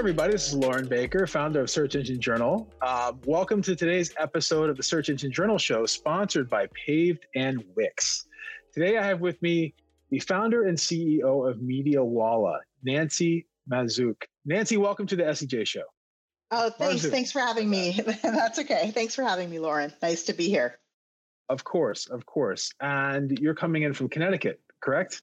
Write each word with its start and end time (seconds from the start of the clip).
everybody. 0.00 0.32
This 0.32 0.48
is 0.48 0.54
Loren 0.54 0.88
Baker, 0.88 1.26
founder 1.26 1.60
of 1.60 1.68
Search 1.68 1.94
Engine 1.94 2.18
Journal. 2.18 2.72
Uh, 2.80 3.12
welcome 3.26 3.60
to 3.60 3.76
today's 3.76 4.14
episode 4.18 4.70
of 4.70 4.78
the 4.78 4.82
Search 4.82 5.10
Engine 5.10 5.30
Journal 5.30 5.58
Show, 5.58 5.84
sponsored 5.84 6.48
by 6.48 6.68
Paved 6.86 7.26
and 7.34 7.62
Wix. 7.76 8.26
Today, 8.72 8.96
I 8.96 9.04
have 9.04 9.20
with 9.20 9.42
me 9.42 9.74
the 10.08 10.18
founder 10.18 10.66
and 10.66 10.78
CEO 10.78 11.46
of 11.46 11.58
MediaWallah, 11.58 12.60
Nancy 12.82 13.46
Marzouk. 13.70 14.16
Nancy, 14.46 14.78
welcome 14.78 15.06
to 15.06 15.16
the 15.16 15.24
SEJ 15.24 15.66
Show. 15.66 15.84
Oh, 16.50 16.70
thanks. 16.70 17.04
Thanks 17.04 17.30
for 17.30 17.40
having 17.40 17.68
me. 17.68 18.00
That's 18.22 18.58
okay. 18.58 18.92
Thanks 18.92 19.14
for 19.14 19.22
having 19.22 19.50
me, 19.50 19.58
Loren. 19.58 19.92
Nice 20.00 20.22
to 20.22 20.32
be 20.32 20.48
here. 20.48 20.78
Of 21.50 21.62
course, 21.62 22.06
of 22.06 22.24
course. 22.24 22.70
And 22.80 23.38
you're 23.38 23.54
coming 23.54 23.82
in 23.82 23.92
from 23.92 24.08
Connecticut, 24.08 24.62
correct? 24.80 25.20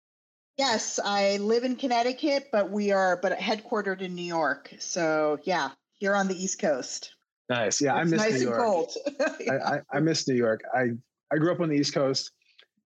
Yes, 0.58 1.00
I 1.04 1.38
live 1.38 1.64
in 1.64 1.76
Connecticut, 1.76 2.50
but 2.52 2.72
we 2.72 2.92
are 2.92 3.18
but 3.22 3.38
headquartered 3.38 4.02
in 4.02 4.16
New 4.16 4.26
York. 4.26 4.74
So 4.80 5.38
yeah, 5.44 5.70
here 5.94 6.16
on 6.16 6.28
the 6.28 6.36
East 6.36 6.60
Coast. 6.60 7.14
Nice. 7.50 7.80
Yeah, 7.80 8.02
it's 8.02 8.08
I 8.08 8.16
miss 8.16 8.22
nice 8.22 8.42
New 8.42 8.48
York. 8.48 8.60
cold. 8.60 8.92
yeah. 9.40 9.52
I, 9.66 9.76
I, 9.76 9.82
I, 9.94 10.00
miss 10.00 10.28
New 10.28 10.36
York. 10.36 10.62
I 10.74 10.90
I 11.32 11.38
grew 11.38 11.52
up 11.52 11.60
on 11.60 11.70
the 11.70 11.76
East 11.76 11.94
Coast. 11.94 12.32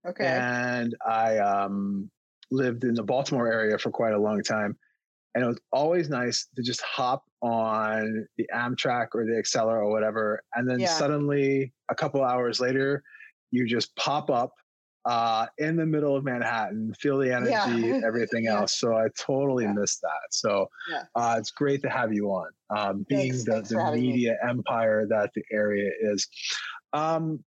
Okay. 0.05 0.25
And 0.25 0.95
I 1.07 1.38
um, 1.38 2.09
lived 2.52 2.84
in 2.84 2.94
the 2.94 3.03
Baltimore 3.03 3.52
area 3.52 3.77
for 3.77 3.89
quite 3.89 4.13
a 4.13 4.19
long 4.19 4.41
time. 4.44 4.77
And 5.33 5.44
it 5.44 5.47
was 5.47 5.59
always 5.72 6.09
nice 6.09 6.47
to 6.55 6.61
just 6.61 6.81
hop 6.81 7.23
on 7.41 8.27
the 8.38 8.49
Amtrak 8.53 9.08
or 9.13 9.25
the 9.25 9.41
Acela 9.41 9.73
or 9.73 9.89
whatever. 9.89 10.44
And 10.55 10.69
then 10.69 10.80
yeah. 10.81 10.88
suddenly, 10.88 11.72
a 11.89 11.95
couple 11.95 12.23
hours 12.23 12.59
later, 12.59 13.02
you 13.52 13.66
just 13.66 13.95
pop 13.95 14.30
up 14.30 14.52
uh, 15.05 15.48
in 15.58 15.76
the 15.76 15.86
middle 15.86 16.16
of 16.16 16.23
Manhattan, 16.23 16.94
feel 16.94 17.17
the 17.17 17.34
energy, 17.34 17.88
yeah. 17.88 18.02
everything 18.06 18.44
yeah. 18.45 18.59
else. 18.59 18.78
So 18.78 18.95
I 18.95 19.08
totally 19.17 19.64
yeah. 19.64 19.73
missed 19.73 20.02
that. 20.02 20.31
So 20.31 20.70
uh, 21.16 21.36
it's 21.38 21.52
great 21.52 21.81
to 21.84 21.89
have 21.89 22.14
you 22.14 22.28
on, 22.28 22.50
um, 22.70 23.06
being 23.09 23.31
thanks, 23.31 23.45
the, 23.45 23.52
thanks 23.53 23.70
the 23.70 23.92
media 23.92 24.31
me. 24.31 24.50
empire 24.50 25.08
that 25.09 25.31
the 25.36 25.44
area 25.52 25.90
is. 26.02 26.28
Um, 26.94 27.44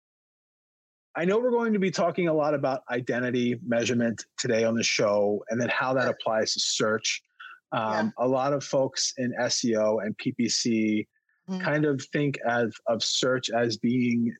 I 1.17 1.25
know 1.25 1.39
we're 1.39 1.51
going 1.51 1.73
to 1.75 1.79
be 1.79 1.93
talking 1.93 2.27
a 2.27 2.35
lot 2.35 2.55
about 2.55 2.83
identity 2.91 3.61
measurement 3.65 4.25
today 4.37 4.65
on 4.65 4.75
the 4.75 4.83
show 4.83 5.45
and 5.49 5.61
then 5.61 5.69
how 5.69 5.95
that 5.95 6.09
applies 6.09 6.55
to 6.55 6.61
search. 6.61 7.23
Um, 7.71 8.13
a 8.19 8.27
lot 8.27 8.53
of 8.53 8.65
folks 8.65 9.15
in 9.17 9.33
SEO 9.41 10.05
and 10.05 10.17
PPC 10.19 11.07
mm-hmm. 11.49 11.61
kind 11.61 11.85
of 11.85 12.03
think 12.13 12.39
of, 12.47 12.75
of 12.89 13.03
search 13.03 13.51
as 13.51 13.77
being 13.77 14.35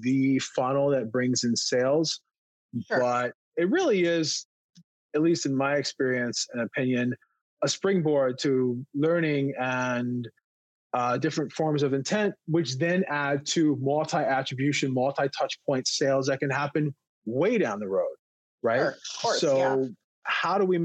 the 0.00 0.38
funnel 0.40 0.90
that 0.90 1.10
brings 1.10 1.44
in 1.44 1.56
sales. 1.56 2.20
Sure. 2.86 3.00
But 3.00 3.32
it 3.56 3.70
really 3.70 4.04
is, 4.04 4.46
at 5.14 5.22
least 5.22 5.46
in 5.46 5.54
my 5.54 5.74
experience 5.74 6.46
and 6.52 6.62
opinion, 6.62 7.14
a 7.62 7.68
springboard 7.68 8.38
to 8.40 8.84
learning 8.94 9.52
and 9.60 10.28
uh, 10.94 11.18
different 11.18 11.52
forms 11.52 11.82
of 11.82 11.92
intent, 11.92 12.34
which 12.46 12.78
then 12.78 13.04
add 13.08 13.46
to 13.46 13.76
multi 13.80 14.16
attribution, 14.16 14.92
multi 14.92 15.28
touch 15.36 15.58
point 15.66 15.86
sales 15.86 16.26
that 16.26 16.40
can 16.40 16.50
happen 16.50 16.94
way 17.26 17.58
down 17.58 17.78
the 17.78 17.88
road, 17.88 18.06
right? 18.62 18.78
Sure, 18.78 18.94
course, 19.20 19.40
so, 19.40 19.58
yeah. 19.58 19.86
how 20.24 20.58
do 20.58 20.64
we, 20.64 20.78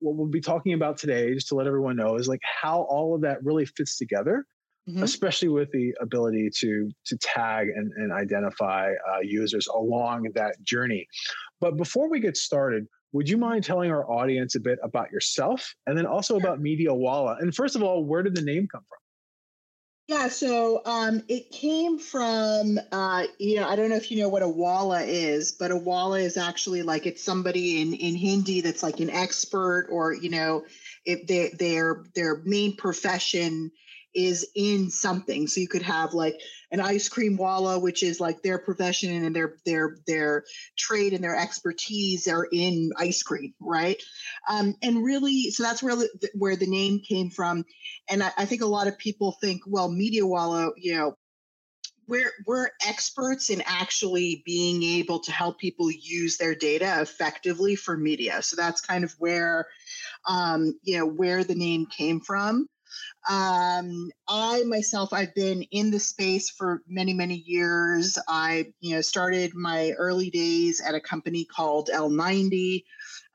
what 0.00 0.16
we'll 0.16 0.26
be 0.26 0.40
talking 0.40 0.72
about 0.72 0.96
today, 0.96 1.32
just 1.34 1.48
to 1.48 1.54
let 1.54 1.66
everyone 1.66 1.96
know, 1.96 2.16
is 2.16 2.28
like 2.28 2.40
how 2.42 2.82
all 2.82 3.14
of 3.14 3.20
that 3.20 3.42
really 3.44 3.66
fits 3.66 3.96
together 3.96 4.44
mm-hmm. 4.88 5.02
especially 5.02 5.48
with 5.48 5.70
the 5.72 5.94
ability 6.00 6.50
to 6.60 6.90
to 7.06 7.16
tag 7.18 7.68
and, 7.68 7.92
and 7.96 8.12
identify 8.12 8.92
uh, 9.10 9.20
users 9.22 9.66
along 9.68 10.28
that 10.34 10.62
journey. 10.62 11.06
But 11.60 11.76
before 11.76 12.10
we 12.10 12.20
get 12.20 12.36
started, 12.36 12.86
would 13.12 13.28
you 13.28 13.36
mind 13.36 13.64
telling 13.64 13.90
our 13.90 14.10
audience 14.10 14.54
a 14.54 14.60
bit 14.60 14.78
about 14.82 15.10
yourself 15.10 15.74
and 15.86 15.96
then 15.96 16.06
also 16.06 16.36
about 16.36 16.60
MediaWallah? 16.60 17.40
And 17.40 17.54
first 17.54 17.76
of 17.76 17.82
all, 17.82 18.04
where 18.04 18.22
did 18.22 18.34
the 18.34 18.42
name 18.42 18.66
come 18.70 18.82
from? 18.88 18.98
Yeah, 20.08 20.28
so 20.28 20.82
um, 20.84 21.22
it 21.28 21.52
came 21.52 21.98
from, 21.98 22.78
uh, 22.90 23.24
you 23.38 23.56
know, 23.56 23.68
I 23.68 23.76
don't 23.76 23.88
know 23.88 23.96
if 23.96 24.10
you 24.10 24.20
know 24.20 24.28
what 24.28 24.42
a 24.42 24.48
walla 24.48 25.00
is, 25.02 25.52
but 25.52 25.70
a 25.70 25.76
walla 25.76 26.18
is 26.18 26.36
actually 26.36 26.82
like 26.82 27.06
it's 27.06 27.22
somebody 27.22 27.80
in, 27.80 27.94
in 27.94 28.16
Hindi 28.16 28.62
that's 28.62 28.82
like 28.82 28.98
an 28.98 29.10
expert 29.10 29.86
or, 29.90 30.12
you 30.12 30.28
know, 30.28 30.64
if 31.04 31.26
they, 31.28 31.50
their 31.56 32.04
their 32.14 32.42
main 32.44 32.76
profession 32.76 33.70
is 34.14 34.46
in 34.54 34.90
something. 34.90 35.46
So 35.46 35.60
you 35.60 35.68
could 35.68 35.82
have 35.82 36.14
like 36.14 36.40
an 36.70 36.80
ice 36.80 37.08
cream 37.08 37.36
walla, 37.36 37.78
which 37.78 38.02
is 38.02 38.20
like 38.20 38.42
their 38.42 38.58
profession 38.58 39.24
and 39.24 39.34
their 39.34 39.56
their 39.64 39.98
their 40.06 40.44
trade 40.76 41.12
and 41.12 41.22
their 41.22 41.36
expertise 41.36 42.28
are 42.28 42.48
in 42.50 42.92
ice 42.98 43.22
cream, 43.22 43.54
right? 43.60 44.02
Um, 44.48 44.74
and 44.82 45.04
really, 45.04 45.50
so 45.50 45.62
that's 45.62 45.82
where 45.82 45.96
the, 45.96 46.30
where 46.34 46.56
the 46.56 46.66
name 46.66 47.00
came 47.06 47.30
from. 47.30 47.64
And 48.08 48.22
I, 48.22 48.30
I 48.38 48.44
think 48.44 48.62
a 48.62 48.66
lot 48.66 48.88
of 48.88 48.98
people 48.98 49.36
think, 49.40 49.62
well, 49.66 49.90
MediaWallah, 49.90 50.72
you 50.76 50.94
know, 50.94 51.16
we're 52.08 52.32
we're 52.46 52.68
experts 52.86 53.50
in 53.50 53.62
actually 53.66 54.42
being 54.44 54.82
able 54.82 55.20
to 55.20 55.32
help 55.32 55.58
people 55.58 55.90
use 55.90 56.36
their 56.36 56.54
data 56.54 57.00
effectively 57.00 57.76
for 57.76 57.96
media. 57.96 58.42
So 58.42 58.56
that's 58.56 58.80
kind 58.80 59.04
of 59.04 59.14
where 59.18 59.66
um, 60.28 60.78
you 60.82 60.98
know 60.98 61.06
where 61.06 61.44
the 61.44 61.54
name 61.54 61.86
came 61.86 62.20
from. 62.20 62.66
Um, 63.28 64.10
I 64.28 64.64
myself, 64.64 65.12
I've 65.12 65.34
been 65.34 65.62
in 65.70 65.90
the 65.90 66.00
space 66.00 66.50
for 66.50 66.82
many, 66.88 67.14
many 67.14 67.36
years. 67.46 68.18
I, 68.28 68.72
you 68.80 68.96
know, 68.96 69.00
started 69.00 69.54
my 69.54 69.92
early 69.92 70.30
days 70.30 70.80
at 70.80 70.94
a 70.94 71.00
company 71.00 71.44
called 71.44 71.88
L90. 71.92 72.84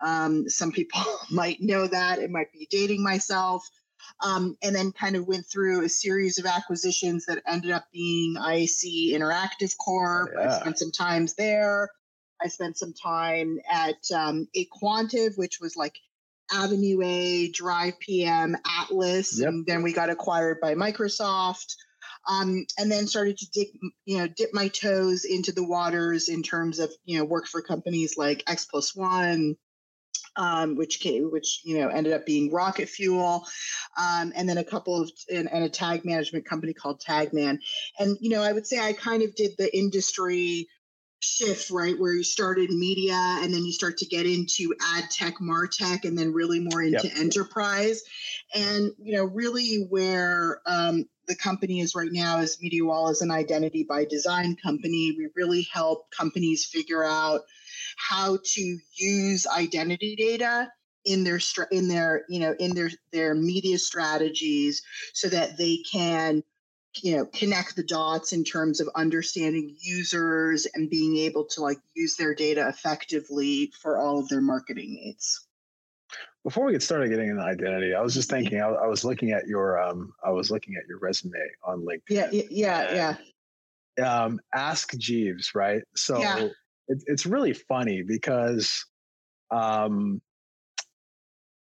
Um, 0.02 0.50
some 0.50 0.72
people 0.72 1.02
might 1.32 1.62
know 1.62 1.88
that. 1.88 2.20
It 2.20 2.32
might 2.32 2.52
be 2.52 2.68
dating 2.70 3.04
myself. 3.04 3.68
Um, 4.24 4.58
and 4.64 4.76
then 4.76 4.92
kind 4.94 5.16
of 5.16 5.28
went 5.28 5.46
through 5.46 5.84
a 5.84 5.90
series 5.90 6.40
of 6.40 6.46
acquisitions 6.46 7.26
that 7.26 7.44
ended 7.48 7.72
up 7.72 7.86
being 7.92 8.36
IAC 8.36 9.12
Interactive 9.12 9.76
Corp. 9.78 10.32
Oh, 10.36 10.42
yeah. 10.42 10.56
I 10.56 10.60
spent 10.60 10.80
some 10.80 10.92
times 10.92 11.36
there. 11.36 11.90
I 12.42 12.48
spent 12.48 12.78
some 12.78 12.94
time 12.94 13.60
at 13.70 14.12
um, 14.16 14.48
aQuantive, 14.56 15.38
which 15.38 15.60
was 15.60 15.76
like 15.76 15.98
Avenue 16.52 17.02
A, 17.04 17.50
Drive 17.52 18.00
PM, 18.00 18.56
Atlas, 18.80 19.40
yep. 19.40 19.50
and 19.50 19.66
then 19.66 19.84
we 19.84 19.94
got 19.94 20.10
acquired 20.10 20.60
by 20.62 20.76
Microsoft. 20.76 21.76
Um, 22.30 22.66
and 22.78 22.92
then 22.92 23.08
started 23.08 23.38
to 23.38 23.50
dip, 23.52 23.68
you 24.06 24.18
know, 24.18 24.28
dip 24.28 24.50
my 24.54 24.68
toes 24.68 25.24
into 25.24 25.54
the 25.54 25.64
waters 25.64 26.28
in 26.28 26.44
terms 26.44 26.80
of, 26.80 26.92
you 27.06 27.18
know, 27.18 27.24
work 27.24 27.48
for 27.48 27.62
companies 27.62 28.18
like 28.18 28.44
X 28.48 28.66
Plus 28.66 28.94
One, 28.94 29.56
um, 30.38 30.76
which 30.76 31.00
came, 31.00 31.32
which 31.32 31.62
you 31.64 31.80
know 31.80 31.90
ended 31.90 32.14
up 32.14 32.26
being 32.26 32.52
Rocket 32.52 32.88
Fuel, 32.88 33.46
um, 33.98 34.32
and 34.36 34.48
then 34.48 34.60
a 34.60 34.64
couple 34.64 35.02
of 35.02 35.12
and, 35.34 35.52
and, 35.52 35.64
a 35.64 35.70
tag 35.70 36.06
management 36.06 36.46
company 36.46 36.74
called 36.74 37.02
Tagman. 37.02 37.58
And 38.00 38.18
you 38.22 38.30
know, 38.30 38.44
I 38.44 38.54
would 38.54 38.68
say 38.68 38.80
I 38.80 38.94
kind 38.94 39.24
of 39.24 39.36
did 39.36 39.52
the 39.58 39.76
industry 39.76 40.68
shift, 41.20 41.72
right? 41.72 41.98
Where 41.98 42.14
you 42.14 42.24
started 42.24 42.70
media 42.70 43.16
and 43.16 43.54
then 43.54 43.66
you 43.66 43.72
start 43.72 43.98
to 43.98 44.06
get 44.06 44.26
into 44.26 44.74
ad 44.96 45.06
tech, 45.10 45.36
martech, 45.42 46.06
and 46.06 46.18
then 46.18 46.34
really 46.34 46.60
more 46.60 46.82
into 46.82 47.08
yep. 47.08 47.18
enterprise. 47.18 48.04
And, 48.54 48.92
you 48.98 49.16
know, 49.16 49.26
really 49.26 49.86
where 49.90 50.62
um, 50.66 51.06
the 51.28 51.36
company 51.36 51.82
is 51.82 51.96
right 51.96 52.12
now 52.12 52.40
is 52.40 52.58
MediaWallah 52.64 53.12
is 53.12 53.22
an 53.22 53.32
identity 53.32 53.84
by 53.84 54.06
design 54.06 54.56
company. 54.56 55.16
We 55.18 55.30
really 55.36 55.68
help 55.72 56.10
companies 56.12 56.66
figure 56.66 57.04
out 57.04 57.42
how 57.98 58.38
to 58.44 58.78
use 58.96 59.48
identity 59.48 60.16
data 60.16 60.72
in 61.06 61.24
their 61.24 61.40
in 61.72 61.88
their 61.88 62.26
you 62.28 62.40
know 62.40 62.54
in 62.60 62.76
their 62.76 62.92
their 63.12 63.34
media 63.34 63.78
strategies 63.78 64.82
so 65.14 65.30
that 65.30 65.58
they 65.58 65.78
can 65.90 66.44
you 67.04 67.16
know 67.16 67.26
connect 67.26 67.76
the 67.76 67.84
dots 67.84 68.34
in 68.34 68.44
terms 68.44 68.80
of 68.80 68.90
understanding 68.96 69.76
users 69.80 70.68
and 70.74 70.90
being 70.90 71.18
able 71.18 71.46
to 71.46 71.62
like 71.62 71.80
use 71.94 72.16
their 72.16 72.34
data 72.34 72.68
effectively 72.68 73.72
for 73.82 73.98
all 73.98 74.20
of 74.20 74.30
their 74.30 74.42
marketing 74.42 74.94
needs 74.94 75.46
before 76.44 76.66
we 76.66 76.72
get 76.72 76.84
started 76.84 77.10
getting 77.10 77.30
into 77.30 77.42
identity 77.42 77.94
i 77.94 78.02
was 78.02 78.14
just 78.14 78.30
mm-hmm. 78.30 78.42
thinking 78.42 78.62
i, 78.62 78.68
I 78.68 78.88
was 78.88 79.04
looking 79.04 79.32
at 79.32 79.48
your 79.48 79.82
um 79.82 80.14
i 80.24 80.30
was 80.30 80.52
looking 80.52 80.76
at 80.76 80.88
your 80.88 81.00
resume 81.00 81.34
on 81.64 81.86
linkedin 81.86 82.02
yeah 82.10 82.30
yeah 82.50 83.16
yeah 83.98 84.24
um 84.24 84.40
ask 84.54 84.96
jeeves 84.98 85.54
right 85.56 85.82
so 85.96 86.20
yeah. 86.20 86.48
it, 86.88 87.04
it's 87.08 87.26
really 87.26 87.54
funny 87.54 88.04
because 88.04 88.86
um 89.52 90.22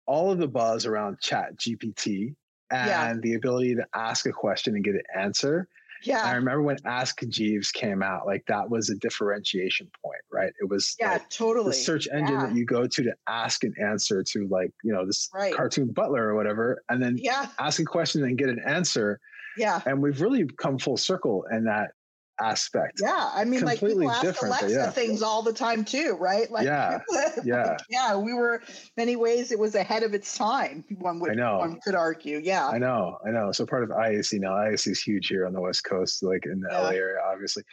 all 0.07 0.31
of 0.31 0.39
the 0.39 0.48
buzz 0.48 0.86
around 0.86 1.19
chat 1.19 1.57
gpt 1.57 2.36
and 2.71 2.88
yeah. 2.88 3.13
the 3.21 3.35
ability 3.35 3.75
to 3.75 3.85
ask 3.94 4.25
a 4.25 4.31
question 4.31 4.75
and 4.75 4.83
get 4.83 4.95
an 4.95 5.03
answer. 5.15 5.68
Yeah. 6.03 6.23
I 6.23 6.33
remember 6.33 6.63
when 6.63 6.77
Ask 6.85 7.21
Jeeves 7.27 7.71
came 7.71 8.01
out, 8.01 8.25
like 8.25 8.44
that 8.47 8.69
was 8.69 8.89
a 8.89 8.95
differentiation 8.95 9.89
point, 10.03 10.21
right? 10.31 10.51
It 10.59 10.69
was 10.69 10.95
yeah, 11.00 11.13
like 11.13 11.29
totally 11.29 11.68
the 11.68 11.73
search 11.73 12.07
engine 12.12 12.39
yeah. 12.39 12.47
that 12.47 12.56
you 12.56 12.65
go 12.65 12.88
to 12.88 13.03
to 13.03 13.13
ask 13.27 13.63
an 13.63 13.75
answer 13.79 14.23
to 14.23 14.47
like, 14.47 14.71
you 14.83 14.91
know, 14.91 15.06
this 15.06 15.29
right. 15.33 15.53
cartoon 15.53 15.91
butler 15.91 16.27
or 16.27 16.35
whatever, 16.35 16.81
and 16.89 17.01
then 17.01 17.18
yeah. 17.19 17.47
ask 17.59 17.79
a 17.79 17.85
question 17.85 18.23
and 18.23 18.38
get 18.38 18.50
an 18.50 18.62
answer. 18.65 19.19
Yeah. 19.57 19.81
And 19.85 20.01
we've 20.01 20.21
really 20.21 20.45
come 20.57 20.79
full 20.79 20.97
circle 20.97 21.45
in 21.51 21.65
that 21.65 21.91
aspect. 22.42 23.00
Yeah, 23.02 23.30
I 23.34 23.46
mean, 23.46 23.62
Completely 23.62 24.06
like 24.06 24.22
people 24.22 24.30
ask 24.30 24.42
Alexa 24.42 24.70
yeah. 24.70 24.90
things 24.92 25.22
all 25.22 25.42
the 25.42 25.54
time 25.54 25.86
too, 25.86 26.18
right? 26.20 26.50
Like, 26.52 26.66
yeah, 26.66 27.00
yeah, 27.44 27.78
yeah. 27.90 28.16
We 28.16 28.34
were 28.34 28.62
many 28.98 29.16
ways 29.16 29.52
it 29.52 29.60
was 29.60 29.76
ahead 29.76 30.04
of 30.04 30.14
its 30.14 30.38
time. 30.38 30.84
One 31.00 31.20
would, 31.20 31.32
I 31.32 31.34
know. 31.36 31.60
one 31.60 31.80
could 31.84 31.96
argue. 31.96 32.40
Yeah, 32.44 32.68
I 32.68 32.78
know, 32.78 33.18
I 33.26 33.32
know. 33.32 33.52
So 33.52 33.66
part 33.66 33.84
of 33.84 33.90
IAC 33.90 34.40
now, 34.40 34.52
IAC 34.52 34.88
is 34.92 35.02
huge 35.02 35.28
here 35.28 35.46
on 35.46 35.54
the 35.54 35.62
West 35.62 35.84
Coast, 35.84 36.24
like 36.24 36.46
in 36.46 36.60
the 36.60 36.70
yeah. 36.72 36.82
LA 36.82 36.90
area, 36.90 37.20
obviously. 37.32 37.64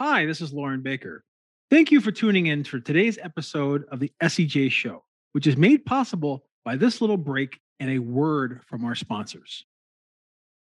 Hi, 0.00 0.26
this 0.26 0.40
is 0.40 0.52
Loren 0.52 0.82
Baker. 0.82 1.24
Thank 1.70 1.90
you 1.90 2.00
for 2.00 2.12
tuning 2.12 2.46
in 2.46 2.64
for 2.64 2.78
today's 2.78 3.18
episode 3.22 3.84
of 3.90 4.00
the 4.00 4.12
SEJ 4.22 4.70
Show, 4.70 5.04
which 5.32 5.46
is 5.46 5.56
made 5.56 5.86
possible 5.86 6.44
by 6.64 6.76
this 6.76 7.00
little 7.00 7.16
break 7.16 7.58
and 7.80 7.90
a 7.90 7.98
word 7.98 8.60
from 8.66 8.84
our 8.84 8.94
sponsors. 8.94 9.64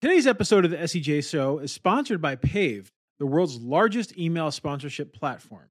Today's 0.00 0.26
episode 0.26 0.64
of 0.64 0.70
the 0.70 0.78
SEJ 0.78 1.28
Show 1.28 1.58
is 1.58 1.72
sponsored 1.72 2.22
by 2.22 2.36
Paved, 2.36 2.92
the 3.20 3.26
world's 3.26 3.58
largest 3.60 4.18
email 4.18 4.50
sponsorship 4.50 5.14
platform. 5.14 5.68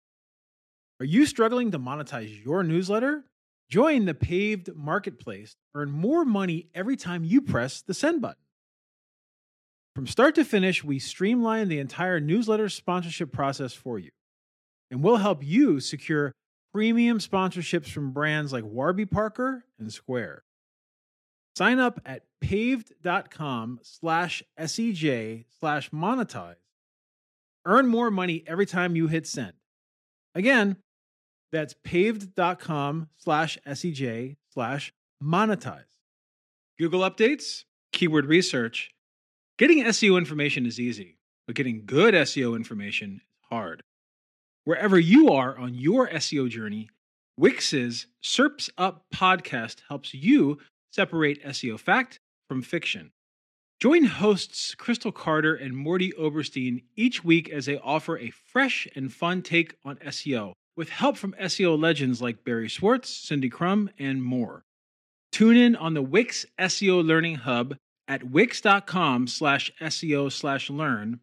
Are 1.01 1.05
you 1.05 1.25
struggling 1.25 1.71
to 1.71 1.79
monetize 1.79 2.45
your 2.45 2.63
newsletter? 2.63 3.25
Join 3.69 4.05
the 4.05 4.13
Paved 4.13 4.73
Marketplace. 4.75 5.55
Earn 5.75 5.91
more 5.91 6.23
money 6.23 6.67
every 6.73 6.95
time 6.95 7.23
you 7.23 7.41
press 7.41 7.81
the 7.81 7.93
send 7.93 8.21
button. 8.21 8.41
From 9.95 10.07
start 10.07 10.35
to 10.35 10.45
finish, 10.45 10.83
we 10.83 10.99
streamline 10.99 11.67
the 11.67 11.79
entire 11.79 12.19
newsletter 12.19 12.69
sponsorship 12.69 13.31
process 13.31 13.73
for 13.73 13.97
you. 13.97 14.11
And 14.91 15.03
we'll 15.03 15.17
help 15.17 15.43
you 15.43 15.79
secure 15.79 16.33
premium 16.71 17.17
sponsorships 17.17 17.89
from 17.89 18.11
brands 18.11 18.53
like 18.53 18.63
Warby 18.63 19.07
Parker 19.07 19.65
and 19.79 19.91
Square. 19.91 20.43
Sign 21.55 21.79
up 21.79 21.99
at 22.05 22.23
paved.com 22.41 23.79
slash 23.81 24.43
SEJ 24.59 25.45
slash 25.59 25.89
monetize. 25.89 26.55
Earn 27.65 27.87
more 27.87 28.09
money 28.11 28.43
every 28.47 28.65
time 28.65 28.95
you 28.95 29.07
hit 29.07 29.27
send. 29.27 29.53
Again, 30.35 30.77
that's 31.51 31.75
paved.com 31.83 33.09
slash 33.17 33.57
SEJ 33.67 34.37
slash 34.53 34.93
monetize. 35.23 35.83
Google 36.77 37.01
updates, 37.01 37.65
keyword 37.91 38.25
research. 38.25 38.91
Getting 39.57 39.83
SEO 39.83 40.17
information 40.17 40.65
is 40.65 40.79
easy, 40.79 41.17
but 41.45 41.55
getting 41.55 41.85
good 41.85 42.13
SEO 42.13 42.55
information 42.55 43.21
is 43.23 43.39
hard. 43.49 43.83
Wherever 44.63 44.99
you 44.99 45.29
are 45.29 45.57
on 45.57 45.73
your 45.73 46.07
SEO 46.09 46.49
journey, 46.49 46.89
Wix's 47.37 48.07
SERPs 48.23 48.69
Up 48.77 49.05
podcast 49.13 49.77
helps 49.87 50.13
you 50.13 50.59
separate 50.91 51.43
SEO 51.45 51.79
fact 51.79 52.19
from 52.47 52.61
fiction. 52.61 53.11
Join 53.79 54.03
hosts 54.03 54.75
Crystal 54.75 55.13
Carter 55.13 55.55
and 55.55 55.73
Mordy 55.73 56.11
Oberstein 56.17 56.81
each 56.97 57.23
week 57.23 57.47
as 57.47 57.65
they 57.65 57.77
offer 57.77 58.17
a 58.17 58.29
fresh 58.29 58.85
and 58.93 59.11
fun 59.11 59.41
take 59.41 59.75
on 59.85 59.95
SEO 59.97 60.51
with 60.75 60.89
help 60.89 61.15
from 61.15 61.33
SEO 61.39 61.79
legends 61.79 62.21
like 62.21 62.43
Barry 62.43 62.67
Schwartz, 62.67 63.09
Cindy 63.09 63.49
Krum, 63.49 63.87
and 63.97 64.21
more. 64.21 64.65
Tune 65.31 65.55
in 65.55 65.77
on 65.77 65.93
the 65.93 66.01
Wix 66.01 66.45
SEO 66.59 67.05
Learning 67.05 67.35
Hub 67.35 67.77
at 68.09 68.25
wix.com 68.25 69.27
slash 69.27 69.71
SEO 69.79 70.29
slash 70.29 70.69
learn. 70.69 71.21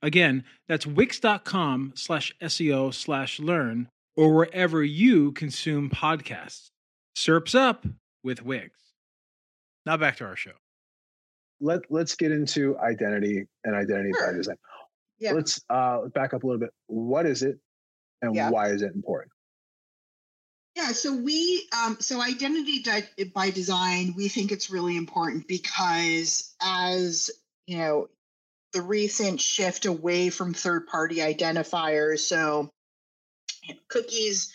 Again, 0.00 0.44
that's 0.68 0.86
wix.com 0.86 1.92
slash 1.94 2.34
SEO 2.40 2.94
slash 2.94 3.38
learn 3.38 3.88
or 4.16 4.32
wherever 4.32 4.82
you 4.82 5.32
consume 5.32 5.90
podcasts. 5.90 6.68
SERPs 7.18 7.54
up 7.54 7.84
with 8.24 8.42
Wix. 8.42 8.70
Now 9.84 9.98
back 9.98 10.16
to 10.16 10.24
our 10.24 10.36
show. 10.36 10.52
Let 11.62 11.80
Let's 11.88 12.14
get 12.16 12.32
into 12.32 12.76
identity 12.78 13.46
and 13.64 13.74
identity 13.74 14.10
sure. 14.12 14.32
by 14.32 14.36
design. 14.36 14.56
Yeah. 15.18 15.32
Let's 15.32 15.60
uh, 15.70 16.08
back 16.08 16.34
up 16.34 16.42
a 16.42 16.46
little 16.46 16.60
bit. 16.60 16.70
What 16.88 17.24
is 17.24 17.42
it, 17.42 17.58
and 18.20 18.34
yeah. 18.34 18.50
why 18.50 18.70
is 18.70 18.82
it 18.82 18.92
important? 18.94 19.32
Yeah, 20.74 20.88
so 20.88 21.14
we, 21.14 21.68
um, 21.78 21.98
so 22.00 22.20
identity 22.20 22.82
di- 22.82 23.24
by 23.34 23.50
design, 23.50 24.14
we 24.16 24.28
think 24.28 24.52
it's 24.52 24.70
really 24.70 24.96
important 24.96 25.46
because 25.46 26.54
as 26.62 27.30
you 27.66 27.78
know, 27.78 28.08
the 28.72 28.82
recent 28.82 29.40
shift 29.40 29.84
away 29.84 30.30
from 30.30 30.54
third 30.54 30.86
party 30.86 31.16
identifiers, 31.16 32.20
so 32.20 32.70
you 33.62 33.74
know, 33.74 33.80
cookies 33.88 34.52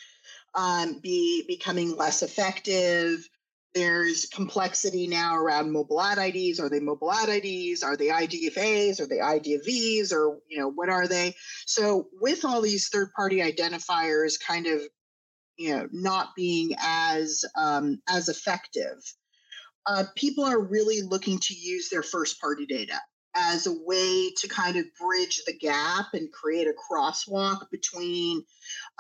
um, 0.56 1.00
be 1.00 1.46
becoming 1.48 1.96
less 1.96 2.24
effective, 2.24 3.30
there's 3.74 4.26
complexity 4.26 5.08
now 5.08 5.36
around 5.36 5.72
mobile 5.72 6.02
ad 6.02 6.18
IDs. 6.18 6.60
Are 6.60 6.70
they 6.70 6.80
mobile 6.80 7.12
ad 7.12 7.30
IDs? 7.30 7.84
Are 7.84 7.98
they 7.98 8.08
IDFAs? 8.08 9.00
Are 9.00 9.08
they 9.08 9.18
IDFVs? 9.18 10.12
Or 10.12 10.40
you 10.48 10.60
know 10.60 10.70
what 10.70 10.90
are 10.90 11.08
they? 11.08 11.36
So 11.66 12.08
with 12.20 12.46
all 12.46 12.62
these 12.62 12.90
third-party 12.90 13.38
identifiers, 13.38 14.40
kind 14.40 14.68
of 14.68 14.82
you 15.58 15.76
know 15.76 15.88
not 15.92 16.30
being 16.36 16.72
as 16.80 17.46
um, 17.56 18.02
as 18.10 18.30
effective, 18.30 18.98
uh, 19.86 20.06
people 20.16 20.44
are 20.44 20.60
really 20.60 21.02
looking 21.02 21.40
to 21.40 21.54
use 21.54 21.90
their 21.90 22.04
first-party 22.04 22.66
data 22.66 23.00
as 23.38 23.68
a 23.68 23.74
way 23.86 24.32
to 24.36 24.48
kind 24.48 24.78
of 24.78 24.86
bridge 25.00 25.44
the 25.46 25.54
gap 25.54 26.08
and 26.14 26.32
create 26.32 26.68
a 26.68 26.74
crosswalk 26.74 27.70
between 27.70 28.44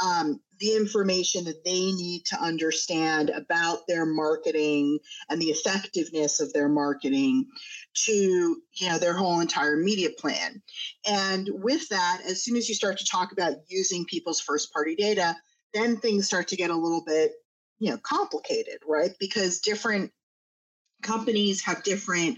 um, 0.03 0.39
the 0.59 0.75
information 0.75 1.43
that 1.45 1.63
they 1.63 1.91
need 1.91 2.23
to 2.25 2.39
understand 2.41 3.29
about 3.31 3.87
their 3.87 4.05
marketing 4.05 4.99
and 5.29 5.41
the 5.41 5.47
effectiveness 5.47 6.39
of 6.39 6.53
their 6.53 6.69
marketing 6.69 7.45
to 7.93 8.61
you 8.73 8.89
know 8.89 8.99
their 8.99 9.13
whole 9.13 9.39
entire 9.39 9.77
media 9.77 10.09
plan. 10.17 10.61
And 11.07 11.49
with 11.51 11.89
that 11.89 12.21
as 12.27 12.43
soon 12.43 12.57
as 12.57 12.69
you 12.69 12.75
start 12.75 12.97
to 12.99 13.05
talk 13.05 13.31
about 13.31 13.55
using 13.67 14.05
people's 14.05 14.41
first 14.41 14.71
party 14.71 14.95
data 14.95 15.35
then 15.73 15.97
things 15.97 16.25
start 16.25 16.47
to 16.47 16.55
get 16.55 16.69
a 16.69 16.75
little 16.75 17.03
bit 17.05 17.33
you 17.79 17.89
know 17.89 17.97
complicated 17.97 18.79
right? 18.87 19.11
Because 19.19 19.59
different 19.59 20.11
companies 21.01 21.61
have 21.61 21.83
different 21.83 22.37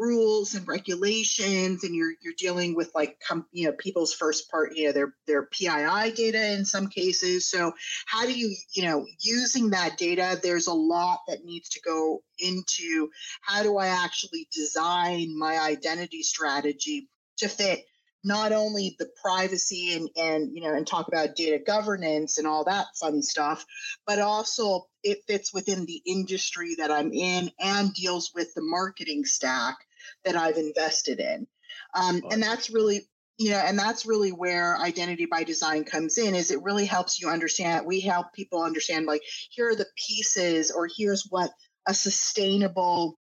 rules 0.00 0.54
and 0.54 0.66
regulations 0.66 1.84
and 1.84 1.94
you're 1.94 2.14
you're 2.22 2.34
dealing 2.38 2.74
with 2.74 2.90
like 2.94 3.20
com, 3.26 3.44
you 3.52 3.66
know 3.66 3.74
people's 3.78 4.14
first 4.14 4.50
part 4.50 4.74
you 4.74 4.86
know 4.86 4.92
their 4.92 5.14
their 5.26 5.42
PII 5.46 6.12
data 6.12 6.54
in 6.54 6.64
some 6.64 6.88
cases. 6.88 7.48
So 7.48 7.72
how 8.06 8.24
do 8.24 8.32
you 8.32 8.56
you 8.74 8.84
know 8.84 9.06
using 9.20 9.70
that 9.70 9.98
data 9.98 10.40
there's 10.42 10.68
a 10.68 10.72
lot 10.72 11.20
that 11.28 11.44
needs 11.44 11.68
to 11.70 11.80
go 11.82 12.22
into 12.38 13.10
how 13.42 13.62
do 13.62 13.76
I 13.76 13.88
actually 13.88 14.48
design 14.52 15.38
my 15.38 15.58
identity 15.58 16.22
strategy 16.22 17.08
to 17.36 17.48
fit 17.48 17.84
not 18.24 18.52
only 18.52 18.96
the 18.98 19.08
privacy 19.22 19.94
and 19.94 20.08
and 20.16 20.54
you 20.54 20.62
know 20.62 20.74
and 20.74 20.86
talk 20.86 21.08
about 21.08 21.36
data 21.36 21.58
governance 21.58 22.38
and 22.38 22.46
all 22.46 22.64
that 22.64 22.86
fun 22.98 23.22
stuff 23.22 23.64
but 24.06 24.18
also 24.18 24.86
it 25.02 25.18
fits 25.26 25.54
within 25.54 25.86
the 25.86 26.02
industry 26.04 26.74
that 26.76 26.90
i'm 26.90 27.12
in 27.12 27.50
and 27.58 27.94
deals 27.94 28.30
with 28.34 28.52
the 28.54 28.62
marketing 28.62 29.24
stack 29.24 29.76
that 30.24 30.36
I've 30.36 30.56
invested 30.56 31.20
in. 31.20 31.46
Um, 31.94 32.22
and 32.30 32.42
that's 32.42 32.70
really 32.70 33.08
you 33.40 33.50
know 33.50 33.58
and 33.58 33.78
that's 33.78 34.04
really 34.04 34.30
where 34.32 34.76
identity 34.78 35.24
by 35.24 35.42
design 35.42 35.82
comes 35.82 36.18
in 36.18 36.34
is 36.34 36.50
it 36.50 36.62
really 36.62 36.84
helps 36.84 37.20
you 37.20 37.28
understand 37.28 37.86
we 37.86 37.98
help 37.98 38.32
people 38.34 38.62
understand 38.62 39.06
like 39.06 39.22
here 39.50 39.70
are 39.70 39.74
the 39.74 39.86
pieces 39.96 40.70
or 40.70 40.86
here's 40.94 41.24
what 41.30 41.50
a 41.88 41.94
sustainable 41.94 43.18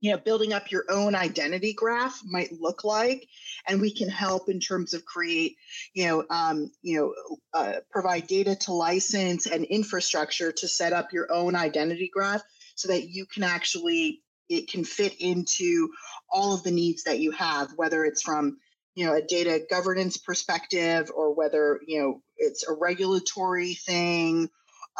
you 0.00 0.10
know 0.10 0.18
building 0.18 0.52
up 0.52 0.70
your 0.70 0.84
own 0.90 1.14
identity 1.14 1.72
graph 1.72 2.20
might 2.26 2.52
look 2.60 2.84
like 2.84 3.26
and 3.66 3.80
we 3.80 3.92
can 3.92 4.08
help 4.08 4.50
in 4.50 4.60
terms 4.60 4.92
of 4.92 5.04
create 5.04 5.56
you 5.94 6.06
know 6.06 6.24
um, 6.30 6.70
you 6.82 6.98
know 6.98 7.14
uh, 7.54 7.80
provide 7.90 8.26
data 8.26 8.54
to 8.54 8.72
license 8.72 9.46
and 9.46 9.64
infrastructure 9.64 10.52
to 10.52 10.68
set 10.68 10.92
up 10.92 11.12
your 11.12 11.32
own 11.32 11.56
identity 11.56 12.10
graph 12.12 12.42
so 12.74 12.88
that 12.88 13.08
you 13.08 13.26
can 13.26 13.42
actually 13.42 14.22
it 14.48 14.70
can 14.70 14.84
fit 14.84 15.14
into 15.20 15.90
all 16.30 16.54
of 16.54 16.62
the 16.62 16.70
needs 16.70 17.04
that 17.04 17.20
you 17.20 17.30
have, 17.32 17.70
whether 17.76 18.04
it's 18.04 18.22
from 18.22 18.58
you 18.94 19.06
know 19.06 19.14
a 19.14 19.22
data 19.22 19.60
governance 19.70 20.16
perspective 20.16 21.10
or 21.14 21.34
whether 21.34 21.80
you 21.86 22.00
know 22.00 22.22
it's 22.36 22.66
a 22.68 22.72
regulatory 22.72 23.74
thing, 23.74 24.48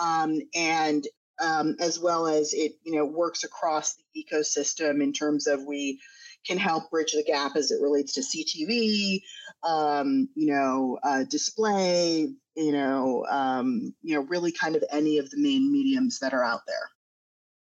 um, 0.00 0.40
and 0.54 1.06
um, 1.40 1.76
as 1.80 1.98
well 1.98 2.26
as 2.26 2.52
it 2.52 2.72
you 2.84 2.96
know 2.96 3.04
works 3.04 3.44
across 3.44 3.94
the 3.94 4.24
ecosystem 4.24 5.02
in 5.02 5.12
terms 5.12 5.46
of 5.46 5.64
we 5.64 6.00
can 6.46 6.58
help 6.58 6.90
bridge 6.90 7.12
the 7.12 7.24
gap 7.24 7.56
as 7.56 7.70
it 7.70 7.82
relates 7.82 8.14
to 8.14 8.20
CTV, 8.20 9.22
um, 9.62 10.28
you 10.34 10.52
know, 10.52 10.98
uh, 11.02 11.24
display, 11.24 12.28
you 12.54 12.72
know, 12.72 13.26
um, 13.28 13.94
you 14.02 14.14
know, 14.14 14.22
really 14.22 14.52
kind 14.52 14.76
of 14.76 14.84
any 14.90 15.18
of 15.18 15.30
the 15.30 15.40
main 15.40 15.70
mediums 15.70 16.20
that 16.20 16.32
are 16.32 16.44
out 16.44 16.62
there. 16.66 16.90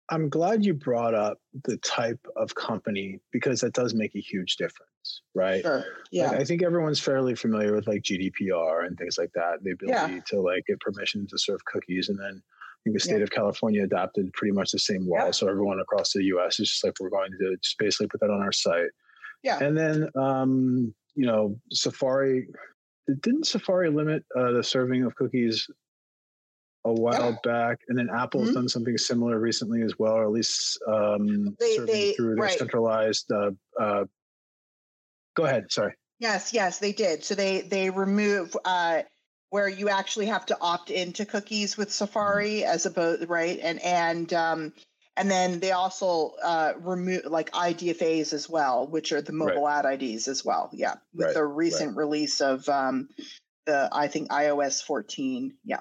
I'm 0.09 0.29
glad 0.29 0.63
you 0.63 0.73
brought 0.73 1.15
up 1.15 1.39
the 1.63 1.77
type 1.77 2.19
of 2.35 2.53
company 2.55 3.19
because 3.31 3.61
that 3.61 3.73
does 3.73 3.93
make 3.93 4.15
a 4.15 4.19
huge 4.19 4.57
difference, 4.57 5.21
right? 5.33 5.61
Sure. 5.63 5.83
Yeah. 6.11 6.29
Like, 6.29 6.41
I 6.41 6.43
think 6.43 6.61
everyone's 6.61 6.99
fairly 6.99 7.35
familiar 7.35 7.73
with 7.73 7.87
like 7.87 8.03
GDPR 8.03 8.85
and 8.85 8.97
things 8.97 9.17
like 9.17 9.31
that. 9.33 9.63
The 9.63 9.71
ability 9.71 10.13
yeah. 10.15 10.21
to 10.27 10.41
like 10.41 10.65
get 10.67 10.79
permission 10.79 11.25
to 11.27 11.37
serve 11.37 11.63
cookies. 11.65 12.09
And 12.09 12.19
then 12.19 12.41
I 12.43 12.77
think 12.83 12.95
the 12.95 12.99
state 12.99 13.17
yeah. 13.17 13.23
of 13.23 13.31
California 13.31 13.83
adopted 13.83 14.31
pretty 14.33 14.53
much 14.53 14.71
the 14.71 14.79
same 14.79 15.09
law. 15.09 15.25
Yeah. 15.25 15.31
So 15.31 15.47
everyone 15.47 15.79
across 15.79 16.13
the 16.13 16.23
US 16.25 16.59
is 16.59 16.69
just 16.69 16.83
like, 16.83 16.93
we're 16.99 17.09
going 17.09 17.31
to 17.31 17.57
just 17.61 17.77
basically 17.79 18.07
put 18.07 18.19
that 18.19 18.29
on 18.29 18.41
our 18.41 18.51
site. 18.51 18.91
Yeah. 19.41 19.63
And 19.63 19.75
then, 19.75 20.09
um, 20.15 20.93
you 21.15 21.25
know, 21.25 21.59
Safari 21.71 22.47
didn't 23.21 23.47
Safari 23.47 23.89
limit 23.89 24.23
uh, 24.37 24.51
the 24.51 24.63
serving 24.63 25.03
of 25.03 25.15
cookies 25.15 25.67
a 26.85 26.93
while 26.93 27.31
yeah. 27.31 27.37
back, 27.43 27.79
and 27.89 27.97
then 27.97 28.09
Apple's 28.15 28.45
mm-hmm. 28.45 28.53
done 28.53 28.69
something 28.69 28.97
similar 28.97 29.39
recently 29.39 29.81
as 29.81 29.97
well, 29.97 30.13
or 30.13 30.23
at 30.23 30.31
least 30.31 30.79
um, 30.87 31.55
they, 31.59 31.75
serving 31.75 31.93
they, 31.93 32.13
through 32.13 32.35
their 32.35 32.43
right. 32.43 32.57
centralized. 32.57 33.31
Uh, 33.31 33.51
uh, 33.79 34.05
go 35.35 35.45
ahead. 35.45 35.71
Sorry. 35.71 35.93
Yes, 36.19 36.53
yes, 36.53 36.77
they 36.77 36.93
did. 36.93 37.25
So 37.25 37.35
they 37.35 37.61
they 37.61 37.89
remove 37.89 38.55
uh, 38.63 39.01
where 39.49 39.67
you 39.67 39.89
actually 39.89 40.27
have 40.27 40.45
to 40.45 40.57
opt 40.61 40.91
into 40.91 41.25
cookies 41.25 41.75
with 41.75 41.89
mm-hmm. 41.89 42.05
Safari 42.05 42.61
mm-hmm. 42.61 42.69
as 42.69 42.85
opposed 42.85 43.27
right, 43.27 43.59
and 43.61 43.81
and 43.81 44.31
um, 44.33 44.73
and 45.17 45.29
then 45.29 45.59
they 45.59 45.71
also 45.71 46.33
uh, 46.43 46.73
remove 46.79 47.25
like 47.25 47.51
IDFAs 47.51 48.31
as 48.31 48.47
well, 48.47 48.87
which 48.87 49.11
are 49.11 49.21
the 49.21 49.33
mobile 49.33 49.65
right. 49.65 49.83
ad 49.83 50.01
IDs 50.01 50.27
as 50.27 50.45
well. 50.45 50.69
Yeah, 50.71 50.95
with 51.15 51.27
right. 51.27 51.33
the 51.33 51.43
recent 51.43 51.97
release 51.97 52.41
of 52.41 52.69
um, 52.69 53.09
the 53.65 53.89
I 53.91 54.07
think 54.07 54.29
iOS 54.29 54.83
14. 54.83 55.55
Yeah. 55.63 55.79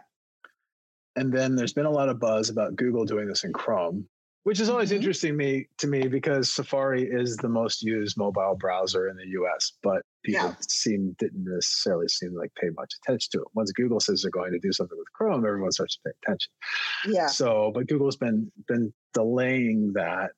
And 1.16 1.33
then 1.33 1.54
there's 1.54 1.73
been 1.73 1.87
a 1.87 1.90
lot 1.90 2.09
of 2.09 2.18
buzz 2.18 2.50
about 2.50 2.76
Google 2.76 3.04
doing 3.04 3.28
this 3.28 3.44
in 3.44 3.52
Chrome, 3.52 4.09
which 4.42 4.61
is 4.61 4.68
always 4.68 4.88
mm-hmm. 4.88 4.97
interesting 4.97 5.37
me 5.37 5.66
to 5.78 5.87
me 5.87 6.09
because 6.09 6.52
Safari 6.52 7.04
is 7.04 7.37
the 7.37 7.49
most 7.49 7.83
used 7.83 8.16
mobile 8.16 8.56
browser 8.59 9.09
in 9.09 9.16
the 9.16 9.26
U.S. 9.28 9.73
But 9.83 10.02
people 10.25 10.49
yeah. 10.49 10.54
seem 10.68 11.14
didn't 11.18 11.44
necessarily 11.44 12.09
seem 12.09 12.35
like 12.35 12.52
pay 12.61 12.68
much 12.76 12.92
attention 13.02 13.28
to 13.33 13.38
it. 13.40 13.49
Once 13.54 13.71
Google 13.73 14.00
says 14.00 14.23
they're 14.23 14.30
going 14.30 14.52
to 14.52 14.59
do 14.59 14.73
something 14.73 14.99
with 14.99 15.12
Chrome, 15.12 15.44
everyone 15.47 15.73
starts 15.73 15.97
to 15.97 16.00
pay 16.06 16.12
attention. 16.23 16.52
Yeah. 17.06 17.26
So, 17.26 17.71
but 17.75 17.87
Google's 17.87 18.16
been 18.16 18.50
been 18.66 18.92
delaying 19.12 19.92
that. 19.94 20.30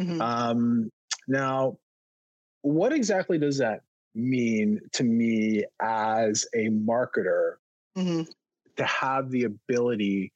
Mm-hmm. 0.00 0.20
Um, 0.20 0.90
now, 1.28 1.76
what 2.62 2.92
exactly 2.92 3.38
does 3.38 3.58
that 3.58 3.82
mean 4.14 4.80
to 4.92 5.04
me 5.04 5.64
as 5.80 6.46
a 6.54 6.68
marketer 6.68 7.54
mm-hmm. 7.96 8.22
To 8.76 8.84
have 8.84 9.30
the 9.30 9.44
ability 9.44 10.32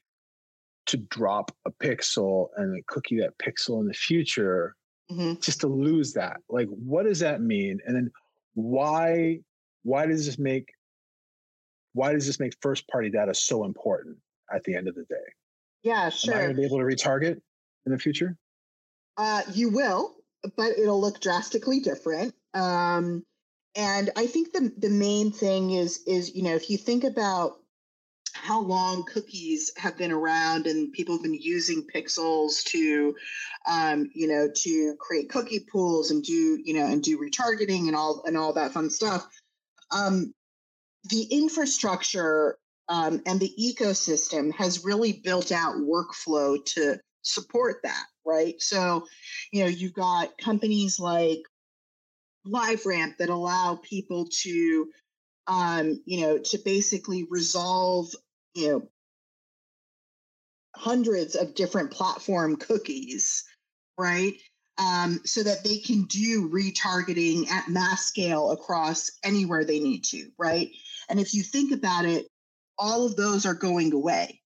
to 0.87 0.97
drop 0.97 1.51
a 1.67 1.71
pixel 1.71 2.49
and 2.57 2.85
cookie 2.87 3.19
that 3.19 3.39
pixel 3.39 3.81
in 3.81 3.87
the 3.87 3.95
future 3.95 4.75
mm-hmm. 5.11 5.35
just 5.41 5.61
to 5.61 5.67
lose 5.67 6.13
that. 6.13 6.39
Like 6.49 6.69
what 6.69 7.05
does 7.05 7.21
that 7.21 7.41
mean? 7.41 7.81
And 7.85 7.97
then 7.97 8.11
why 8.55 9.41
why 9.83 10.07
does 10.07 10.27
this 10.27 10.39
make 10.39 10.69
why 11.93 12.13
does 12.13 12.27
this 12.27 12.39
make 12.39 12.53
first 12.61 12.87
party 12.89 13.11
data 13.11 13.35
so 13.35 13.65
important 13.65 14.19
at 14.55 14.63
the 14.65 14.75
end 14.75 14.89
of 14.89 14.95
the 14.95 15.05
day? 15.05 15.17
Yeah 15.83 16.09
sure 16.09 16.35
am 16.35 16.39
i 16.39 16.43
going 16.45 16.55
to 16.55 16.61
be 16.61 16.67
able 16.67 16.79
to 16.79 16.85
retarget 16.85 17.41
in 17.85 17.93
the 17.93 17.99
future? 17.99 18.37
Uh, 19.17 19.43
you 19.53 19.71
will 19.71 20.13
but 20.57 20.79
it'll 20.79 21.01
look 21.01 21.21
drastically 21.21 21.81
different. 21.81 22.33
Um, 22.55 23.25
and 23.77 24.11
i 24.17 24.27
think 24.27 24.53
the 24.53 24.73
the 24.79 24.89
main 24.89 25.31
thing 25.31 25.71
is 25.71 26.03
is 26.07 26.35
you 26.35 26.43
know 26.43 26.55
if 26.55 26.71
you 26.71 26.79
think 26.79 27.05
about 27.05 27.59
how 28.47 28.61
long 28.61 29.03
cookies 29.13 29.73
have 29.77 29.99
been 29.99 30.13
around 30.13 30.69
and 30.69 30.93
people 30.93 31.17
have 31.17 31.23
been 31.23 31.35
using 31.35 31.85
pixels 31.93 32.63
to 32.63 33.13
um, 33.69 34.09
you 34.15 34.29
know 34.29 34.49
to 34.55 34.95
create 35.01 35.29
cookie 35.29 35.67
pools 35.73 36.13
and 36.13 36.23
do 36.23 36.57
you 36.65 36.73
know 36.73 36.87
and 36.87 37.03
do 37.03 37.19
retargeting 37.19 37.89
and 37.89 37.97
all 37.97 38.23
and 38.25 38.37
all 38.37 38.53
that 38.53 38.73
fun 38.73 38.89
stuff. 38.89 39.27
Um, 39.91 40.33
the 41.11 41.23
infrastructure 41.25 42.57
um, 42.89 43.21
and 43.27 43.41
the 43.41 43.53
ecosystem 43.61 44.55
has 44.55 44.85
really 44.85 45.21
built 45.25 45.51
out 45.51 45.75
workflow 45.75 46.65
to 46.67 47.01
support 47.23 47.79
that 47.83 48.05
right? 48.25 48.55
So 48.63 49.07
you 49.53 49.65
know 49.65 49.69
you've 49.69 49.95
got 49.95 50.39
companies 50.39 51.01
like 51.01 51.43
liveramp 52.47 53.17
that 53.19 53.29
allow 53.29 53.81
people 53.83 54.29
to 54.43 54.87
um, 55.49 56.03
you 56.05 56.23
know, 56.23 56.39
to 56.39 56.59
basically 56.65 57.27
resolve 57.31 58.09
you 58.57 58.69
know 58.69 58.89
hundreds 60.75 61.37
of 61.37 61.55
different 61.55 61.91
platform 61.91 62.57
cookies, 62.57 63.45
right? 63.99 64.35
Um, 64.79 65.21
so 65.25 65.43
that 65.43 65.65
they 65.65 65.79
can 65.79 66.03
do 66.05 66.51
retargeting 66.51 67.49
at 67.51 67.69
mass 67.69 68.05
scale 68.05 68.51
across 68.51 69.11
anywhere 69.25 69.65
they 69.65 69.81
need 69.81 70.05
to, 70.05 70.29
right? 70.39 70.71
And 71.09 71.19
if 71.19 71.33
you 71.33 71.43
think 71.43 71.73
about 71.73 72.05
it, 72.05 72.27
all 72.79 73.07
of 73.07 73.17
those 73.17 73.47
are 73.47 73.55
going 73.55 73.95
away. 73.95 74.43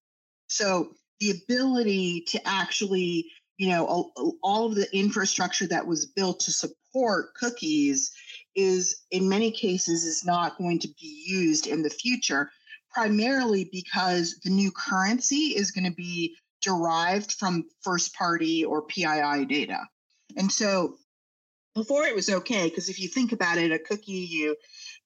So 0.47 0.93
the 1.19 1.33
ability 1.33 2.23
to 2.29 2.41
actually, 2.47 3.27
you 3.59 3.71
know, 3.71 3.87
all, 3.87 4.37
all 4.43 4.67
of 4.67 4.77
the 4.77 4.87
infrastructure 4.97 5.67
that 5.67 5.87
was 5.87 6.07
built 6.07 6.41
to 6.41 6.53
support 6.53 7.35
cookies 7.35 8.13
is 8.55 9.03
in 9.11 9.29
many 9.29 9.51
cases 9.51 10.05
is 10.05 10.25
not 10.25 10.59
going 10.59 10.79
to 10.81 10.89
be 10.89 11.25
used 11.27 11.67
in 11.67 11.83
the 11.83 11.91
future 11.91 12.51
primarily 12.93 13.69
because 13.71 14.37
the 14.45 14.51
new 14.51 14.71
currency 14.71 15.55
is 15.57 15.71
going 15.71 15.85
to 15.85 15.95
be 15.95 16.37
derived 16.63 17.33
from 17.33 17.65
first 17.83 18.15
party 18.15 18.65
or 18.65 18.83
PII 18.83 19.45
data. 19.47 19.81
And 20.37 20.51
so 20.51 20.97
before 21.75 22.05
it 22.05 22.15
was 22.15 22.29
okay, 22.29 22.69
because 22.69 22.89
if 22.89 23.01
you 23.01 23.09
think 23.09 23.33
about 23.33 23.59
it, 23.59 23.73
a 23.73 23.79
cookie, 23.79 24.13
you 24.13 24.57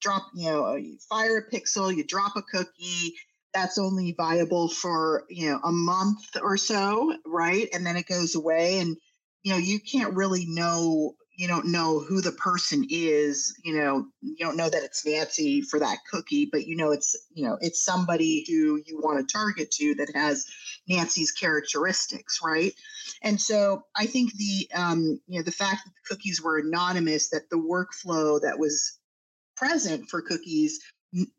drop, 0.01 0.27
you 0.35 0.49
know, 0.49 0.75
you 0.75 0.97
fire 1.09 1.37
a 1.37 1.55
pixel, 1.55 1.95
you 1.95 2.03
drop 2.03 2.35
a 2.35 2.41
cookie, 2.41 3.13
that's 3.53 3.77
only 3.77 4.13
viable 4.17 4.67
for, 4.67 5.23
you 5.29 5.49
know, 5.49 5.59
a 5.63 5.71
month 5.71 6.25
or 6.41 6.57
so, 6.57 7.15
right? 7.25 7.69
And 7.73 7.85
then 7.85 7.95
it 7.95 8.07
goes 8.07 8.35
away. 8.35 8.79
And, 8.79 8.97
you 9.43 9.53
know, 9.53 9.57
you 9.57 9.79
can't 9.79 10.15
really 10.15 10.45
know 10.47 11.15
you 11.35 11.47
don't 11.47 11.67
know 11.67 11.99
who 11.99 12.21
the 12.21 12.31
person 12.31 12.85
is 12.89 13.55
you 13.63 13.75
know 13.75 14.05
you 14.21 14.37
don't 14.39 14.57
know 14.57 14.69
that 14.69 14.83
it's 14.83 15.05
nancy 15.05 15.61
for 15.61 15.79
that 15.79 15.97
cookie 16.09 16.47
but 16.51 16.65
you 16.65 16.75
know 16.75 16.91
it's 16.91 17.15
you 17.33 17.45
know 17.45 17.57
it's 17.61 17.83
somebody 17.83 18.45
who 18.47 18.81
you 18.85 18.99
want 18.99 19.19
to 19.19 19.33
target 19.33 19.69
to 19.71 19.93
that 19.95 20.09
has 20.15 20.45
nancy's 20.87 21.31
characteristics 21.31 22.39
right? 22.43 22.73
And 23.21 23.39
so 23.39 23.83
i 23.95 24.05
think 24.05 24.33
the 24.33 24.69
um 24.73 25.19
you 25.27 25.39
know 25.39 25.43
the 25.43 25.51
fact 25.51 25.81
that 25.85 25.91
the 25.91 26.15
cookies 26.15 26.41
were 26.41 26.59
anonymous 26.59 27.29
that 27.29 27.49
the 27.49 27.57
workflow 27.57 28.41
that 28.41 28.59
was 28.59 28.99
present 29.55 30.09
for 30.09 30.21
cookies 30.21 30.79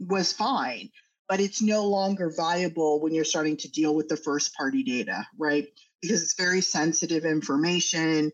was 0.01 0.33
fine 0.33 0.91
but 1.29 1.41
it's 1.41 1.61
no 1.61 1.85
longer 1.85 2.33
viable 2.37 3.01
when 3.01 3.13
you're 3.13 3.25
starting 3.25 3.57
to 3.57 3.71
deal 3.71 3.95
with 3.95 4.09
the 4.09 4.17
first 4.17 4.55
party 4.55 4.83
data 4.83 5.27
right 5.39 5.69
because 6.07 6.23
it's 6.23 6.35
very 6.35 6.61
sensitive 6.61 7.25
information 7.25 8.31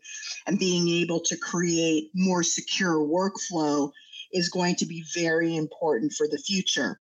and 0.47 0.59
being 0.59 0.87
able 0.87 1.21
to 1.21 1.37
create 1.37 2.09
more 2.13 2.43
secure 2.43 2.97
workflow 2.97 3.91
is 4.31 4.49
going 4.49 4.75
to 4.75 4.85
be 4.85 5.03
very 5.13 5.55
important 5.55 6.13
for 6.13 6.27
the 6.29 6.37
future. 6.37 6.99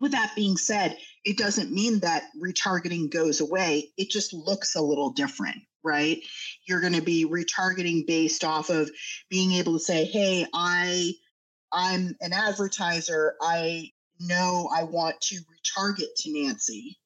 With 0.00 0.12
that 0.12 0.32
being 0.36 0.56
said, 0.56 0.96
it 1.24 1.36
doesn't 1.36 1.72
mean 1.72 2.00
that 2.00 2.24
retargeting 2.40 3.10
goes 3.10 3.40
away. 3.40 3.90
It 3.96 4.10
just 4.10 4.32
looks 4.32 4.76
a 4.76 4.82
little 4.82 5.10
different, 5.10 5.58
right? 5.82 6.18
You're 6.66 6.80
going 6.80 6.92
to 6.92 7.02
be 7.02 7.26
retargeting 7.26 8.06
based 8.06 8.44
off 8.44 8.70
of 8.70 8.90
being 9.28 9.52
able 9.52 9.72
to 9.72 9.84
say, 9.84 10.04
"Hey, 10.04 10.46
I 10.54 11.14
I'm 11.72 12.16
an 12.20 12.32
advertiser. 12.32 13.34
I 13.42 13.90
know 14.20 14.68
I 14.74 14.84
want 14.84 15.20
to 15.22 15.36
retarget 15.36 16.14
to 16.18 16.32
Nancy 16.32 16.98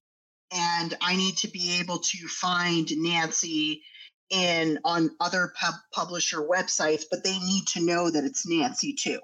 and 0.53 0.95
I 1.01 1.17
need 1.17 1.37
to 1.39 1.49
be 1.49 1.79
able 1.81 1.99
to 1.99 2.29
find 2.29 2.89
Nancy 2.97 3.83
in 4.31 4.79
on 4.85 5.11
other 5.21 5.53
pub- 5.61 5.75
publisher 5.93 6.39
websites, 6.39 7.05
but 7.11 7.25
they 7.25 7.39
need 7.39 7.67
to 7.69 7.85
know 7.85 8.11
that 8.11 8.25
it's 8.25 8.47
Nancy 8.47 8.95
too, 8.95 9.21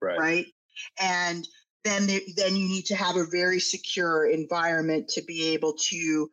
right? 0.00 0.18
Right, 0.18 0.46
and 1.00 1.46
then 1.84 2.06
they, 2.06 2.20
then 2.36 2.56
you 2.56 2.68
need 2.68 2.86
to 2.86 2.96
have 2.96 3.16
a 3.16 3.26
very 3.30 3.60
secure 3.60 4.26
environment 4.26 5.08
to 5.08 5.22
be 5.22 5.54
able 5.54 5.74
to 5.90 6.30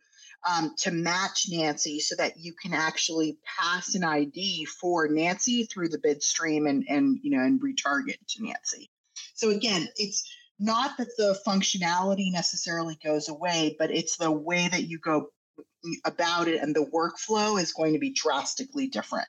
um, 0.49 0.73
to 0.77 0.91
match 0.91 1.47
Nancy 1.49 1.99
so 1.99 2.15
that 2.15 2.37
you 2.37 2.53
can 2.53 2.73
actually 2.73 3.37
pass 3.59 3.95
an 3.95 4.03
ID 4.03 4.65
for 4.65 5.07
Nancy 5.07 5.65
through 5.65 5.89
the 5.89 5.99
bid 5.99 6.23
stream 6.23 6.67
and 6.67 6.85
and 6.87 7.19
you 7.21 7.31
know 7.31 7.43
and 7.43 7.61
retarget 7.61 8.17
to 8.29 8.43
Nancy. 8.43 8.89
So 9.33 9.49
again, 9.49 9.87
it's 9.95 10.23
not 10.59 10.97
that 10.97 11.07
the 11.17 11.39
functionality 11.47 12.31
necessarily 12.31 12.97
goes 13.03 13.29
away, 13.29 13.75
but 13.79 13.91
it's 13.91 14.17
the 14.17 14.31
way 14.31 14.67
that 14.67 14.83
you 14.83 14.99
go 14.99 15.29
about 16.05 16.47
it 16.47 16.61
and 16.61 16.75
the 16.75 16.85
workflow 16.93 17.61
is 17.61 17.71
going 17.73 17.93
to 17.93 17.99
be 17.99 18.11
drastically 18.11 18.87
different. 18.87 19.27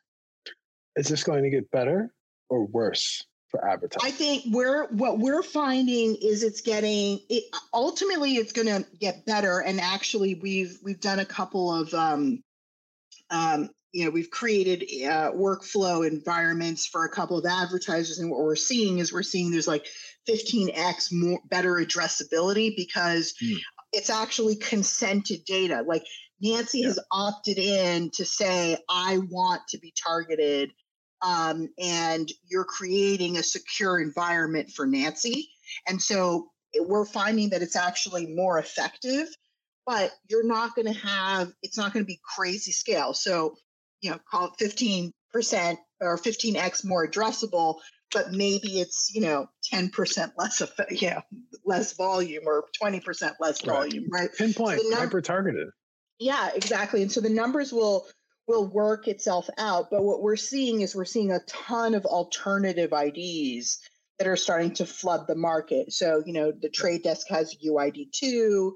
Is 0.97 1.09
this 1.09 1.23
going 1.23 1.45
to 1.45 1.51
get 1.51 1.71
better 1.71 2.13
or 2.49 2.67
worse 2.67 3.25
for 3.49 3.67
advertising? 3.67 4.09
I 4.09 4.11
think 4.11 4.45
we're 4.49 4.89
what 4.89 5.19
we're 5.19 5.43
finding 5.43 6.17
is 6.21 6.43
it's 6.43 6.61
getting 6.61 7.21
it, 7.29 7.45
ultimately 7.73 8.33
it's 8.33 8.53
going 8.53 8.67
to 8.67 8.85
get 8.99 9.25
better. 9.25 9.61
And 9.61 9.81
actually, 9.81 10.35
we've 10.35 10.79
we've 10.83 11.01
done 11.01 11.21
a 11.21 11.25
couple 11.25 11.73
of 11.73 11.95
um, 11.95 12.43
um, 13.31 13.71
you 13.93 14.05
know 14.05 14.11
we've 14.11 14.31
created 14.31 14.83
uh, 15.05 15.33
workflow 15.33 16.07
environments 16.07 16.87
for 16.87 17.05
a 17.05 17.11
couple 17.11 17.39
of 17.39 17.47
advertisers, 17.47 18.19
and 18.19 18.31
what 18.31 18.41
we're 18.41 18.57
seeing 18.57 18.99
is 18.99 19.13
we're 19.13 19.23
seeing 19.23 19.51
there's 19.51 19.69
like 19.69 19.87
15x 20.29 21.13
more 21.13 21.41
better 21.49 21.75
addressability 21.75 22.75
because 22.77 23.35
mm. 23.43 23.57
it's 23.93 24.11
actually 24.11 24.57
consented 24.57 25.45
data. 25.45 25.83
Like 25.87 26.05
Nancy 26.41 26.81
yeah. 26.81 26.89
has 26.89 26.99
opted 27.11 27.59
in 27.59 28.11
to 28.11 28.25
say, 28.25 28.79
I 28.89 29.19
want 29.31 29.63
to 29.69 29.79
be 29.79 29.93
targeted 30.03 30.71
um, 31.23 31.69
and 31.79 32.31
you're 32.49 32.65
creating 32.65 33.37
a 33.37 33.43
secure 33.43 34.01
environment 34.01 34.71
for 34.71 34.87
Nancy. 34.87 35.51
And 35.87 36.01
so 36.01 36.49
we're 36.79 37.05
finding 37.05 37.51
that 37.51 37.63
it's 37.63 37.77
actually 37.77 38.27
more 38.27 38.59
effective, 38.59 39.29
but 39.87 40.13
you're 40.29 40.47
not 40.47 40.75
going 40.75 40.93
to 40.93 40.99
have, 40.99 41.53
it's 41.63 41.77
not 41.77 41.93
going 41.93 42.05
to 42.05 42.09
be 42.09 42.21
crazy 42.37 42.73
scale. 42.73 43.13
So, 43.13 43.55
you 44.01 44.11
know, 44.11 44.19
call 44.31 44.53
it 44.59 44.63
15% 44.63 45.13
or 46.01 46.17
15x 46.17 46.85
more 46.85 47.07
addressable, 47.07 47.81
but 48.13 48.33
maybe 48.33 48.81
it's, 48.81 49.11
you 49.15 49.21
know, 49.21 49.49
10% 49.73 50.33
less, 50.37 50.61
of, 50.61 50.73
you 50.91 51.11
know, 51.11 51.21
less 51.65 51.97
volume 51.97 52.45
or 52.47 52.65
20% 52.83 53.33
less 53.41 53.61
volume, 53.63 54.07
right? 54.11 54.23
right? 54.23 54.31
Pinpoint, 54.37 54.81
so 54.81 54.89
num- 54.89 54.99
hyper 54.99 55.21
targeted. 55.21 55.69
Yeah, 56.19 56.51
exactly. 56.55 57.03
And 57.03 57.11
so 57.11 57.21
the 57.21 57.31
numbers 57.31 57.73
will 57.73 58.07
will 58.47 58.67
work 58.67 59.07
itself 59.07 59.49
out. 59.59 59.91
But 59.91 60.03
what 60.03 60.23
we're 60.23 60.35
seeing 60.35 60.81
is 60.81 60.95
we're 60.95 61.05
seeing 61.05 61.31
a 61.31 61.39
ton 61.47 61.95
of 61.95 62.05
alternative 62.05 62.93
IDs 62.93 63.79
that 64.19 64.27
are 64.27 64.37
starting 64.37 64.75
to 64.75 64.87
flood 64.87 65.27
the 65.27 65.37
market. 65.37 65.93
So, 65.93 66.23
you 66.27 66.33
know, 66.33 66.53
the 66.53 66.69
trade 66.69 67.05
desk 67.05 67.29
has 67.31 67.57
UID2. 67.65 68.73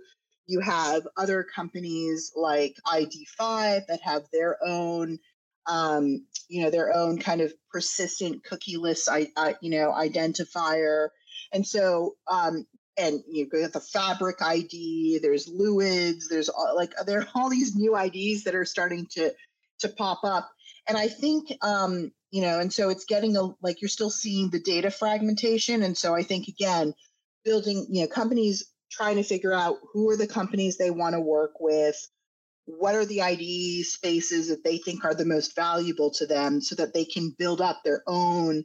You 0.47 0.61
have 0.61 1.07
other 1.17 1.43
companies 1.43 2.33
like 2.37 2.77
ID5 2.87 3.87
that 3.87 4.01
have 4.03 4.25
their 4.33 4.59
own, 4.65 5.19
um, 5.67 6.27
you 6.49 6.63
know, 6.63 6.71
their 6.71 6.95
own 6.95 7.19
kind 7.19 7.41
of 7.41 7.53
persistent 7.71 8.45
cookieless, 8.45 9.09
I, 9.09 9.29
I, 9.37 9.57
you 9.61 9.71
know, 9.71 9.93
identifier. 9.93 11.09
And 11.53 11.67
so, 11.67 12.17
um, 12.31 12.67
and 12.97 13.23
you 13.29 13.47
got 13.49 13.73
the 13.73 13.81
fabric 13.81 14.41
ID. 14.41 15.19
There's 15.21 15.49
Luids. 15.49 16.25
There's 16.29 16.49
all, 16.49 16.75
like 16.77 16.93
there 17.07 17.21
are 17.21 17.29
all 17.35 17.51
these 17.51 17.75
new 17.75 17.97
IDs 17.97 18.45
that 18.45 18.55
are 18.55 18.65
starting 18.65 19.07
to 19.13 19.33
to 19.81 19.89
pop 19.89 20.21
up. 20.25 20.51
And 20.89 20.97
I 20.97 21.09
think, 21.09 21.53
um, 21.63 22.13
you 22.31 22.43
know, 22.43 22.61
and 22.61 22.73
so 22.73 22.91
it's 22.91 23.05
getting 23.05 23.37
a 23.37 23.49
like 23.63 23.81
you're 23.81 23.89
still 23.89 24.11
seeing 24.11 24.51
the 24.51 24.61
data 24.61 24.91
fragmentation. 24.91 25.83
And 25.83 25.97
so 25.97 26.15
I 26.15 26.23
think 26.23 26.49
again, 26.49 26.95
building, 27.45 27.87
you 27.91 28.03
know, 28.03 28.09
companies 28.09 28.65
trying 28.95 29.17
to 29.17 29.23
figure 29.23 29.53
out 29.53 29.77
who 29.93 30.09
are 30.11 30.17
the 30.17 30.27
companies 30.27 30.77
they 30.77 30.91
want 30.91 31.15
to 31.15 31.21
work 31.21 31.61
with, 31.61 31.97
what 32.67 32.95
are 32.95 33.05
the 33.05 33.23
ID 33.23 33.83
spaces 33.83 34.49
that 34.49 34.65
they 34.65 34.79
think 34.79 35.05
are 35.05 35.15
the 35.15 35.25
most 35.25 35.55
valuable 35.55 36.11
to 36.13 36.27
them 36.27 36.61
so 36.61 36.75
that 36.77 36.95
they 36.95 37.05
can 37.05 37.35
build 37.39 37.61
up 37.61 37.81
their 37.85 38.03
own 38.07 38.65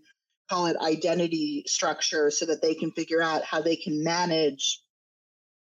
call 0.50 0.66
it 0.66 0.78
identity 0.78 1.64
structure 1.68 2.32
so 2.32 2.46
that 2.46 2.62
they 2.62 2.74
can 2.74 2.92
figure 2.92 3.22
out 3.22 3.44
how 3.44 3.62
they 3.62 3.76
can 3.76 4.04
manage 4.04 4.82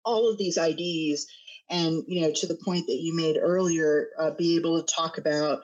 all 0.03 0.31
of 0.31 0.37
these 0.37 0.57
IDs 0.57 1.27
and 1.69 2.03
you 2.07 2.21
know 2.21 2.31
to 2.33 2.47
the 2.47 2.57
point 2.65 2.87
that 2.87 2.99
you 2.99 3.15
made 3.15 3.37
earlier 3.39 4.07
uh, 4.17 4.31
be 4.31 4.55
able 4.55 4.81
to 4.81 4.93
talk 4.93 5.17
about 5.17 5.61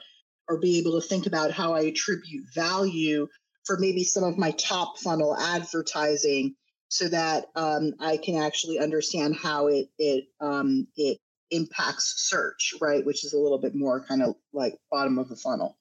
or 0.47 0.59
be 0.59 0.77
able 0.77 0.99
to 0.99 1.07
think 1.07 1.25
about 1.25 1.51
how 1.51 1.73
i 1.73 1.81
attribute 1.81 2.43
value 2.53 3.27
for 3.65 3.77
maybe 3.79 4.03
some 4.03 4.23
of 4.23 4.37
my 4.37 4.51
top 4.51 4.97
funnel 4.99 5.35
advertising 5.35 6.55
so 6.95 7.07
that 7.09 7.45
um, 7.55 7.93
i 7.99 8.17
can 8.17 8.35
actually 8.37 8.79
understand 8.79 9.35
how 9.35 9.67
it 9.67 9.87
it 9.97 10.25
um, 10.41 10.87
it 10.95 11.19
impacts 11.51 12.27
search 12.29 12.73
right 12.81 13.05
which 13.05 13.23
is 13.23 13.33
a 13.33 13.37
little 13.37 13.59
bit 13.59 13.75
more 13.75 14.03
kind 14.03 14.23
of 14.23 14.35
like 14.53 14.75
bottom 14.91 15.17
of 15.17 15.29
the 15.29 15.35
funnel 15.35 15.77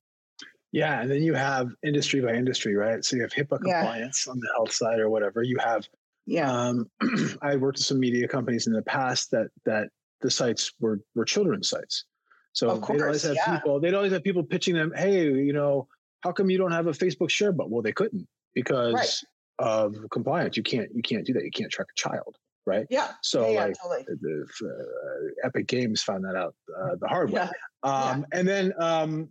yeah 0.73 1.01
and 1.01 1.11
then 1.11 1.23
you 1.23 1.35
have 1.35 1.69
industry 1.83 2.21
by 2.21 2.35
industry 2.35 2.77
right 2.77 3.05
so 3.05 3.17
you 3.17 3.23
have 3.23 3.33
hipaa 3.33 3.61
compliance 3.61 4.25
yeah. 4.27 4.33
on 4.33 4.39
the 4.39 4.49
health 4.55 4.73
side 4.73 5.01
or 5.01 5.09
whatever 5.09 5.43
you 5.43 5.57
have 5.59 5.89
yeah 6.27 6.51
um, 6.51 6.91
i 7.43 7.57
worked 7.57 7.79
with 7.79 7.87
some 7.87 7.99
media 7.99 8.29
companies 8.29 8.67
in 8.67 8.73
the 8.73 8.83
past 8.83 9.31
that 9.31 9.49
that 9.65 9.89
the 10.25 10.31
sites 10.31 10.73
were 10.81 11.01
were 11.15 11.25
children's 11.25 11.69
sites. 11.69 12.07
So 12.53 12.79
course, 12.81 12.99
they'd 12.99 13.05
always 13.05 13.23
have 13.23 13.35
yeah. 13.35 13.55
people. 13.57 13.79
They'd 13.79 13.95
always 13.95 14.13
have 14.13 14.25
people 14.25 14.43
pitching 14.43 14.75
them, 14.75 14.93
"Hey, 14.97 15.25
you 15.25 15.53
know, 15.53 15.87
how 16.23 16.33
come 16.33 16.51
you 16.51 16.59
don't 16.59 16.73
have 16.73 16.87
a 16.87 16.93
Facebook 16.93 17.31
share 17.31 17.53
button?" 17.53 17.71
Well, 17.71 17.83
they 17.83 17.93
couldn't 17.93 18.27
because 18.55 18.95
right. 18.95 19.23
Of 19.59 19.95
compliance. 20.11 20.57
You 20.57 20.63
can't 20.63 20.89
you 20.95 21.03
can't 21.03 21.25
do 21.25 21.33
that. 21.35 21.45
You 21.45 21.51
can't 21.51 21.71
track 21.71 21.89
a 21.91 22.01
child, 22.01 22.37
right? 22.67 22.87
Yeah. 22.91 23.13
So 23.23 23.51
yeah, 23.51 23.67
like, 23.67 23.77
totally. 23.81 24.05
the, 24.07 24.47
uh, 24.65 25.47
Epic 25.47 25.67
Games 25.67 26.03
found 26.03 26.25
that 26.25 26.37
out 26.37 26.55
uh, 26.77 26.97
the 27.01 27.09
hard 27.09 27.31
way. 27.31 27.49
Um, 27.83 28.25
and 28.33 28.49
then 28.49 28.73
um, 28.79 29.29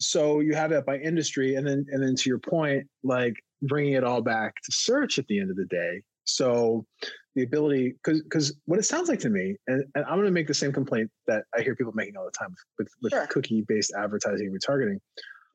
so 0.00 0.40
you 0.40 0.54
have 0.54 0.70
that 0.70 0.84
by 0.84 0.98
industry, 0.98 1.54
and 1.54 1.66
then 1.66 1.86
and 1.90 2.02
then 2.02 2.16
to 2.16 2.28
your 2.28 2.40
point, 2.40 2.86
like 3.02 3.34
bringing 3.62 3.94
it 3.94 4.04
all 4.04 4.20
back 4.20 4.54
to 4.64 4.72
search 4.72 5.18
at 5.18 5.26
the 5.28 5.38
end 5.38 5.50
of 5.50 5.56
the 5.56 5.66
day. 5.66 6.02
So 6.24 6.86
the 7.34 7.42
ability 7.42 7.94
because 8.02 8.22
because 8.22 8.54
what 8.66 8.78
it 8.78 8.84
sounds 8.84 9.08
like 9.08 9.18
to 9.18 9.28
me 9.28 9.56
and, 9.66 9.84
and 9.94 10.04
i'm 10.04 10.14
going 10.14 10.24
to 10.24 10.30
make 10.30 10.46
the 10.46 10.54
same 10.54 10.72
complaint 10.72 11.10
that 11.26 11.44
i 11.56 11.60
hear 11.60 11.74
people 11.74 11.92
making 11.94 12.16
all 12.16 12.24
the 12.24 12.30
time 12.30 12.54
with, 12.78 12.88
with 13.02 13.12
sure. 13.12 13.26
cookie 13.26 13.64
based 13.66 13.92
advertising 13.98 14.46
and 14.46 14.58
retargeting 14.58 14.98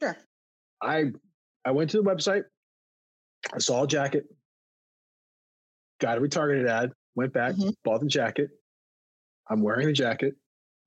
sure 0.01 0.17
i 0.81 1.05
i 1.65 1.71
went 1.71 1.89
to 1.89 1.97
the 1.97 2.03
website 2.03 2.43
i 3.53 3.57
saw 3.57 3.83
a 3.83 3.87
jacket 3.87 4.25
got 5.99 6.17
a 6.17 6.21
retargeted 6.21 6.67
ad 6.67 6.91
went 7.15 7.33
back 7.33 7.53
mm-hmm. 7.55 7.69
bought 7.83 8.01
the 8.01 8.07
jacket 8.07 8.49
i'm 9.49 9.61
wearing 9.61 9.87
the 9.87 9.93
jacket 9.93 10.35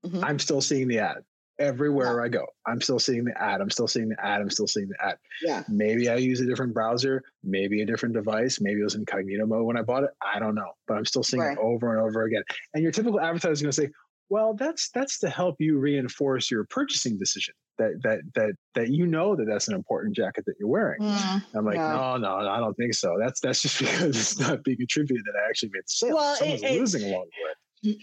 mm-hmm. 0.05 0.23
i'm 0.23 0.39
still 0.39 0.61
seeing 0.61 0.87
the 0.87 0.99
ad 0.99 1.17
everywhere 1.59 2.17
yeah. 2.17 2.23
I 2.23 2.27
go. 2.29 2.45
I'm 2.65 2.81
still 2.81 2.99
seeing 2.99 3.25
the 3.25 3.41
ad. 3.41 3.61
I'm 3.61 3.69
still 3.69 3.87
seeing 3.87 4.09
the 4.09 4.25
ad. 4.25 4.41
I'm 4.41 4.49
still 4.49 4.67
seeing 4.67 4.89
the 4.89 5.05
ad. 5.05 5.17
Yeah. 5.41 5.63
Maybe 5.67 6.09
I 6.09 6.15
use 6.15 6.39
a 6.41 6.45
different 6.45 6.73
browser, 6.73 7.23
maybe 7.43 7.81
a 7.81 7.85
different 7.85 8.15
device. 8.15 8.59
Maybe 8.61 8.81
it 8.81 8.83
was 8.83 8.95
incognito 8.95 9.45
mode 9.45 9.65
when 9.65 9.77
I 9.77 9.81
bought 9.81 10.03
it. 10.03 10.11
I 10.21 10.39
don't 10.39 10.55
know, 10.55 10.71
but 10.87 10.97
I'm 10.97 11.05
still 11.05 11.23
seeing 11.23 11.41
right. 11.41 11.53
it 11.53 11.59
over 11.61 11.95
and 11.95 12.01
over 12.01 12.23
again. 12.23 12.43
And 12.73 12.83
your 12.83 12.91
typical 12.91 13.19
advertiser 13.19 13.51
is 13.51 13.61
going 13.61 13.71
to 13.71 13.81
say, 13.81 13.89
"Well, 14.29 14.53
that's 14.53 14.89
that's 14.89 15.19
to 15.19 15.29
help 15.29 15.55
you 15.59 15.77
reinforce 15.77 16.49
your 16.49 16.65
purchasing 16.65 17.17
decision. 17.17 17.53
That 17.79 17.99
that 18.03 18.19
that 18.35 18.53
that 18.75 18.89
you 18.89 19.07
know 19.07 19.35
that 19.35 19.45
that's 19.45 19.67
an 19.67 19.73
important 19.73 20.15
jacket 20.15 20.45
that 20.45 20.55
you're 20.59 20.69
wearing." 20.69 21.01
Mm, 21.01 21.43
I'm 21.55 21.65
like, 21.65 21.77
no. 21.77 22.17
no, 22.17 22.39
no, 22.39 22.49
I 22.49 22.59
don't 22.59 22.75
think 22.75 22.93
so. 22.93 23.15
That's 23.19 23.39
that's 23.39 23.61
just 23.61 23.79
because 23.79 24.15
it's 24.15 24.39
not 24.39 24.63
being 24.63 24.81
attributed 24.81 25.25
that 25.25 25.39
I 25.39 25.49
actually 25.49 25.69
made 25.73 25.81
the 25.81 25.87
sale. 25.87 26.15
Well, 26.15 26.35
Someone's 26.35 26.63
it, 26.63 26.79
losing 26.79 27.03
along 27.03 27.25
the 27.25 27.43
way. 27.45 27.53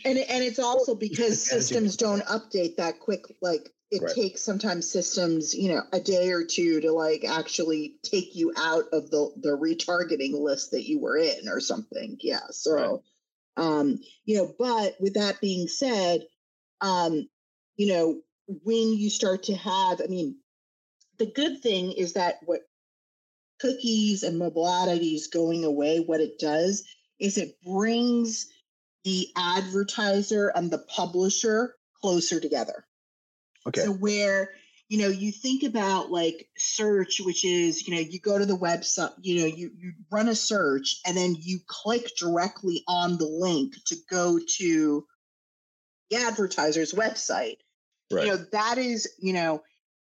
And 0.04 0.18
and 0.18 0.44
it's 0.44 0.58
also 0.58 0.94
because 0.94 1.42
systems 1.50 1.96
don't 1.96 2.24
update 2.24 2.76
that 2.76 3.00
quick. 3.00 3.24
Like 3.40 3.70
it 3.90 4.02
right. 4.02 4.14
takes 4.14 4.42
sometimes 4.42 4.90
systems, 4.90 5.54
you 5.54 5.72
know, 5.72 5.82
a 5.92 6.00
day 6.00 6.30
or 6.30 6.44
two 6.44 6.80
to 6.80 6.92
like 6.92 7.24
actually 7.24 7.96
take 8.02 8.36
you 8.36 8.52
out 8.56 8.84
of 8.92 9.10
the 9.10 9.30
the 9.36 9.56
retargeting 9.56 10.40
list 10.40 10.70
that 10.70 10.88
you 10.88 11.00
were 11.00 11.16
in 11.16 11.48
or 11.48 11.60
something. 11.60 12.16
Yeah. 12.20 12.46
So, 12.50 12.72
right. 12.74 12.98
um, 13.56 13.98
you 14.24 14.36
know, 14.36 14.54
but 14.58 14.96
with 15.00 15.14
that 15.14 15.40
being 15.40 15.66
said, 15.66 16.22
um, 16.80 17.28
you 17.76 17.88
know, 17.92 18.20
when 18.64 18.94
you 18.94 19.10
start 19.10 19.44
to 19.44 19.54
have, 19.54 20.00
I 20.00 20.06
mean, 20.08 20.36
the 21.18 21.26
good 21.26 21.60
thing 21.62 21.92
is 21.92 22.14
that 22.14 22.36
what 22.44 22.62
cookies 23.60 24.22
and 24.22 24.38
mobile 24.38 24.68
ad 24.68 24.88
IDs 24.88 25.28
going 25.28 25.64
away, 25.64 25.98
what 25.98 26.20
it 26.20 26.38
does 26.38 26.84
is 27.18 27.36
it 27.36 27.56
brings 27.62 28.48
the 29.04 29.28
advertiser 29.36 30.48
and 30.48 30.70
the 30.70 30.78
publisher 30.78 31.76
closer 32.00 32.40
together. 32.40 32.84
Okay. 33.66 33.82
So 33.82 33.92
where 33.92 34.50
you 34.88 34.98
know 34.98 35.08
you 35.08 35.30
think 35.30 35.62
about 35.62 36.10
like 36.10 36.48
search 36.58 37.20
which 37.20 37.44
is 37.44 37.86
you 37.86 37.94
know 37.94 38.00
you 38.00 38.18
go 38.18 38.38
to 38.38 38.46
the 38.46 38.56
website 38.56 39.12
you 39.20 39.40
know 39.40 39.46
you 39.46 39.70
you 39.78 39.92
run 40.10 40.28
a 40.28 40.34
search 40.34 41.00
and 41.06 41.16
then 41.16 41.36
you 41.38 41.60
click 41.66 42.10
directly 42.18 42.82
on 42.88 43.16
the 43.16 43.26
link 43.26 43.74
to 43.86 43.96
go 44.10 44.40
to 44.56 45.06
the 46.10 46.16
advertiser's 46.16 46.92
website 46.92 47.58
right. 48.10 48.26
you 48.26 48.32
know 48.32 48.44
that 48.52 48.78
is 48.78 49.08
you 49.18 49.32
know 49.32 49.62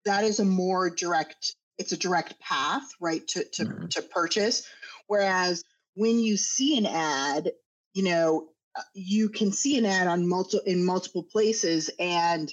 that 0.06 0.24
is 0.24 0.40
a 0.40 0.46
more 0.46 0.90
direct 0.90 1.56
it's 1.78 1.92
a 1.92 1.98
direct 1.98 2.40
path 2.40 2.90
right 3.00 3.28
to 3.28 3.44
to, 3.54 3.66
mm-hmm. 3.66 3.88
to 3.88 4.02
purchase 4.02 4.68
whereas 5.08 5.64
when 5.96 6.20
you 6.20 6.38
see 6.38 6.78
an 6.78 6.86
ad 6.86 7.52
you 7.94 8.04
know 8.04 8.48
uh, 8.78 8.82
you 8.94 9.30
can 9.30 9.52
see 9.52 9.78
an 9.78 9.86
ad 9.86 10.08
on 10.08 10.28
multiple 10.28 10.66
in 10.66 10.84
multiple 10.84 11.24
places 11.24 11.90
and 12.00 12.52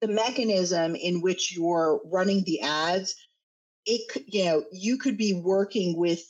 the 0.00 0.08
mechanism 0.08 0.94
in 0.94 1.20
which 1.20 1.56
you're 1.56 2.00
running 2.04 2.44
the 2.44 2.60
ads 2.60 3.16
it 3.86 4.08
could 4.08 4.24
you 4.26 4.44
know 4.44 4.64
you 4.72 4.98
could 4.98 5.16
be 5.16 5.34
working 5.34 5.96
with 5.96 6.22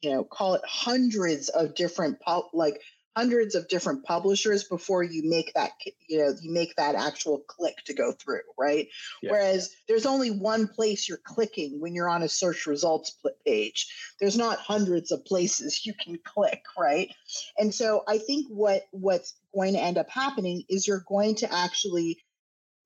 you 0.00 0.10
know 0.10 0.24
call 0.24 0.54
it 0.54 0.62
hundreds 0.66 1.48
of 1.48 1.74
different 1.74 2.18
like 2.52 2.80
hundreds 3.16 3.54
of 3.54 3.68
different 3.68 4.04
publishers 4.04 4.64
before 4.64 5.02
you 5.02 5.28
make 5.28 5.52
that 5.54 5.72
you 6.08 6.18
know 6.18 6.34
you 6.40 6.50
make 6.50 6.74
that 6.76 6.94
actual 6.94 7.38
click 7.46 7.76
to 7.84 7.94
go 7.94 8.12
through 8.12 8.40
right? 8.58 8.88
Yeah. 9.22 9.32
whereas 9.32 9.74
there's 9.88 10.06
only 10.06 10.30
one 10.30 10.68
place 10.68 11.08
you're 11.08 11.20
clicking 11.22 11.80
when 11.80 11.94
you're 11.94 12.08
on 12.08 12.22
a 12.22 12.28
search 12.28 12.66
results 12.66 13.16
page. 13.46 14.14
There's 14.20 14.38
not 14.38 14.58
hundreds 14.58 15.12
of 15.12 15.24
places 15.24 15.84
you 15.84 15.94
can 15.94 16.18
click 16.24 16.62
right? 16.78 17.10
And 17.58 17.74
so 17.74 18.02
i 18.08 18.18
think 18.18 18.46
what 18.48 18.82
what's 18.90 19.34
going 19.54 19.74
to 19.74 19.80
end 19.80 19.98
up 19.98 20.08
happening 20.10 20.62
is 20.68 20.86
you're 20.86 21.04
going 21.06 21.36
to 21.36 21.52
actually 21.52 22.18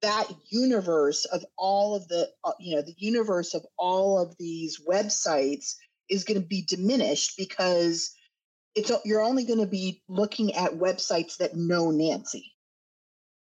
that 0.02 0.28
universe 0.50 1.24
of 1.24 1.44
all 1.56 1.96
of 1.96 2.06
the 2.08 2.28
uh, 2.44 2.52
you 2.60 2.76
know 2.76 2.82
the 2.82 2.94
universe 2.98 3.54
of 3.54 3.64
all 3.78 4.20
of 4.20 4.36
these 4.38 4.80
websites 4.86 5.76
is 6.08 6.24
going 6.24 6.40
to 6.40 6.46
be 6.46 6.62
diminished 6.62 7.36
because 7.36 8.15
it's 8.76 8.92
you're 9.04 9.22
only 9.22 9.44
going 9.44 9.60
to 9.60 9.66
be 9.66 10.02
looking 10.06 10.54
at 10.54 10.72
websites 10.72 11.38
that 11.38 11.56
know 11.56 11.90
Nancy. 11.90 12.54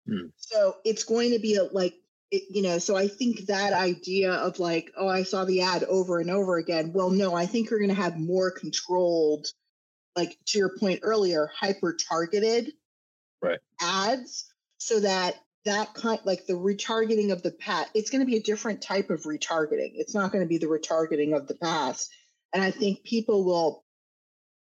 Hmm. 0.08 0.28
So 0.38 0.76
it's 0.86 1.04
going 1.04 1.32
to 1.32 1.40
be 1.40 1.56
a, 1.56 1.64
like 1.64 1.96
it, 2.32 2.44
you 2.50 2.62
know, 2.62 2.78
so 2.78 2.96
I 2.96 3.08
think 3.08 3.48
that 3.48 3.74
idea 3.74 4.32
of 4.32 4.60
like, 4.60 4.92
oh, 4.96 5.08
I 5.08 5.24
saw 5.24 5.44
the 5.44 5.62
ad 5.62 5.84
over 5.84 6.20
and 6.20 6.30
over 6.30 6.58
again. 6.58 6.94
Well, 6.94 7.10
no, 7.10 7.34
I 7.36 7.48
think 7.48 7.70
you're 7.70 7.80
going 7.80 7.90
to 7.90 8.02
have 8.02 8.18
more 8.18 8.52
controlled, 8.52 9.48
like 10.16 10.38
to 10.48 10.60
your 10.60 10.78
point 10.78 11.00
earlier, 11.04 11.50
hyper 11.60 11.96
targeted 11.96 12.72
right. 13.42 13.60
ads 13.82 14.46
so 14.78 15.00
that 15.00 15.36
that 15.66 15.94
kind 15.94 16.20
like 16.26 16.46
the 16.46 16.54
retargeting 16.54 17.32
of 17.32 17.42
the 17.42 17.52
past 17.52 17.90
it's 17.94 18.10
going 18.10 18.20
to 18.20 18.30
be 18.30 18.38
a 18.38 18.42
different 18.42 18.82
type 18.82 19.10
of 19.10 19.24
retargeting 19.24 19.92
it's 19.96 20.14
not 20.14 20.32
going 20.32 20.44
to 20.44 20.48
be 20.48 20.58
the 20.58 20.66
retargeting 20.66 21.36
of 21.36 21.48
the 21.48 21.56
past 21.56 22.12
and 22.54 22.64
i 22.64 22.72
think 22.72 23.04
people 23.04 23.46
will 23.46 23.83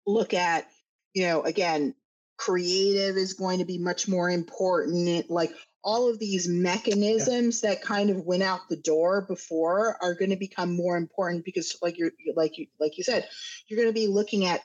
look 0.05 0.33
at 0.33 0.67
you 1.13 1.23
know 1.23 1.41
again 1.43 1.93
creative 2.37 3.17
is 3.17 3.33
going 3.33 3.59
to 3.59 3.65
be 3.65 3.77
much 3.77 4.07
more 4.07 4.29
important 4.29 5.29
like 5.29 5.51
all 5.83 6.09
of 6.09 6.17
these 6.19 6.47
mechanisms 6.47 7.61
that 7.61 7.81
kind 7.81 8.09
of 8.09 8.25
went 8.25 8.43
out 8.43 8.67
the 8.69 8.75
door 8.75 9.21
before 9.21 9.95
are 10.01 10.15
going 10.15 10.31
to 10.31 10.35
become 10.35 10.75
more 10.75 10.97
important 10.97 11.45
because 11.45 11.77
like 11.81 11.97
you're 11.97 12.11
like 12.35 12.57
you 12.57 12.67
like 12.79 12.97
you 12.97 13.03
said 13.03 13.27
you're 13.67 13.79
going 13.79 13.89
to 13.89 13.93
be 13.93 14.07
looking 14.07 14.45
at 14.45 14.61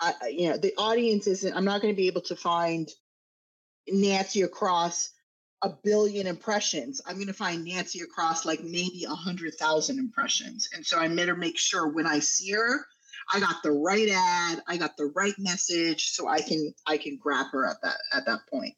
uh, 0.00 0.12
you 0.28 0.48
know 0.48 0.56
the 0.56 0.74
audience 0.76 1.26
isn't 1.26 1.56
i'm 1.56 1.64
not 1.64 1.80
going 1.80 1.92
to 1.92 1.96
be 1.96 2.08
able 2.08 2.20
to 2.20 2.36
find 2.36 2.88
nancy 3.88 4.42
across 4.42 5.10
a 5.62 5.70
billion 5.82 6.26
impressions. 6.26 7.00
I'm 7.04 7.16
going 7.16 7.26
to 7.26 7.32
find 7.32 7.64
nancy 7.64 8.00
across 8.00 8.46
like 8.46 8.62
maybe 8.62 9.06
a 9.08 9.14
hundred 9.14 9.54
thousand 9.54 9.98
impressions. 9.98 10.68
And 10.72 10.86
so 10.86 10.98
i 10.98 11.08
better 11.08 11.34
make 11.34 11.58
sure 11.58 11.88
when 11.88 12.06
i 12.06 12.20
see 12.20 12.52
her 12.52 12.86
i 13.32 13.40
got 13.40 13.62
the 13.62 13.70
right 13.70 14.08
ad 14.10 14.62
i 14.68 14.76
got 14.76 14.96
the 14.96 15.10
right 15.14 15.34
message 15.38 16.10
so 16.10 16.28
i 16.28 16.40
can 16.40 16.72
i 16.86 16.96
can 16.96 17.16
grab 17.16 17.46
her 17.52 17.66
at 17.66 17.76
that 17.82 17.96
at 18.14 18.24
that 18.26 18.40
point 18.50 18.74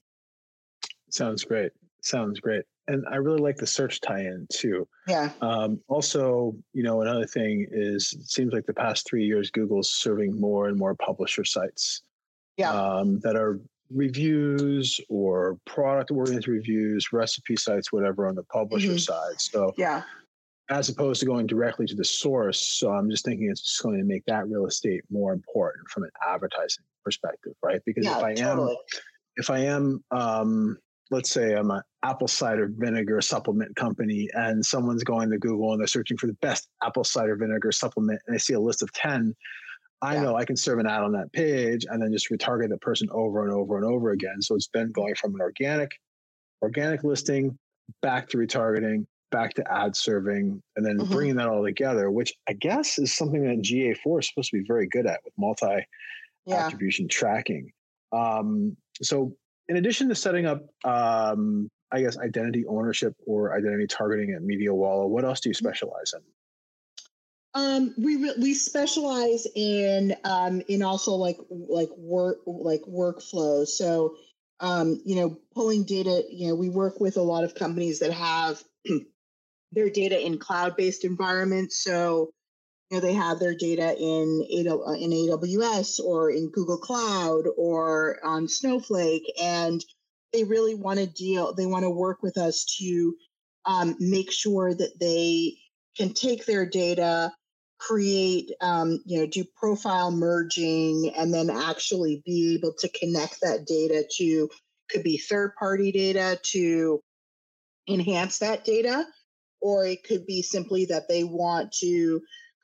Sounds 1.11 1.45
great. 1.45 1.73
Sounds 2.03 2.41
great. 2.41 2.65
And 2.89 3.05
I 3.11 3.17
really 3.17 3.41
like 3.41 3.57
the 3.57 3.67
search 3.67 4.01
tie-in 4.01 4.47
too. 4.53 4.89
Yeah. 5.07 5.31
Um, 5.41 5.81
also, 5.89 6.57
you 6.73 6.83
know, 6.83 7.03
another 7.03 7.27
thing 7.27 7.67
is 7.71 8.13
it 8.19 8.29
seems 8.29 8.53
like 8.53 8.67
the 8.67 8.75
past 8.75 9.07
three 9.07 9.25
years, 9.25 9.51
Google's 9.51 9.91
serving 9.91 10.41
more 10.41 10.69
and 10.69 10.79
more 10.79 10.95
publisher 10.95 11.45
sites. 11.45 12.03
Yeah. 12.57 12.73
Um, 12.73 13.21
that 13.21 13.37
are 13.37 13.61
reviews 13.91 15.01
or 15.09 15.59
product 15.67 16.11
oriented 16.11 16.49
reviews, 16.49 17.13
recipe 17.13 17.57
sites, 17.57 17.93
whatever 17.93 18.27
on 18.27 18.35
the 18.35 18.45
publisher 18.45 18.89
mm-hmm. 18.89 18.99
side. 18.99 19.41
So 19.41 19.73
yeah. 19.77 20.03
As 20.71 20.89
opposed 20.89 21.21
to 21.21 21.27
going 21.27 21.47
directly 21.47 21.87
to 21.87 21.97
the 21.97 22.05
source. 22.05 22.61
So 22.61 22.93
I'm 22.93 23.11
just 23.11 23.25
thinking 23.25 23.51
it's 23.51 23.63
just 23.63 23.83
going 23.83 23.99
to 23.99 24.05
make 24.05 24.25
that 24.27 24.49
real 24.49 24.67
estate 24.67 25.03
more 25.11 25.33
important 25.33 25.89
from 25.89 26.05
an 26.05 26.11
advertising 26.27 26.85
perspective, 27.05 27.55
right? 27.63 27.81
Because 27.85 28.05
yeah, 28.05 28.19
if 28.19 28.25
I 28.25 28.35
totally. 28.35 28.71
am 28.71 28.77
if 29.37 29.51
I 29.51 29.59
am 29.61 30.05
um, 30.11 30.79
let's 31.11 31.31
say 31.31 31.55
I'm 31.55 31.71
an 31.71 31.83
apple 32.05 32.29
cider 32.29 32.71
vinegar 32.73 33.21
supplement 33.21 33.75
company 33.77 34.29
and 34.33 34.65
someone's 34.65 35.05
going 35.05 35.31
to 35.31 35.39
Google 35.39 35.73
and 35.73 35.81
they're 35.81 35.87
searching 35.87 36.17
for 36.17 36.27
the 36.27 36.35
best 36.35 36.69
apple 36.83 37.05
cider 37.05 37.37
vinegar 37.37 37.73
supplement 37.73 38.21
and 38.27 38.35
they 38.35 38.39
see 38.39 38.55
a 38.55 38.61
list 38.61 38.83
of 38.83 38.93
10, 38.93 39.35
I 40.03 40.15
yeah. 40.15 40.23
know 40.23 40.37
I 40.37 40.45
can 40.45 40.57
serve 40.57 40.79
an 40.79 40.87
ad 40.87 41.03
on 41.03 41.13
that 41.13 41.33
page 41.33 41.85
and 41.89 42.01
then 42.01 42.13
just 42.13 42.31
retarget 42.31 42.71
the 42.71 42.79
person 42.79 43.09
over 43.11 43.45
and 43.45 43.53
over 43.53 43.77
and 43.77 43.85
over 43.85 44.11
again. 44.11 44.41
So 44.41 44.55
it's 44.55 44.69
been 44.69 44.93
going 44.93 45.15
from 45.15 45.35
an 45.35 45.41
organic, 45.41 45.91
organic 46.63 47.05
listing 47.05 47.59
back 48.03 48.29
to 48.29 48.39
retargeting, 48.39 49.07
back 49.31 49.55
to 49.55 49.73
ad 49.73 49.97
serving, 49.97 50.63
and 50.77 50.87
then 50.87 50.99
mm-hmm. 50.99 51.13
bringing 51.13 51.37
that 51.37 51.49
all 51.49 51.65
together, 51.65 52.11
which 52.11 52.33
I 52.49 52.53
guess 52.53 52.99
is 52.99 53.15
something 53.15 53.43
that 53.43 53.63
GA4 53.63 54.21
is 54.21 54.29
supposed 54.29 54.51
to 54.51 54.59
be 54.59 54.65
very 54.67 54.87
good 54.89 55.07
at 55.07 55.21
with 55.25 55.35
multi 55.39 55.87
yeah. 56.47 56.67
attribution 56.67 57.09
tracking. 57.09 57.73
Um, 58.13 58.77
so 59.03 59.35
in 59.69 59.77
addition 59.77 60.09
to 60.09 60.15
setting 60.15 60.47
up, 60.47 60.67
um, 60.85 61.71
I 61.93 62.03
guess, 62.03 62.19
identity 62.19 62.65
ownership 62.67 63.15
or 63.27 63.57
identity 63.57 63.87
targeting 63.87 64.33
at 64.35 64.43
MediaWallah, 64.43 65.09
what 65.09 65.25
else 65.25 65.41
do 65.41 65.49
you 65.49 65.55
mm-hmm. 65.55 65.67
specialize 65.67 66.13
in? 66.15 66.21
Um, 67.53 67.95
we 67.99 68.17
we 68.39 68.55
specialize 68.55 69.47
in 69.57 70.15
um, 70.23 70.63
in 70.69 70.83
also 70.83 71.15
like 71.15 71.37
like 71.51 71.89
work 71.97 72.39
like 72.47 72.83
workflows. 72.83 73.69
So 73.69 74.15
um, 74.61 75.01
you 75.05 75.17
know, 75.17 75.39
pulling 75.55 75.85
data. 75.85 76.23
You 76.31 76.49
know, 76.49 76.55
we 76.55 76.69
work 76.69 77.01
with 77.01 77.17
a 77.17 77.23
lot 77.23 77.45
of 77.45 77.55
companies 77.55 77.99
that 78.01 78.13
have 78.13 78.63
their 79.73 79.91
data 79.91 80.25
in 80.25 80.39
cloud 80.39 80.77
based 80.77 81.05
environments. 81.05 81.83
So 81.83 82.31
you 82.91 82.97
know, 82.97 83.01
they 83.01 83.15
have 83.15 83.39
their 83.39 83.55
data 83.55 83.97
in 83.97 84.45
in 84.51 84.67
AWS 84.67 86.01
or 86.01 86.31
in 86.31 86.51
Google 86.51 86.79
Cloud 86.79 87.45
or 87.57 88.19
on 88.25 88.49
Snowflake, 88.49 89.33
and 89.41 89.85
they 90.33 90.45
really 90.45 90.75
want 90.75 90.99
to 90.99 91.07
deal. 91.07 91.55
They 91.55 91.67
want 91.67 91.85
to 91.85 91.91
work 91.91 92.23
with 92.23 92.37
us 92.37 92.65
to 92.79 93.15
um, 93.65 93.97
make 94.01 94.33
sure 94.33 94.75
that 94.75 94.99
they 94.99 95.57
can 95.97 96.15
take 96.15 96.47
their 96.47 96.67
data, 96.67 97.33
create, 97.79 98.51
um, 98.61 99.01
you 99.05 99.21
know, 99.21 99.27
do 99.27 99.45
profile 99.57 100.11
merging, 100.11 101.13
and 101.17 101.33
then 101.33 101.49
actually 101.51 102.23
be 102.25 102.55
able 102.55 102.75
to 102.79 102.89
connect 102.89 103.41
that 103.43 103.67
data 103.67 104.05
to 104.17 104.49
could 104.91 105.03
be 105.05 105.19
third 105.19 105.55
party 105.57 105.93
data 105.93 106.41
to 106.43 107.01
enhance 107.89 108.39
that 108.39 108.65
data, 108.65 109.05
or 109.61 109.87
it 109.87 110.05
could 110.05 110.27
be 110.27 110.43
simply 110.43 110.87
that 110.87 111.09
they 111.09 111.25
want 111.25 111.73
to 111.73 112.21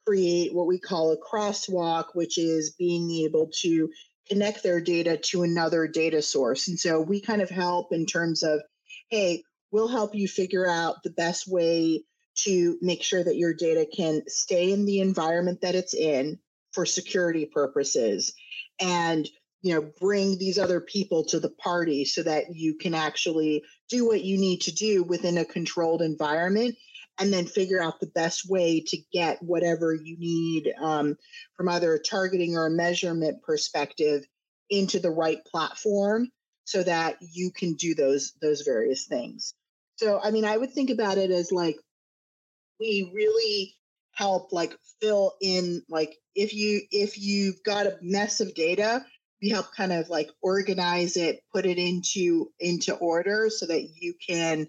create 0.07 0.55
what 0.55 0.67
we 0.67 0.79
call 0.79 1.13
a 1.13 1.17
crosswalk, 1.17 2.07
which 2.15 2.39
is 2.39 2.75
being 2.79 3.11
able 3.11 3.51
to 3.61 3.91
connect 4.29 4.63
their 4.63 4.81
data 4.81 5.17
to 5.17 5.43
another 5.43 5.87
data 5.87 6.23
source. 6.23 6.69
And 6.69 6.79
so 6.79 7.01
we 7.01 7.21
kind 7.21 7.43
of 7.43 7.51
help 7.51 7.93
in 7.93 8.07
terms 8.07 8.43
of, 8.43 8.61
hey, 9.11 9.43
we'll 9.71 9.89
help 9.89 10.15
you 10.15 10.29
figure 10.29 10.69
out 10.69 11.03
the 11.03 11.11
best 11.11 11.49
way 11.49 12.05
to 12.37 12.79
make 12.83 13.03
sure 13.03 13.23
that 13.23 13.37
your 13.37 13.55
data 13.55 13.87
can 13.87 14.23
stay 14.29 14.73
in 14.73 14.85
the 14.85 15.01
environment 15.01 15.61
that 15.63 15.75
it's 15.75 15.95
in 15.95 16.39
for 16.73 16.85
security 16.85 17.47
purposes 17.47 18.35
and 18.79 19.29
you 19.63 19.75
know 19.75 19.91
bring 19.99 20.37
these 20.37 20.59
other 20.59 20.81
people 20.81 21.25
to 21.25 21.41
the 21.41 21.49
party 21.49 22.05
so 22.05 22.23
that 22.23 22.55
you 22.55 22.75
can 22.75 22.95
actually 22.95 23.63
do 23.89 24.07
what 24.07 24.23
you 24.23 24.37
need 24.37 24.61
to 24.61 24.75
do 24.75 25.03
within 25.03 25.39
a 25.39 25.45
controlled 25.45 26.03
environment 26.03 26.77
and 27.19 27.33
then 27.33 27.47
figure 27.47 27.83
out 27.83 28.01
the 28.01 28.07
best 28.07 28.49
way 28.49 28.81
to 28.87 28.99
get 29.13 29.43
whatever 29.43 29.95
you 29.95 30.17
need 30.19 30.73
um, 30.81 31.17
from 31.57 31.69
either 31.69 31.95
a 31.95 32.03
targeting 32.03 32.57
or 32.57 32.67
a 32.67 32.71
measurement 32.71 33.43
perspective 33.43 34.25
into 34.69 34.99
the 34.99 35.11
right 35.11 35.45
platform 35.45 36.31
so 36.65 36.83
that 36.83 37.17
you 37.21 37.51
can 37.51 37.75
do 37.75 37.95
those 37.95 38.33
those 38.43 38.63
various 38.63 39.07
things. 39.07 39.55
So 39.97 40.21
i 40.23 40.31
mean 40.31 40.45
i 40.45 40.57
would 40.57 40.73
think 40.73 40.91
about 40.91 41.19
it 41.19 41.31
as 41.31 41.51
like 41.53 41.77
we 42.79 43.11
really 43.15 43.75
help 44.13 44.53
like 44.53 44.77
fill 45.01 45.35
in 45.41 45.83
like 45.89 46.17
if 46.35 46.55
you 46.55 46.81
if 46.91 47.19
you've 47.19 47.63
got 47.65 47.87
a 47.87 47.99
mess 48.03 48.41
of 48.41 48.55
data 48.55 49.05
we 49.43 49.51
help 49.51 49.67
kind 49.75 49.93
of 49.93 50.09
like 50.09 50.31
organize 50.43 51.17
it 51.17 51.41
put 51.53 51.67
it 51.67 51.79
into 51.79 52.51
into 52.59 52.95
order 52.95 53.49
so 53.51 53.67
that 53.67 53.89
you 53.95 54.15
can 54.27 54.67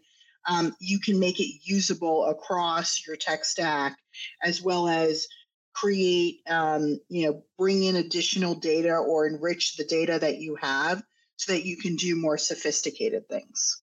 um, 0.47 0.75
you 0.79 0.99
can 0.99 1.19
make 1.19 1.39
it 1.39 1.61
usable 1.63 2.25
across 2.25 3.05
your 3.05 3.15
tech 3.15 3.45
stack 3.45 3.97
as 4.43 4.61
well 4.61 4.87
as 4.87 5.27
create 5.73 6.39
um, 6.49 6.99
you 7.09 7.27
know 7.27 7.43
bring 7.57 7.83
in 7.83 7.95
additional 7.95 8.55
data 8.55 8.95
or 8.95 9.27
enrich 9.27 9.75
the 9.77 9.83
data 9.83 10.17
that 10.19 10.37
you 10.37 10.55
have 10.55 11.03
so 11.35 11.51
that 11.51 11.65
you 11.65 11.77
can 11.77 11.95
do 11.95 12.15
more 12.15 12.37
sophisticated 12.37 13.27
things 13.29 13.81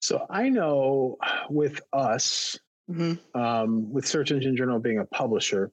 so 0.00 0.26
i 0.28 0.48
know 0.48 1.16
with 1.48 1.80
us 1.92 2.58
mm-hmm. 2.90 3.40
um, 3.40 3.92
with 3.92 4.06
search 4.06 4.32
engine 4.32 4.56
journal 4.56 4.80
being 4.80 4.98
a 4.98 5.04
publisher 5.04 5.70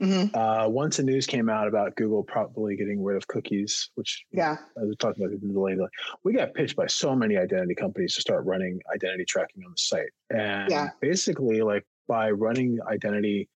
Mm-hmm. 0.00 0.34
Uh, 0.34 0.68
once 0.68 0.96
the 0.96 1.02
news 1.02 1.26
came 1.26 1.48
out 1.48 1.68
about 1.68 1.96
Google 1.96 2.22
probably 2.22 2.76
getting 2.76 3.02
rid 3.02 3.16
of 3.16 3.26
cookies, 3.28 3.90
which 3.94 4.24
yeah, 4.32 4.56
I 4.76 4.84
was 4.84 4.96
talking 4.98 5.24
about 5.24 5.40
the 5.40 5.46
delay. 5.46 5.76
We 6.24 6.32
got 6.32 6.54
pitched 6.54 6.76
by 6.76 6.86
so 6.86 7.14
many 7.14 7.36
identity 7.36 7.74
companies 7.74 8.14
to 8.14 8.20
start 8.20 8.44
running 8.44 8.80
identity 8.92 9.24
tracking 9.24 9.64
on 9.64 9.72
the 9.72 9.78
site, 9.78 10.10
and 10.30 10.70
yeah. 10.70 10.88
basically, 11.00 11.62
like 11.62 11.84
by 12.06 12.30
running 12.30 12.78
identity, 12.90 13.48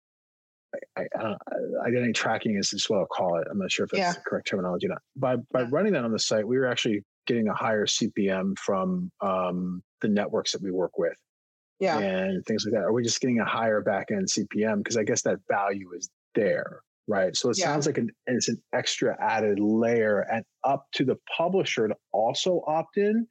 I, 0.97 1.05
I, 1.19 1.35
identity 1.85 2.13
tracking 2.13 2.57
is 2.57 2.73
what 2.87 2.99
I'll 2.99 3.05
call 3.05 3.37
it. 3.39 3.47
I'm 3.49 3.59
not 3.59 3.71
sure 3.71 3.85
if 3.85 3.91
that's 3.91 3.99
yeah. 3.99 4.13
the 4.13 4.21
correct 4.21 4.47
terminology. 4.47 4.87
Or 4.87 4.89
not 4.89 5.01
by 5.15 5.35
by 5.51 5.61
yeah. 5.61 5.67
running 5.71 5.93
that 5.93 6.05
on 6.05 6.11
the 6.11 6.19
site, 6.19 6.47
we 6.47 6.57
were 6.57 6.67
actually 6.67 7.03
getting 7.27 7.47
a 7.47 7.53
higher 7.53 7.85
CPM 7.85 8.57
from 8.57 9.11
um, 9.21 9.83
the 10.01 10.07
networks 10.07 10.51
that 10.53 10.61
we 10.61 10.71
work 10.71 10.97
with 10.97 11.15
yeah. 11.81 11.97
and 11.97 12.45
things 12.45 12.63
like 12.63 12.73
that? 12.73 12.83
Are 12.83 12.93
we 12.93 13.03
just 13.03 13.19
getting 13.19 13.39
a 13.39 13.45
higher 13.45 13.81
back 13.81 14.11
end 14.11 14.27
CPM? 14.27 14.77
Because 14.77 14.95
I 14.95 15.03
guess 15.03 15.23
that 15.23 15.39
value 15.49 15.91
is 15.97 16.09
there, 16.35 16.81
right? 17.07 17.35
So 17.35 17.49
it 17.49 17.57
yeah. 17.57 17.65
sounds 17.65 17.85
like 17.85 17.97
an, 17.97 18.09
it's 18.27 18.49
an 18.49 18.61
extra 18.73 19.17
added 19.19 19.59
layer, 19.59 20.21
and 20.31 20.43
up 20.63 20.85
to 20.93 21.05
the 21.05 21.17
publisher 21.35 21.87
to 21.87 21.95
also 22.11 22.63
opt 22.67 22.97
in. 22.97 23.27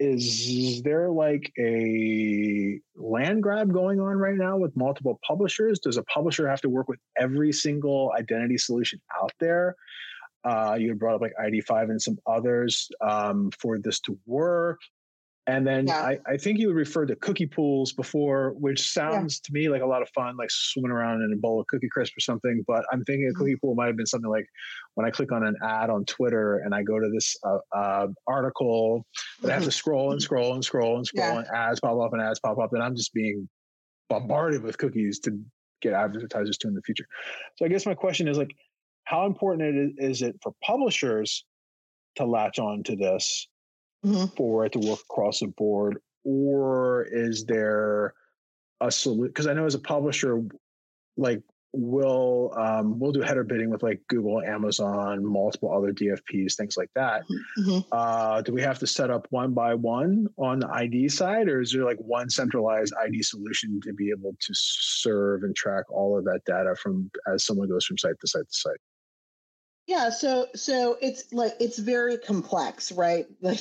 Is 0.00 0.82
there 0.82 1.10
like 1.10 1.52
a 1.60 2.80
land 2.96 3.42
grab 3.42 3.72
going 3.72 4.00
on 4.00 4.16
right 4.16 4.34
now 4.34 4.56
with 4.56 4.76
multiple 4.76 5.20
publishers? 5.24 5.78
Does 5.78 5.96
a 5.96 6.02
publisher 6.04 6.48
have 6.48 6.60
to 6.62 6.68
work 6.68 6.88
with 6.88 6.98
every 7.16 7.52
single 7.52 8.12
identity 8.18 8.58
solution 8.58 9.00
out 9.22 9.30
there? 9.38 9.76
Uh, 10.44 10.76
you 10.78 10.92
brought 10.96 11.14
up 11.14 11.20
like 11.20 11.34
ID5 11.40 11.90
and 11.90 12.02
some 12.02 12.18
others 12.26 12.90
um, 13.00 13.50
for 13.60 13.78
this 13.78 14.00
to 14.00 14.18
work. 14.26 14.80
And 15.48 15.66
then 15.66 15.88
yeah. 15.88 16.02
I, 16.02 16.18
I 16.26 16.36
think 16.36 16.60
you 16.60 16.72
referred 16.72 17.06
to 17.06 17.16
cookie 17.16 17.46
pools 17.46 17.92
before, 17.92 18.54
which 18.58 18.80
sounds 18.80 19.40
yeah. 19.42 19.46
to 19.46 19.52
me 19.52 19.68
like 19.68 19.82
a 19.82 19.86
lot 19.86 20.00
of 20.00 20.08
fun, 20.10 20.36
like 20.36 20.50
swimming 20.52 20.92
around 20.92 21.22
in 21.22 21.32
a 21.32 21.36
bowl 21.36 21.60
of 21.60 21.66
cookie 21.66 21.88
crisp 21.88 22.16
or 22.16 22.20
something. 22.20 22.64
But 22.66 22.84
I'm 22.92 23.04
thinking 23.04 23.26
a 23.26 23.30
mm-hmm. 23.30 23.38
cookie 23.38 23.56
pool 23.56 23.74
might 23.74 23.86
have 23.86 23.96
been 23.96 24.06
something 24.06 24.30
like 24.30 24.46
when 24.94 25.04
I 25.04 25.10
click 25.10 25.32
on 25.32 25.44
an 25.44 25.56
ad 25.64 25.90
on 25.90 26.04
Twitter 26.04 26.58
and 26.58 26.72
I 26.72 26.82
go 26.82 27.00
to 27.00 27.10
this 27.12 27.36
uh, 27.44 27.58
uh, 27.76 28.06
article, 28.28 29.04
but 29.40 29.50
I 29.50 29.54
have 29.54 29.64
to 29.64 29.72
scroll 29.72 30.12
and 30.12 30.22
scroll 30.22 30.54
and 30.54 30.64
scroll 30.64 30.96
and 30.96 31.06
scroll, 31.06 31.26
yeah. 31.26 31.38
and 31.38 31.46
ads 31.48 31.80
pop 31.80 32.00
up 32.00 32.12
and 32.12 32.22
ads 32.22 32.38
pop 32.38 32.58
up, 32.58 32.72
and 32.72 32.82
I'm 32.82 32.94
just 32.94 33.12
being 33.12 33.48
bombarded 34.08 34.62
with 34.62 34.78
cookies 34.78 35.18
to 35.20 35.36
get 35.80 35.92
advertisers 35.92 36.56
to 36.58 36.68
in 36.68 36.74
the 36.74 36.82
future. 36.82 37.06
So 37.56 37.64
I 37.64 37.68
guess 37.68 37.84
my 37.84 37.94
question 37.94 38.28
is 38.28 38.38
like, 38.38 38.54
how 39.04 39.26
important 39.26 39.96
is 39.98 40.22
it 40.22 40.36
for 40.40 40.52
publishers 40.64 41.44
to 42.14 42.24
latch 42.24 42.60
on 42.60 42.84
to 42.84 42.94
this 42.94 43.48
mm-hmm. 44.04 44.26
for 44.36 44.64
it 44.66 44.72
to 44.72 44.78
work 44.78 45.00
across 45.10 45.40
the 45.40 45.48
board, 45.48 45.98
or 46.24 47.06
is 47.10 47.44
there 47.44 48.14
a 48.80 48.90
solution? 48.90 49.28
Because 49.28 49.46
I 49.46 49.54
know 49.54 49.66
as 49.66 49.74
a 49.74 49.80
publisher, 49.80 50.42
like 51.16 51.42
we'll 51.72 52.52
um, 52.56 52.98
we'll 52.98 53.12
do 53.12 53.22
header 53.22 53.44
bidding 53.44 53.70
with 53.70 53.82
like 53.82 54.00
Google, 54.08 54.42
Amazon, 54.42 55.24
multiple 55.24 55.74
other 55.74 55.92
DFPs, 55.92 56.54
things 56.54 56.76
like 56.76 56.90
that. 56.94 57.22
Mm-hmm. 57.22 57.70
mm-hmm. 57.70 57.88
Uh, 57.92 58.42
do 58.42 58.52
we 58.52 58.62
have 58.62 58.78
to 58.80 58.86
set 58.86 59.10
up 59.10 59.26
one 59.30 59.54
by 59.54 59.74
one 59.74 60.26
on 60.36 60.60
the 60.60 60.68
ID 60.68 61.08
side, 61.08 61.48
or 61.48 61.60
is 61.60 61.72
there 61.72 61.84
like 61.84 61.98
one 61.98 62.28
centralized 62.28 62.92
ID 63.02 63.22
solution 63.22 63.80
to 63.82 63.92
be 63.92 64.10
able 64.10 64.36
to 64.40 64.52
serve 64.54 65.42
and 65.42 65.56
track 65.56 65.90
all 65.90 66.18
of 66.18 66.24
that 66.24 66.40
data 66.46 66.74
from 66.76 67.10
as 67.32 67.44
someone 67.44 67.68
goes 67.68 67.86
from 67.86 67.98
site 67.98 68.18
to 68.20 68.26
site 68.26 68.42
to 68.42 68.54
site? 68.58 68.80
Yeah, 69.86 70.10
so 70.10 70.46
so 70.54 70.96
it's 71.00 71.32
like 71.32 71.54
it's 71.60 71.78
very 71.78 72.18
complex, 72.18 72.92
right? 72.92 73.26
Like 73.42 73.60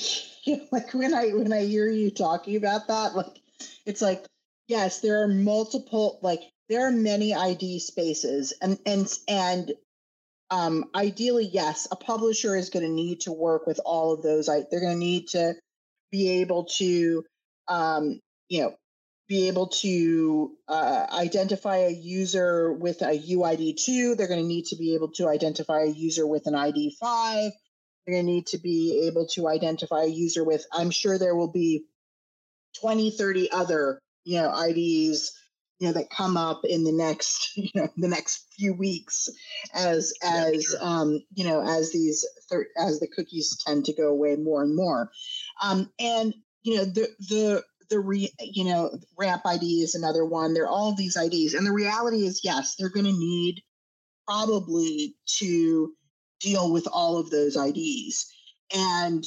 like 0.71 0.93
when 0.95 1.13
I 1.13 1.29
when 1.29 1.53
I 1.53 1.65
hear 1.65 1.87
you 1.87 2.09
talking 2.09 2.55
about 2.55 2.87
that, 2.87 3.15
like 3.15 3.39
it's 3.85 4.01
like 4.01 4.25
yes, 4.67 5.01
there 5.01 5.21
are 5.23 5.27
multiple 5.27 6.19
like 6.23 6.41
there 6.67 6.87
are 6.87 6.91
many 6.91 7.35
ID 7.35 7.77
spaces 7.79 8.51
and 8.61 8.79
and 8.85 9.07
and 9.27 9.71
um 10.51 10.85
ideally 10.95 11.45
yes, 11.45 11.87
a 11.91 11.95
publisher 11.95 12.55
is 12.55 12.69
going 12.69 12.85
to 12.85 12.91
need 12.91 13.21
to 13.21 13.31
work 13.33 13.67
with 13.67 13.79
all 13.85 14.13
of 14.13 14.23
those. 14.23 14.49
I, 14.49 14.63
They're 14.69 14.81
going 14.81 14.93
to 14.93 14.99
need 14.99 15.27
to 15.29 15.55
be 16.11 16.41
able 16.41 16.65
to 16.77 17.25
um 17.67 18.19
you 18.49 18.63
know 18.63 18.75
be 19.31 19.47
able 19.47 19.67
to 19.67 20.51
uh, 20.67 21.05
identify 21.13 21.77
a 21.77 21.89
user 21.89 22.73
with 22.73 23.01
a 23.01 23.17
UID2. 23.17 24.17
They're 24.17 24.27
going 24.27 24.41
to 24.41 24.45
need 24.45 24.65
to 24.65 24.75
be 24.75 24.93
able 24.93 25.07
to 25.13 25.29
identify 25.29 25.83
a 25.83 25.89
user 25.89 26.27
with 26.27 26.47
an 26.47 26.53
ID5. 26.53 27.51
They're 28.05 28.15
going 28.15 28.25
to 28.25 28.31
need 28.31 28.47
to 28.47 28.57
be 28.57 29.07
able 29.07 29.27
to 29.27 29.47
identify 29.47 30.01
a 30.01 30.09
user 30.09 30.43
with, 30.43 30.65
I'm 30.73 30.91
sure 30.91 31.17
there 31.17 31.33
will 31.33 31.49
be 31.49 31.85
20, 32.81 33.11
30 33.11 33.49
other, 33.53 34.01
you 34.25 34.41
know, 34.41 34.53
IDs, 34.53 35.31
you 35.79 35.87
know, 35.87 35.93
that 35.93 36.09
come 36.09 36.35
up 36.35 36.65
in 36.65 36.83
the 36.83 36.91
next, 36.91 37.51
you 37.55 37.69
know, 37.73 37.87
the 37.95 38.09
next 38.09 38.47
few 38.57 38.73
weeks 38.73 39.29
as, 39.73 40.13
as, 40.21 40.75
yeah, 40.77 40.85
um, 40.85 41.23
you 41.33 41.45
know, 41.45 41.61
as 41.61 41.93
these, 41.93 42.27
thir- 42.49 42.67
as 42.77 42.99
the 42.99 43.07
cookies 43.07 43.57
tend 43.65 43.85
to 43.85 43.93
go 43.93 44.09
away 44.09 44.35
more 44.35 44.61
and 44.61 44.75
more. 44.75 45.09
Um, 45.63 45.89
and, 46.01 46.35
you 46.63 46.75
know, 46.75 46.83
the, 46.83 47.07
the, 47.29 47.63
the 47.91 47.99
re, 47.99 48.31
you 48.39 48.63
know 48.63 48.89
ramp 49.19 49.43
id 49.45 49.63
is 49.63 49.93
another 49.93 50.25
one. 50.25 50.53
There 50.55 50.63
are 50.63 50.69
all 50.69 50.95
these 50.95 51.17
ids 51.17 51.53
and 51.53 51.67
the 51.67 51.71
reality 51.71 52.25
is 52.25 52.41
yes 52.43 52.75
they're 52.75 52.89
going 52.89 53.05
to 53.05 53.11
need 53.11 53.61
probably 54.25 55.15
to 55.39 55.93
deal 56.39 56.71
with 56.71 56.87
all 56.91 57.17
of 57.17 57.29
those 57.29 57.55
ids 57.55 58.33
and 58.75 59.23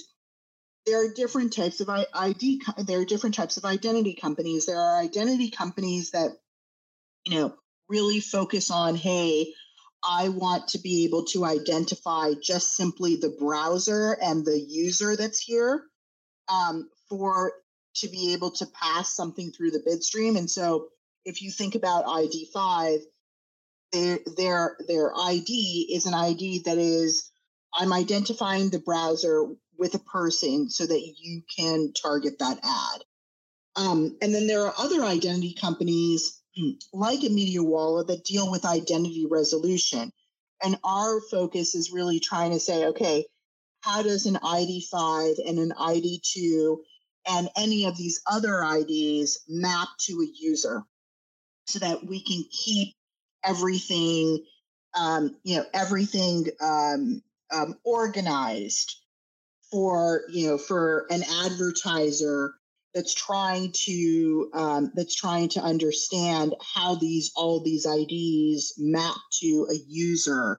there 0.87 1.05
are 1.05 1.13
different 1.15 1.53
types 1.53 1.81
of 1.81 1.89
id 1.89 2.61
there 2.79 3.01
are 3.01 3.05
different 3.05 3.35
types 3.35 3.57
of 3.57 3.65
identity 3.65 4.15
companies. 4.15 4.67
There 4.67 4.81
are 4.81 5.01
identity 5.01 5.51
companies 5.51 6.11
that 6.11 6.31
you 7.25 7.39
know 7.39 7.55
really 7.89 8.21
focus 8.21 8.71
on 8.71 8.97
hey 8.97 9.53
I 10.07 10.29
want 10.29 10.69
to 10.69 10.79
be 10.79 11.05
able 11.05 11.25
to 11.27 11.45
identify 11.45 12.33
just 12.43 12.75
simply 12.75 13.17
the 13.17 13.35
browser 13.39 14.19
and 14.21 14.45
the 14.45 14.61
user 14.61 15.17
that's 15.17 15.41
here 15.41 15.85
um, 16.49 16.91
for 17.09 17.53
to 17.97 18.09
be 18.09 18.33
able 18.33 18.51
to 18.51 18.67
pass 18.67 19.15
something 19.15 19.51
through 19.51 19.71
the 19.71 19.83
bid 19.85 20.03
stream. 20.03 20.37
And 20.37 20.51
so 20.51 20.89
if 21.25 21.43
you 21.43 21.51
think 21.51 21.75
about 21.75 22.07
ID5, 22.07 22.99
their 24.37 24.77
their 24.89 25.13
ID 25.17 25.91
is 25.95 26.07
an 26.07 26.15
ID 26.15 26.63
that 26.65 26.79
is 26.79 27.31
I'm 27.73 27.93
identifying 27.93 28.71
the 28.71 28.81
browser 28.81 29.47
with 29.79 29.95
a 29.95 30.01
person 30.01 30.69
so 30.71 30.87
that 30.87 31.15
you 31.19 31.43
can 31.57 31.93
target 31.93 32.39
that 32.39 32.59
ad. 32.63 33.05
Um, 33.77 34.17
and 34.23 34.35
then 34.35 34.47
there 34.47 34.63
are 34.67 34.75
other 34.79 35.03
identity 35.05 35.55
companies 35.61 36.41
like 36.93 37.21
Walla 37.23 38.05
that 38.05 38.25
deal 38.25 38.51
with 38.51 38.65
identity 38.65 39.27
resolution. 39.29 40.13
And 40.63 40.79
our 40.85 41.21
focus 41.21 41.75
is 41.75 41.93
really 41.93 42.21
trying 42.21 42.53
to 42.53 42.61
say, 42.61 42.87
okay, 42.87 43.27
how 43.81 44.03
does 44.03 44.27
an 44.27 44.37
ID5 44.37 45.47
and 45.47 45.59
an 45.59 45.73
ID2 45.73 46.77
and 47.29 47.49
any 47.57 47.87
of 47.87 47.97
these 47.97 48.23
other 48.31 48.63
IDs 48.63 49.41
map 49.49 49.89
to 50.01 50.21
a 50.21 50.27
user 50.39 50.83
so 51.67 51.79
that 51.79 52.05
we 52.07 52.23
can 52.23 52.45
keep 52.51 52.95
everything, 53.45 54.45
um, 54.95 55.37
you 55.43 55.57
know, 55.57 55.65
everything 55.73 56.47
um, 56.61 57.23
um, 57.53 57.77
organized 57.85 58.97
for, 59.71 60.23
you 60.31 60.49
know, 60.49 60.59
for 60.59 61.07
an 61.11 61.23
advertiser 61.45 62.55
that's 62.95 63.13
trying 63.13 63.73
to 63.73 64.51
um, 64.55 64.93
that's 64.95 65.17
trying 65.17 65.49
to 65.49 65.61
understand 65.61 66.55
how 66.75 66.95
these 66.95 67.33
all 67.35 67.61
these 67.61 67.87
IDs 67.87 68.75
map 68.79 69.17
to 69.41 69.67
a 69.71 69.75
user 69.89 70.59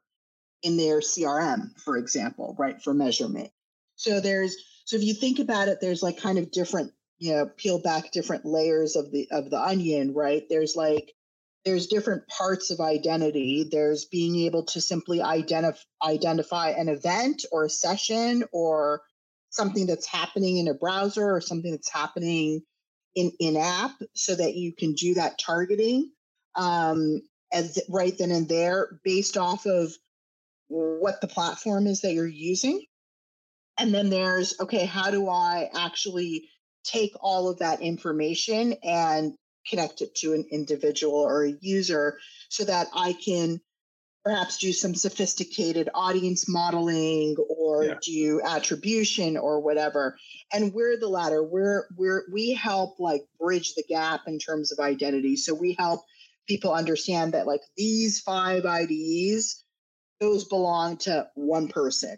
in 0.62 0.78
their 0.78 1.00
CRM, 1.00 1.80
for 1.80 1.96
example, 1.96 2.56
right, 2.60 2.82
for 2.82 2.94
measurement. 2.94 3.52
So 3.96 4.20
there's 4.20 4.58
so 4.86 4.96
if 4.96 5.04
you 5.04 5.16
think 5.16 5.40
about 5.40 5.68
it, 5.68 5.80
there's 5.82 6.04
like 6.04 6.20
kind 6.20 6.38
of 6.38 6.52
different, 6.52 6.92
you 7.18 7.34
know, 7.34 7.50
peel 7.58 7.80
back 7.80 8.12
different 8.12 8.46
layers 8.46 8.96
of 8.96 9.12
the 9.12 9.28
of 9.32 9.50
the 9.50 9.60
onion, 9.60 10.14
right? 10.14 10.44
There's 10.48 10.76
like 10.76 11.12
there's 11.66 11.88
different 11.88 12.28
parts 12.28 12.70
of 12.70 12.80
identity. 12.80 13.68
There's 13.70 14.06
being 14.06 14.36
able 14.46 14.64
to 14.66 14.82
simply 14.82 15.22
identify 15.22 15.82
identify 16.04 16.70
an 16.70 16.88
event 16.88 17.46
or 17.52 17.66
a 17.66 17.70
session 17.70 18.44
or 18.52 19.02
something 19.50 19.88
that's 19.88 20.06
happening 20.06 20.58
in 20.58 20.68
a 20.68 20.76
browser 20.76 21.34
or 21.34 21.42
something 21.42 21.72
that's 21.72 21.92
happening 21.92 22.62
in 23.16 23.32
in 23.40 23.58
app 23.58 23.96
so 24.14 24.36
that 24.36 24.54
you 24.54 24.72
can 24.72 24.94
do 24.94 25.16
that 25.16 25.40
targeting 25.40 26.12
um, 26.56 27.22
as 27.52 27.82
right 27.90 28.16
then 28.20 28.30
and 28.30 28.48
there 28.48 29.00
based 29.04 29.36
off 29.36 29.66
of 29.66 29.92
what 30.68 31.22
the 31.22 31.28
platform 31.28 31.88
is 31.88 32.02
that 32.02 32.14
you're 32.14 32.28
using 32.28 32.86
and 33.78 33.94
then 33.94 34.10
there's, 34.10 34.60
okay, 34.60 34.86
how 34.86 35.12
do 35.12 35.30
I 35.30 35.70
actually 35.76 36.50
take 36.84 37.14
all 37.20 37.50
of 37.50 37.60
that 37.60 37.82
information 37.82 38.76
and 38.84 39.34
connect 39.68 40.02
it 40.02 40.16
to 40.16 40.34
an 40.34 40.46
individual 40.52 41.16
or 41.16 41.46
a 41.46 41.54
user 41.62 42.20
so 42.50 42.64
that 42.66 42.88
I 42.96 43.14
can 43.14 43.60
perhaps 44.24 44.58
do 44.58 44.72
some 44.72 44.96
sophisticated 44.96 45.90
audience 45.94 46.50
modeling 46.50 47.36
or 47.50 47.84
yeah. 47.84 47.94
do 48.02 48.42
attribution 48.44 49.38
or 49.38 49.60
whatever? 49.60 50.18
And 50.54 50.74
we're 50.74 50.98
the 50.98 51.08
latter. 51.08 51.44
We're 51.44 51.86
we're 51.96 52.24
we 52.32 52.54
help 52.54 53.00
like 53.00 53.24
bridge 53.40 53.76
the 53.76 53.84
gap 53.88 54.22
in 54.28 54.40
terms 54.40 54.72
of 54.72 54.80
identity. 54.80 55.36
So 55.36 55.54
we 55.54 55.76
help 55.78 56.02
people 56.48 56.74
understand 56.74 57.34
that 57.34 57.48
like 57.48 57.62
these 57.76 58.20
five 58.20 58.66
ids 58.66 59.64
those 60.22 60.46
belong 60.46 60.98
to 60.98 61.28
one 61.36 61.68
person. 61.68 62.18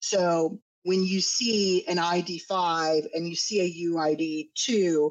So 0.00 0.60
when 0.84 1.02
you 1.02 1.20
see 1.20 1.84
an 1.88 1.96
ID5 1.96 3.06
and 3.14 3.28
you 3.28 3.34
see 3.34 3.60
a 3.60 3.88
UID2, 3.90 5.10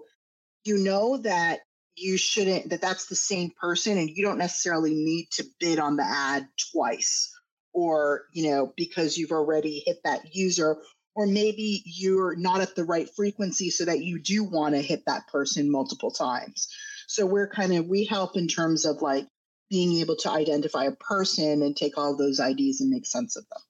you 0.65 0.77
know 0.77 1.17
that 1.17 1.59
you 1.95 2.15
shouldn't, 2.17 2.69
that 2.69 2.81
that's 2.81 3.07
the 3.07 3.15
same 3.15 3.51
person 3.59 3.97
and 3.97 4.09
you 4.09 4.23
don't 4.23 4.37
necessarily 4.37 4.93
need 4.93 5.27
to 5.31 5.43
bid 5.59 5.79
on 5.79 5.97
the 5.97 6.03
ad 6.03 6.47
twice 6.71 7.31
or, 7.73 8.23
you 8.31 8.49
know, 8.49 8.71
because 8.77 9.17
you've 9.17 9.31
already 9.31 9.83
hit 9.85 9.97
that 10.03 10.35
user 10.35 10.77
or 11.15 11.25
maybe 11.27 11.81
you're 11.85 12.35
not 12.35 12.61
at 12.61 12.75
the 12.75 12.85
right 12.85 13.09
frequency 13.15 13.69
so 13.69 13.85
that 13.85 14.03
you 14.03 14.19
do 14.19 14.43
want 14.43 14.75
to 14.75 14.81
hit 14.81 15.03
that 15.05 15.27
person 15.27 15.71
multiple 15.71 16.11
times. 16.11 16.67
So 17.07 17.25
we're 17.25 17.49
kind 17.49 17.73
of, 17.73 17.87
we 17.87 18.05
help 18.05 18.37
in 18.37 18.47
terms 18.47 18.85
of 18.85 19.01
like 19.01 19.27
being 19.69 19.99
able 20.01 20.15
to 20.17 20.29
identify 20.29 20.85
a 20.85 20.91
person 20.91 21.63
and 21.63 21.75
take 21.75 21.97
all 21.97 22.15
those 22.15 22.39
IDs 22.39 22.81
and 22.81 22.91
make 22.91 23.07
sense 23.07 23.35
of 23.35 23.43
them. 23.49 23.61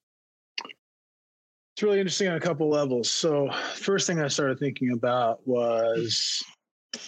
It's 1.84 1.88
really 1.90 2.00
interesting 2.00 2.30
on 2.30 2.38
a 2.38 2.40
couple 2.40 2.70
levels. 2.70 3.12
So, 3.12 3.52
first 3.76 4.08
thing 4.08 4.22
I 4.22 4.30
started 4.30 4.58
thinking 4.58 4.94
about 4.94 5.46
was 5.46 6.42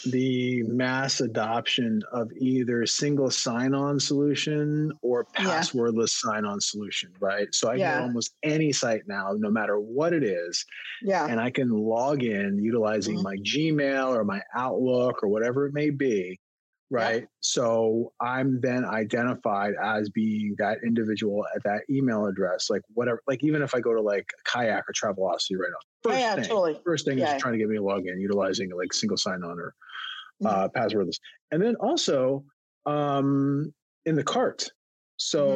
the 0.07 0.63
mass 0.63 1.21
adoption 1.21 2.01
of 2.11 2.29
either 2.37 2.85
single 2.85 3.31
sign-on 3.31 4.01
solution 4.01 4.91
or 5.01 5.23
passwordless 5.33 6.21
yeah. 6.21 6.29
sign-on 6.29 6.59
solution, 6.59 7.13
right? 7.21 7.47
So 7.53 7.69
I 7.69 7.75
yeah. 7.75 8.01
almost 8.01 8.35
any 8.43 8.73
site 8.73 9.03
now, 9.07 9.31
no 9.37 9.49
matter 9.49 9.79
what 9.79 10.11
it 10.11 10.25
is, 10.25 10.65
yeah, 11.01 11.25
and 11.25 11.39
I 11.39 11.51
can 11.51 11.69
log 11.69 12.23
in 12.23 12.59
utilizing 12.61 13.15
mm-hmm. 13.15 13.23
my 13.23 13.37
Gmail 13.37 14.13
or 14.13 14.25
my 14.25 14.41
Outlook 14.53 15.23
or 15.23 15.29
whatever 15.29 15.67
it 15.67 15.73
may 15.73 15.89
be, 15.89 16.37
right? 16.91 17.21
Yeah. 17.21 17.27
So 17.41 18.13
I'm 18.21 18.59
then 18.61 18.85
identified 18.85 19.73
as 19.81 20.09
being 20.09 20.55
that 20.57 20.77
individual 20.85 21.45
at 21.55 21.63
that 21.63 21.81
email 21.89 22.25
address, 22.25 22.69
like 22.69 22.81
whatever. 22.93 23.21
Like 23.27 23.43
even 23.43 23.61
if 23.61 23.73
I 23.73 23.79
go 23.79 23.93
to 23.93 24.01
like 24.01 24.29
Kayak 24.45 24.85
or 24.87 24.93
Travelocity 24.93 25.57
right 25.59 25.71
now, 25.71 26.09
first 26.09 26.19
yeah, 26.19 26.35
thing, 26.35 26.43
totally. 26.43 26.79
first 26.85 27.05
thing 27.05 27.17
yeah. 27.17 27.35
is 27.35 27.41
trying 27.41 27.53
to 27.53 27.59
get 27.59 27.67
me 27.67 27.77
a 27.77 27.81
login 27.81 28.19
utilizing 28.19 28.71
like 28.75 28.93
single 28.93 29.17
sign-on 29.17 29.59
or 29.59 29.73
mm-hmm. 30.43 30.47
uh, 30.47 30.67
passwordless, 30.69 31.17
and 31.51 31.61
then 31.61 31.75
also 31.77 32.43
um, 32.85 33.73
in 34.05 34.15
the 34.15 34.23
cart. 34.23 34.69
So 35.17 35.47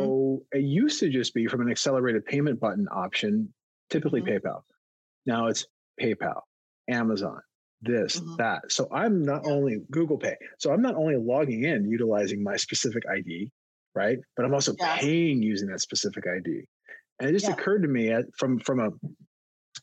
mm-hmm. 0.54 0.60
it 0.60 0.64
used 0.64 1.00
to 1.02 1.10
just 1.10 1.34
be 1.34 1.46
from 1.46 1.62
an 1.62 1.70
accelerated 1.70 2.26
payment 2.26 2.60
button 2.60 2.88
option, 2.92 3.54
typically 3.90 4.22
mm-hmm. 4.22 4.48
PayPal. 4.48 4.62
Now 5.26 5.48
it's 5.48 5.66
PayPal, 6.02 6.42
Amazon, 6.90 7.42
this, 7.82 8.20
mm-hmm. 8.20 8.36
that. 8.38 8.62
So 8.70 8.88
I'm 8.92 9.24
not 9.24 9.46
only 9.46 9.80
Google 9.92 10.18
Pay. 10.18 10.36
So 10.58 10.72
I'm 10.72 10.82
not 10.82 10.96
only 10.96 11.16
logging 11.18 11.64
in 11.64 11.90
utilizing 11.90 12.44
my 12.44 12.58
specific 12.58 13.04
ID, 13.10 13.52
right? 13.96 14.18
But 14.36 14.46
I'm 14.46 14.54
also 14.54 14.74
yeah. 14.80 14.98
paying 14.98 15.42
using 15.42 15.70
that 15.70 15.82
specific 15.82 16.26
ID. 16.28 16.64
And 17.20 17.30
it 17.30 17.34
just 17.34 17.48
yeah. 17.48 17.54
occurred 17.54 17.82
to 17.84 17.88
me 17.88 18.12
at, 18.12 18.26
from 18.38 18.60
from 18.60 18.80
a 18.80 18.90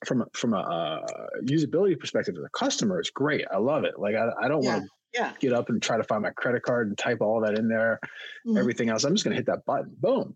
from 0.05 0.23
a, 0.23 0.27
from 0.35 0.55
a 0.55 0.59
uh, 0.59 1.07
usability 1.45 1.99
perspective 1.99 2.35
as 2.37 2.45
a 2.45 2.59
customer, 2.59 2.99
it's 2.99 3.11
great. 3.11 3.45
I 3.53 3.59
love 3.59 3.85
it. 3.85 3.95
Like 3.99 4.15
I, 4.15 4.29
I 4.43 4.49
don't 4.49 4.63
yeah. 4.63 4.73
want 4.75 4.85
to 4.85 4.91
yeah. 5.15 5.33
get 5.41 5.53
up 5.53 5.69
and 5.69 5.83
try 5.83 5.97
to 5.97 6.05
find 6.05 6.23
my 6.23 6.31
credit 6.31 6.63
card 6.63 6.89
and 6.89 6.99
type 6.99 7.19
all 7.21 7.41
that 7.41 7.59
in 7.59 7.69
there, 7.69 7.99
mm-hmm. 8.47 8.59
everything 8.59 8.91
else. 8.91 9.05
I'm 9.05 9.15
just 9.15 9.25
going 9.25 9.33
to 9.33 9.39
hit 9.39 9.47
that 9.47 9.65
button, 9.67 9.95
boom. 10.01 10.35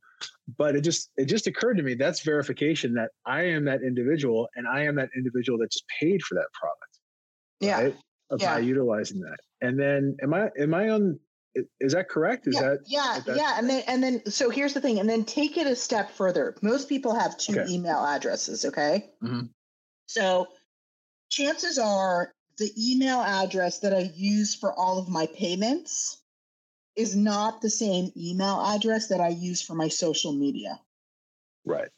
But 0.57 0.77
it 0.77 0.83
just 0.83 1.11
it 1.17 1.27
just 1.27 1.47
occurred 1.47 1.77
to 1.77 1.83
me 1.83 1.95
that's 1.95 2.23
verification 2.23 2.95
that 2.95 3.11
I 3.27 3.43
am 3.45 3.65
that 3.67 3.83
individual 3.83 4.49
and 4.57 4.67
I 4.67 4.85
am 4.85 4.97
that 4.97 5.11
individual 5.17 5.59
that 5.59 5.71
just 5.73 5.85
paid 6.01 6.23
for 6.23 6.35
that 6.35 6.47
product 6.53 7.00
yeah. 7.61 7.83
right? 7.83 7.97
yeah. 8.39 8.55
By 8.55 8.61
utilizing 8.61 9.21
that. 9.21 9.39
And 9.61 9.79
then 9.79 10.17
am 10.23 10.35
I 10.35 10.51
am 10.59 10.75
I 10.75 10.91
on 10.91 11.19
is 11.81 11.93
that 11.93 12.09
correct? 12.09 12.47
Is 12.47 12.55
yeah, 12.55 12.63
that 12.63 12.79
yeah, 12.87 13.35
yeah? 13.35 13.59
And 13.59 13.69
then 13.69 13.83
and 13.87 14.03
then 14.03 14.31
so 14.31 14.51
here's 14.51 14.75
the 14.75 14.81
thing, 14.81 15.01
and 15.01 15.09
then 15.09 15.25
take 15.25 15.57
it 15.57 15.67
a 15.67 15.75
step 15.75 16.11
further. 16.13 16.55
Most 16.63 16.89
people 16.89 17.15
have 17.15 17.37
two 17.37 17.59
okay. 17.59 17.73
email 17.73 18.05
addresses, 18.05 18.65
okay? 18.65 19.11
Mm-hmm. 19.23 19.47
So 20.07 20.49
chances 21.29 21.79
are 21.79 22.33
the 22.59 22.71
email 22.79 23.21
address 23.21 23.81
that 23.81 23.95
I 23.95 24.11
use 24.15 24.55
for 24.55 24.73
all 24.73 24.99
of 24.99 25.09
my 25.09 25.27
payments 25.27 26.21
is 26.97 27.17
not 27.17 27.63
the 27.63 27.71
same 27.71 28.13
email 28.17 28.61
address 28.61 29.09
that 29.09 29.21
I 29.21 29.29
use 29.29 29.63
for 29.63 29.75
my 29.75 29.89
social 29.89 30.33
media. 30.33 30.79
Right. 31.65 31.89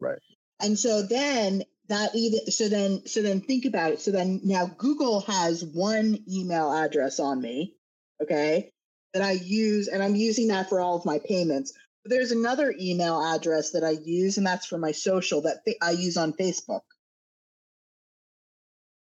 Right. 0.00 0.18
And 0.60 0.78
so 0.78 1.02
then 1.02 1.64
that 1.92 2.14
either 2.14 2.50
so 2.50 2.68
then 2.68 3.06
so 3.06 3.22
then 3.22 3.40
think 3.40 3.64
about 3.64 3.92
it. 3.92 4.00
So 4.00 4.10
then 4.10 4.40
now 4.44 4.66
google 4.78 5.20
has 5.22 5.64
one 5.64 6.18
email 6.30 6.72
address 6.72 7.20
on 7.20 7.40
me 7.40 7.74
okay 8.22 8.70
that 9.14 9.22
i 9.22 9.32
use 9.32 9.88
and 9.88 10.02
i'm 10.02 10.16
using 10.16 10.48
that 10.48 10.68
for 10.68 10.80
all 10.80 10.96
of 10.96 11.06
my 11.06 11.20
payments. 11.26 11.72
But 12.04 12.10
there's 12.10 12.32
another 12.32 12.74
email 12.78 13.22
address 13.22 13.70
that 13.70 13.84
i 13.84 13.90
use 13.90 14.38
and 14.38 14.46
that's 14.46 14.66
for 14.66 14.78
my 14.78 14.92
social 14.92 15.42
that 15.42 15.58
i 15.80 15.90
use 15.92 16.16
on 16.16 16.32
facebook. 16.32 16.82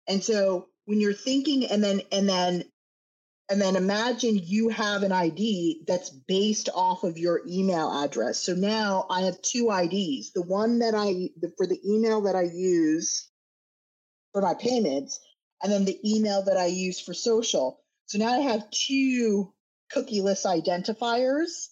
And 0.07 0.23
so 0.23 0.67
when 0.85 0.99
you're 0.99 1.13
thinking 1.13 1.65
and 1.65 1.83
then 1.83 2.01
and 2.11 2.27
then 2.27 2.65
and 3.49 3.61
then 3.61 3.75
imagine 3.75 4.39
you 4.41 4.69
have 4.69 5.03
an 5.03 5.11
ID 5.11 5.83
that's 5.85 6.09
based 6.09 6.69
off 6.73 7.03
of 7.03 7.17
your 7.17 7.41
email 7.47 7.91
address. 8.03 8.39
So 8.39 8.53
now 8.53 9.05
I 9.09 9.21
have 9.21 9.41
two 9.41 9.69
IDs. 9.69 10.31
The 10.31 10.41
one 10.41 10.79
that 10.79 10.95
I, 10.95 11.29
the, 11.39 11.51
for 11.57 11.67
the 11.67 11.79
email 11.85 12.21
that 12.21 12.35
I 12.35 12.43
use 12.43 13.29
for 14.31 14.41
my 14.41 14.53
payments, 14.53 15.19
and 15.61 15.71
then 15.71 15.85
the 15.85 15.99
email 16.03 16.43
that 16.43 16.57
I 16.57 16.67
use 16.67 16.99
for 16.99 17.13
social. 17.13 17.79
So 18.05 18.17
now 18.17 18.33
I 18.33 18.39
have 18.39 18.69
two 18.71 19.53
cookieless 19.93 20.45
identifiers 20.45 21.69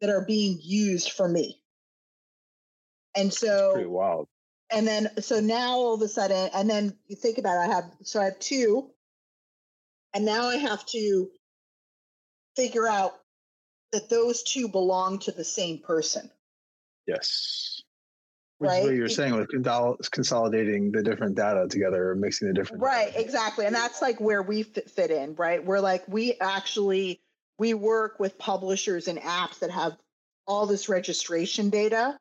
that 0.00 0.10
are 0.10 0.24
being 0.24 0.58
used 0.62 1.12
for 1.12 1.28
me. 1.28 1.60
And 3.16 3.32
so, 3.32 3.72
pretty 3.72 3.88
wild. 3.88 4.28
And 4.70 4.86
then, 4.86 5.08
so 5.20 5.40
now 5.40 5.72
all 5.72 5.94
of 5.94 6.02
a 6.02 6.08
sudden, 6.08 6.50
and 6.54 6.68
then 6.68 6.96
you 7.06 7.16
think 7.16 7.38
about 7.38 7.56
it, 7.56 7.70
I 7.70 7.74
have, 7.74 7.84
so 8.02 8.20
I 8.20 8.26
have 8.26 8.38
two 8.38 8.90
and 10.14 10.24
now 10.24 10.48
I 10.48 10.56
have 10.56 10.84
to 10.86 11.30
figure 12.56 12.88
out 12.88 13.12
that 13.92 14.10
those 14.10 14.42
two 14.42 14.68
belong 14.68 15.18
to 15.20 15.32
the 15.32 15.44
same 15.44 15.78
person. 15.78 16.30
Yes. 17.06 17.82
Which 18.58 18.68
right? 18.68 18.82
is 18.82 18.84
what 18.86 18.94
you're 18.96 19.08
saying 19.08 19.36
with 19.36 20.10
consolidating 20.10 20.90
the 20.90 21.02
different 21.02 21.36
data 21.36 21.68
together 21.70 22.10
or 22.10 22.16
mixing 22.16 22.48
the 22.48 22.54
different 22.54 22.82
right 22.82 23.12
data. 23.12 23.20
exactly 23.20 23.66
and 23.66 23.74
that's 23.74 24.02
like 24.02 24.20
where 24.20 24.42
we 24.42 24.64
fit 24.64 25.12
in 25.12 25.36
right 25.36 25.64
we're 25.64 25.78
like 25.78 26.02
we 26.08 26.34
actually 26.40 27.20
we 27.56 27.72
work 27.72 28.18
with 28.18 28.36
publishers 28.36 29.06
and 29.06 29.20
apps 29.20 29.60
that 29.60 29.70
have 29.70 29.96
all 30.48 30.66
this 30.66 30.88
registration 30.88 31.70
data 31.70 32.18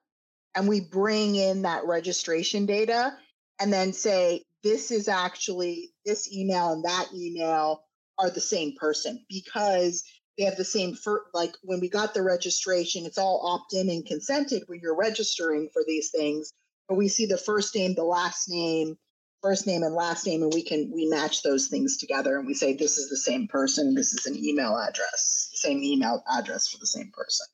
and 0.54 0.68
we 0.68 0.80
bring 0.80 1.36
in 1.36 1.64
that 1.64 1.86
registration 1.88 2.68
data 2.68 3.18
and 3.60 3.74
then 3.74 3.92
say 3.92 4.44
this 4.64 4.92
is 4.92 5.08
actually 5.08 5.90
this 6.06 6.32
email 6.34 6.74
and 6.74 6.84
that 6.84 7.08
email 7.14 7.84
are 8.20 8.30
the 8.30 8.42
same 8.42 8.74
person 8.80 9.24
because 9.30 10.04
they 10.38 10.44
have 10.46 10.58
the 10.58 10.66
same 10.66 10.96
for 10.96 11.26
like 11.34 11.54
when 11.64 11.80
we 11.80 11.90
got 11.90 12.14
the 12.14 12.22
registration 12.22 13.06
it's 13.06 13.18
all 13.18 13.42
opt-in 13.46 13.90
and 13.90 14.06
consented 14.06 14.64
when 14.68 14.80
you're 14.82 14.96
registering 14.98 15.70
for 15.72 15.84
these 15.88 16.12
things 16.12 16.52
but 16.88 16.96
we 16.96 17.08
see 17.08 17.26
the 17.26 17.38
first 17.38 17.76
name 17.76 17.94
the 17.96 18.04
last 18.04 18.50
name 18.50 18.98
first 19.42 19.68
name 19.68 19.84
and 19.84 19.94
last 19.94 20.26
name 20.26 20.44
and 20.44 20.54
we 20.54 20.64
can 20.64 20.92
we 20.94 21.08
match 21.08 21.44
those 21.44 21.68
things 21.68 21.98
together 21.98 22.38
and 22.38 22.48
we 22.48 22.54
say 22.54 22.74
this 22.74 22.98
is 22.98 23.10
the 23.10 23.18
same 23.18 23.48
person. 23.48 23.94
This 23.94 24.14
is 24.14 24.26
an 24.26 24.36
email 24.44 24.78
address 24.78 25.50
same 25.54 25.84
email 25.84 26.24
address 26.30 26.68
for 26.68 26.78
the 26.80 26.88
same 26.88 27.12
person 27.14 27.46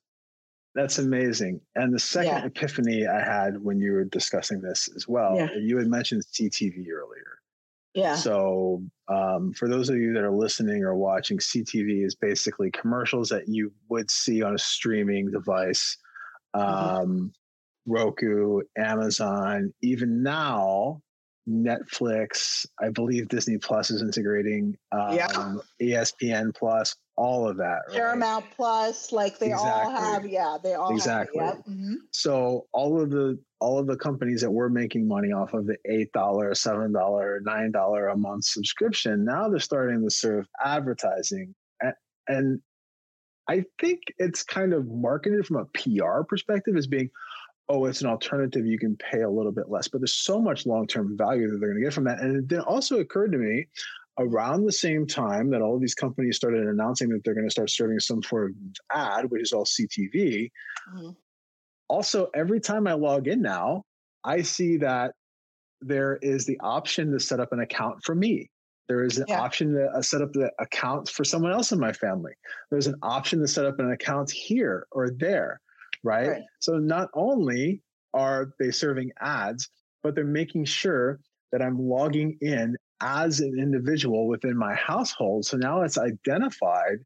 that's 0.76 0.98
amazing 0.98 1.60
and 1.76 1.94
the 1.94 2.00
second 2.00 2.32
yeah. 2.32 2.46
epiphany 2.46 3.06
i 3.08 3.20
had 3.20 3.62
when 3.62 3.80
you 3.80 3.92
were 3.92 4.06
discussing 4.06 4.60
this 4.62 4.90
as 4.96 5.08
well 5.08 5.36
yeah. 5.36 5.48
you 5.60 5.78
had 5.78 5.88
mentioned 5.88 6.24
ctv 6.34 6.86
earlier 6.90 7.40
yeah. 7.94 8.16
So, 8.16 8.84
um, 9.08 9.54
for 9.54 9.70
those 9.70 9.90
of 9.90 9.98
you 9.98 10.14
that 10.14 10.24
are 10.24 10.32
listening 10.32 10.84
or 10.84 10.96
watching, 10.96 11.38
CTV 11.38 12.06
is 12.06 12.16
basically 12.16 12.72
commercials 12.72 13.30
that 13.30 13.48
you 13.48 13.72
would 13.90 14.10
see 14.10 14.42
on 14.42 14.56
a 14.56 14.58
streaming 14.58 15.30
device, 15.30 15.98
mm-hmm. 16.56 16.66
um, 16.66 17.08
mm-hmm. 17.08 17.28
Roku, 17.92 18.62
Amazon, 18.78 19.74
even 19.84 20.24
now, 20.24 21.02
Netflix. 21.48 22.66
I 22.82 22.90
believe 22.90 23.28
Disney 23.28 23.58
Plus 23.58 23.92
is 23.92 24.02
integrating 24.02 24.76
um, 24.92 25.16
yeah. 25.16 25.56
ESPN 25.82 26.56
Plus 26.56 26.96
all 27.16 27.48
of 27.48 27.58
that. 27.58 27.82
Right? 27.88 27.98
Paramount 27.98 28.46
Plus, 28.56 29.12
like 29.12 29.40
they 29.40 29.52
exactly. 29.52 29.72
all 29.72 29.92
have, 29.92 30.26
yeah, 30.26 30.58
they 30.62 30.74
all 30.74 30.92
exactly. 30.92 31.44
Have, 31.44 31.64
yeah. 31.66 31.74
mm-hmm. 31.74 31.94
So 32.12 32.68
all 32.74 33.02
of 33.02 33.10
the 33.12 33.40
all 33.60 33.80
of 33.80 33.88
the 33.88 33.96
companies 33.96 34.42
that 34.42 34.52
were 34.52 34.70
making 34.70 35.08
money 35.08 35.32
off 35.32 35.54
of 35.54 35.66
the 35.66 35.78
eight 35.86 36.12
dollar, 36.12 36.54
seven 36.54 36.92
dollar, 36.92 37.42
nine 37.44 37.72
dollar 37.72 38.08
a 38.08 38.18
month 38.18 38.46
subscription, 38.46 39.24
now 39.24 39.50
they're 39.50 39.60
starting 39.60 40.04
to 40.04 40.10
serve 40.10 40.48
advertising, 40.64 41.54
and, 41.82 41.94
and 42.28 42.62
I 43.50 43.66
think 43.80 44.02
it's 44.18 44.44
kind 44.44 44.74
of 44.74 44.88
marketed 44.88 45.46
from 45.46 45.58
a 45.58 45.66
PR 45.66 46.24
perspective 46.24 46.76
as 46.78 46.88
being, 46.88 47.10
oh, 47.68 47.86
it's 47.86 48.02
an 48.02 48.08
alternative. 48.08 48.66
You 48.66 48.80
can 48.80 48.96
pay 48.96 49.22
a 49.22 49.30
little 49.30 49.52
bit 49.52 49.70
less, 49.70 49.88
but 49.88 50.00
there's 50.00 50.16
so 50.16 50.42
much 50.42 50.66
long 50.66 50.88
term 50.88 51.18
value 51.18 51.50
that 51.50 51.60
they're 51.60 51.70
going 51.70 51.82
to 51.82 51.86
get 51.86 51.94
from 51.94 52.06
that. 52.06 52.22
And 52.22 52.38
it 52.38 52.50
then 52.50 52.62
also 52.62 53.00
occurred 53.00 53.32
to 53.34 53.38
me 53.38 53.68
around 54.20 54.66
the 54.66 54.72
same 54.72 55.08
time 55.08 55.50
that 55.52 55.62
all 55.62 55.76
of 55.76 55.82
these 55.82 55.96
companies 55.96 56.36
started 56.36 56.68
announcing 56.68 57.10
that 57.10 57.24
they're 57.24 57.34
going 57.34 57.48
to 57.48 57.52
start 57.52 57.70
serving 57.70 58.00
some 58.00 58.22
form 58.22 58.56
of 58.92 58.98
ad, 58.98 59.26
which 59.30 59.42
is 59.42 59.54
all 59.54 59.66
CTV. 59.66 60.50
Mm-hmm. 60.94 61.10
Also, 61.88 62.30
every 62.36 62.60
time 62.60 62.88
I 62.88 62.94
log 62.94 63.28
in 63.28 63.42
now, 63.42 63.84
I 64.24 64.42
see 64.42 64.78
that 64.78 65.14
there 65.82 66.18
is 66.22 66.46
the 66.46 66.60
option 66.62 67.12
to 67.12 67.20
set 67.20 67.40
up 67.40 67.52
an 67.52 67.60
account 67.60 68.04
for 68.04 68.16
me. 68.16 68.50
There 68.88 69.04
is 69.04 69.18
an 69.18 69.26
yeah. 69.28 69.42
option 69.42 69.74
to 69.74 69.88
uh, 69.88 70.02
set 70.02 70.22
up 70.22 70.34
the 70.34 70.52
account 70.60 71.10
for 71.10 71.24
someone 71.24 71.52
else 71.52 71.72
in 71.72 71.80
my 71.80 71.94
family. 71.94 72.34
There's 72.70 72.88
an 72.88 72.96
option 73.02 73.40
to 73.40 73.48
set 73.48 73.66
up 73.66 73.80
an 73.80 73.92
account 73.92 74.30
here 74.30 74.88
or 74.92 75.10
there, 75.10 75.60
right? 76.04 76.30
right. 76.30 76.42
So 76.60 76.78
not 76.78 77.10
only 77.14 77.82
are 78.14 78.54
they 78.60 78.72
serving 78.72 79.12
ads, 79.22 79.70
but 80.04 80.16
they're 80.16 80.26
making 80.26 80.66
sure 80.66 81.20
that 81.52 81.62
I'm 81.62 81.80
logging 81.80 82.38
in 82.42 82.76
as 83.04 83.42
an 83.42 83.60
individual 83.60 84.28
within 84.28 84.58
my 84.58 84.74
household. 84.76 85.46
So 85.46 85.58
now 85.58 85.82
it's 85.82 85.98
identified 85.98 87.00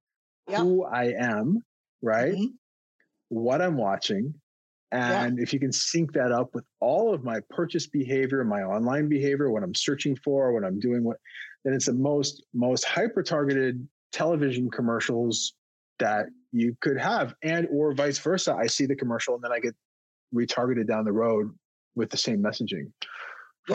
who 0.48 0.86
I 0.86 1.14
am, 1.20 1.64
right? 2.02 2.34
Mm-hmm. 2.34 2.46
What 3.30 3.62
I'm 3.62 3.78
watching, 3.78 4.34
And 4.92 5.38
yeah. 5.38 5.44
if 5.44 5.54
you 5.54 5.60
can 5.60 5.74
sync 5.74 6.14
that 6.14 6.32
up 6.32 6.54
with 6.54 6.64
all 6.80 7.14
of 7.14 7.24
my 7.24 7.40
purchase 7.50 7.88
behavior, 7.88 8.44
my 8.44 8.62
online 8.62 9.10
behavior, 9.10 9.52
what 9.52 9.64
I'm 9.64 9.76
searching 9.76 10.16
for, 10.16 10.54
what 10.54 10.64
I'm 10.64 10.80
doing, 10.80 11.04
what 11.04 11.18
then 11.66 11.74
it's 11.74 11.88
the 11.88 11.94
most 11.94 12.44
most 12.54 12.86
hyper 12.86 13.24
targeted 13.24 13.86
television 14.14 14.70
commercials 14.70 15.54
that 16.00 16.28
you 16.54 16.78
could 16.80 16.98
have, 16.98 17.34
and 17.42 17.68
or 17.72 17.92
vice 17.94 18.20
versa. 18.20 18.56
I 18.56 18.68
see 18.68 18.86
the 18.86 18.96
commercial 18.96 19.36
and 19.36 19.44
then 19.44 19.52
I 19.52 19.60
get 19.60 19.76
retargeted 20.34 20.88
down 20.88 21.04
the 21.04 21.12
road 21.12 21.54
with 21.96 22.10
the 22.10 22.18
same 22.18 22.42
messaging 22.42 22.92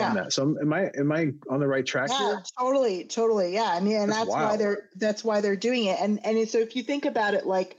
yeah. 0.01 0.13
that. 0.13 0.33
So 0.33 0.55
am 0.59 0.73
I 0.73 0.91
am 0.95 1.11
I 1.11 1.33
on 1.49 1.59
the 1.59 1.67
right 1.67 1.85
track 1.85 2.09
yeah, 2.09 2.17
here? 2.17 2.43
Totally, 2.59 3.05
totally. 3.05 3.53
Yeah. 3.53 3.69
I 3.71 3.79
mean, 3.79 3.97
and 3.97 4.11
that's, 4.11 4.25
that's 4.25 4.29
why 4.29 4.57
they're 4.57 4.89
that's 4.95 5.23
why 5.23 5.41
they're 5.41 5.55
doing 5.55 5.85
it. 5.85 5.99
And 5.99 6.25
and 6.25 6.47
so 6.47 6.59
if 6.59 6.75
you 6.75 6.83
think 6.83 7.05
about 7.05 7.33
it, 7.33 7.45
like 7.45 7.77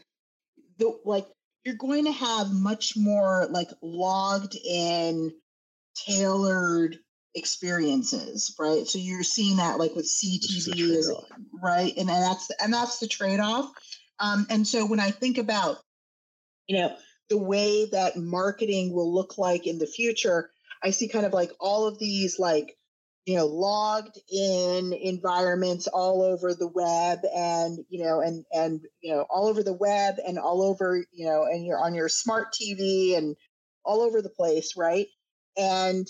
the 0.79 0.99
like 1.05 1.27
you're 1.65 1.75
going 1.77 2.05
to 2.05 2.13
have 2.13 2.53
much 2.53 2.97
more 2.97 3.47
like 3.51 3.69
logged 3.83 4.57
in, 4.65 5.33
tailored 6.07 6.99
experiences, 7.35 8.55
right? 8.59 8.87
So 8.87 8.99
you're 8.99 9.23
seeing 9.23 9.57
that 9.57 9.79
like 9.79 9.95
with 9.95 10.07
CTV, 10.07 11.03
right? 11.63 11.93
And, 11.97 12.11
and 12.11 12.23
that's 12.23 12.51
and 12.63 12.73
that's 12.73 12.99
the 12.99 13.09
trade 13.09 13.41
off. 13.41 13.73
Um, 14.21 14.47
and 14.51 14.67
so 14.67 14.87
when 14.87 15.01
I 15.01 15.11
think 15.11 15.39
about, 15.39 15.79
you 16.69 16.79
know, 16.79 16.97
the 17.31 17.39
way 17.39 17.87
that 17.87 18.17
marketing 18.17 18.93
will 18.93 19.13
look 19.13 19.39
like 19.39 19.67
in 19.67 19.79
the 19.79 19.87
future, 19.87 20.51
I 20.85 20.91
see 20.91 21.09
kind 21.09 21.27
of 21.27 21.33
like 21.33 21.51
all 21.59 21.87
of 21.87 21.99
these 21.99 22.39
like 22.39 22.77
you 23.25 23.37
know 23.37 23.47
logged 23.47 24.19
in 24.31 24.93
environments 24.93 25.87
all 25.87 26.23
over 26.23 26.53
the 26.53 26.69
web 26.69 27.21
and 27.35 27.79
you 27.89 28.05
know 28.05 28.21
and 28.21 28.45
and 28.53 28.83
you 29.01 29.15
know 29.15 29.25
all 29.31 29.49
over 29.49 29.63
the 29.63 29.73
web 29.73 30.17
and 30.27 30.39
all 30.39 30.63
over 30.63 31.03
you 31.11 31.27
know 31.27 31.45
and 31.45 31.65
you're 31.65 31.83
on 31.83 31.95
your 31.95 32.09
smart 32.09 32.49
TV 32.53 33.17
and 33.17 33.35
all 33.85 34.03
over 34.03 34.21
the 34.21 34.31
place 34.31 34.75
right 34.77 35.07
and 35.57 36.07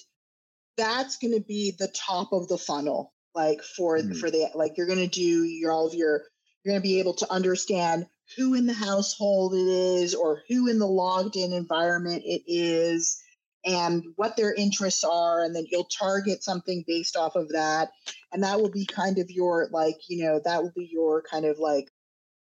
that's 0.77 1.19
going 1.19 1.35
to 1.35 1.45
be 1.47 1.73
the 1.79 1.89
top 1.89 2.33
of 2.33 2.49
the 2.49 2.59
funnel 2.59 3.13
like 3.35 3.63
for 3.63 3.99
mm-hmm. 3.99 4.15
for 4.15 4.31
the 4.31 4.49
like 4.55 4.77
you're 4.77 4.89
going 4.89 4.99
to 4.99 5.07
do 5.07 5.45
your 5.45 5.73
all 5.73 5.87
of 5.87 5.95
your 5.95 6.23
you're 6.65 6.73
going 6.73 6.83
to 6.83 6.89
be 6.89 6.99
able 6.99 7.15
to 7.15 7.31
understand 7.31 8.07
who 8.37 8.55
in 8.55 8.67
the 8.67 8.73
household 8.73 9.55
it 9.55 9.69
is 9.69 10.15
or 10.15 10.43
who 10.49 10.69
in 10.69 10.81
the 10.81 10.87
logged 10.87 11.37
in 11.37 11.53
environment 11.53 12.23
it 12.25 12.43
is 12.49 13.21
and 13.65 14.05
what 14.17 14.37
their 14.37 14.53
interests 14.55 15.05
are 15.05 15.43
and 15.43 15.55
then 15.55 15.65
you'll 15.71 15.89
target 15.99 16.43
something 16.43 16.85
based 16.87 17.17
off 17.17 17.37
of 17.37 17.49
that. 17.51 17.91
And 18.33 18.43
that 18.43 18.61
will 18.61 18.71
be 18.71 18.87
kind 18.87 19.19
of 19.19 19.31
your 19.31 19.69
like 19.73 19.97
you 20.09 20.25
know 20.25 20.41
that 20.45 20.63
will 20.63 20.73
be 20.75 20.89
your 20.91 21.23
kind 21.23 21.45
of 21.45 21.59
like 21.59 21.89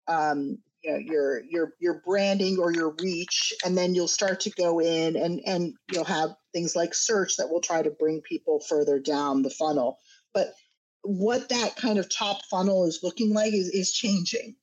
um 0.09 0.59
you 0.83 0.93
know 0.93 0.99
your 0.99 1.43
your 1.45 1.75
your 1.79 2.03
branding 2.05 2.59
or 2.59 2.73
your 2.73 2.95
reach 3.03 3.53
and 3.65 3.77
then 3.77 3.95
you'll 3.95 4.09
start 4.09 4.41
to 4.41 4.51
go 4.51 4.81
in 4.81 5.17
and 5.17 5.41
and 5.47 5.75
you'll 5.93 6.05
have 6.05 6.31
things 6.53 6.75
like 6.75 6.95
search 6.95 7.37
that 7.37 7.49
will 7.49 7.61
try 7.61 7.83
to 7.83 7.91
bring 7.91 8.23
people 8.23 8.61
further 8.69 8.99
down 8.99 9.43
the 9.43 9.51
funnel. 9.51 9.99
But 10.33 10.53
what 11.03 11.49
that 11.49 11.77
kind 11.77 11.99
of 11.99 12.09
top 12.09 12.41
funnel 12.51 12.87
is 12.87 13.01
looking 13.03 13.33
like 13.33 13.53
is 13.53 13.69
is 13.69 13.93
changing 13.93 14.57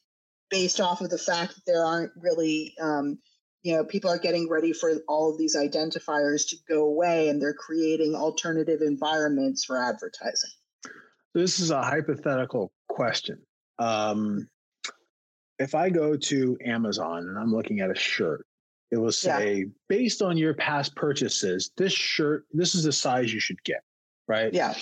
based 0.50 0.80
off 0.80 1.02
of 1.02 1.10
the 1.10 1.18
fact 1.18 1.56
that 1.56 1.66
there 1.66 1.84
aren't 1.84 2.12
really 2.16 2.74
um, 2.82 3.20
you 3.64 3.76
know 3.76 3.84
people 3.84 4.10
are 4.10 4.18
getting 4.18 4.50
ready 4.50 4.74
for 4.74 4.94
all 5.08 5.32
of 5.32 5.38
these 5.38 5.56
identifiers 5.56 6.48
to 6.50 6.56
go 6.68 6.86
away 6.86 7.30
and 7.30 7.42
they're 7.42 7.54
creating 7.54 8.16
alternative 8.16 8.82
environments 8.82 9.66
for 9.66 9.82
advertising 9.82 10.52
this 11.34 11.60
is 11.60 11.72
a 11.72 11.82
hypothetical 11.82 12.72
question 12.90 13.40
um, 13.80 14.48
if 15.60 15.76
i 15.76 15.90
go 15.90 16.16
to 16.16 16.58
amazon 16.66 17.28
and 17.28 17.38
i'm 17.38 17.52
looking 17.52 17.80
at 17.80 17.90
a 17.90 17.96
shirt 17.96 18.46
it 18.92 18.98
will 18.98 19.12
say 19.12 19.58
yeah. 19.58 19.66
based 19.90 20.22
on 20.22 20.38
your 20.38 20.54
past 20.54 20.96
purchases 20.96 21.72
this 21.78 21.94
shirt 21.94 22.46
this 22.54 22.76
is 22.76 22.84
the 22.84 22.92
size 22.92 23.34
you 23.34 23.40
should 23.40 23.62
get 23.64 23.82
right 24.28 24.54
yeah 24.54 24.74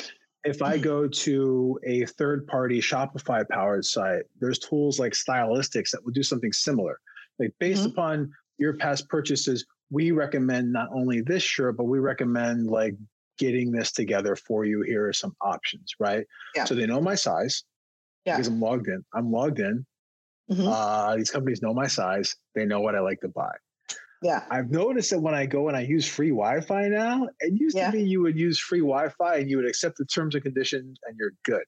if 0.45 0.61
I 0.61 0.77
go 0.77 1.07
to 1.07 1.79
a 1.83 2.05
third 2.05 2.45
party 2.45 2.79
Shopify 2.79 3.49
powered 3.49 3.83
site, 3.83 4.25
there's 4.39 4.59
tools 4.59 4.99
like 4.99 5.13
Stylitics 5.13 5.89
that 5.89 6.05
will 6.05 6.11
do 6.11 6.21
something 6.21 6.53
similar. 6.53 6.99
Like 7.39 7.53
based 7.59 7.81
mm-hmm. 7.81 7.89
upon 7.89 8.31
your 8.57 8.77
past 8.77 9.09
purchases, 9.09 9.65
we 9.89 10.11
recommend 10.11 10.71
not 10.71 10.89
only 10.93 11.21
this 11.21 11.43
shirt, 11.43 11.77
but 11.77 11.85
we 11.85 11.99
recommend 11.99 12.67
like 12.67 12.95
getting 13.37 13.71
this 13.71 13.91
together 13.91 14.35
for 14.35 14.65
you. 14.65 14.81
Here 14.81 15.07
are 15.07 15.13
some 15.13 15.35
options, 15.41 15.93
right? 15.99 16.25
Yeah. 16.55 16.65
So 16.65 16.75
they 16.75 16.85
know 16.85 17.01
my 17.01 17.15
size 17.15 17.63
yeah. 18.25 18.35
because 18.35 18.47
I'm 18.47 18.59
logged 18.59 18.87
in. 18.87 19.03
I'm 19.13 19.31
logged 19.31 19.59
in. 19.59 19.85
Mm-hmm. 20.51 20.67
Uh, 20.67 21.15
these 21.15 21.31
companies 21.31 21.61
know 21.61 21.73
my 21.73 21.87
size. 21.87 22.35
They 22.53 22.65
know 22.65 22.81
what 22.81 22.95
I 22.95 22.99
like 22.99 23.21
to 23.21 23.27
buy. 23.27 23.51
Yeah. 24.21 24.43
I've 24.49 24.71
noticed 24.71 25.11
that 25.11 25.19
when 25.19 25.35
I 25.35 25.45
go 25.45 25.67
and 25.67 25.77
I 25.77 25.81
use 25.81 26.07
free 26.07 26.29
Wi-Fi 26.29 26.87
now, 26.87 27.27
it 27.39 27.53
used 27.59 27.75
yeah. 27.75 27.91
to 27.91 27.97
be 27.97 28.03
you 28.03 28.21
would 28.21 28.37
use 28.37 28.59
free 28.59 28.79
Wi-Fi 28.79 29.37
and 29.37 29.49
you 29.49 29.57
would 29.57 29.67
accept 29.67 29.97
the 29.97 30.05
terms 30.05 30.35
and 30.35 30.43
conditions 30.43 30.97
and 31.05 31.17
you're 31.17 31.33
good. 31.43 31.63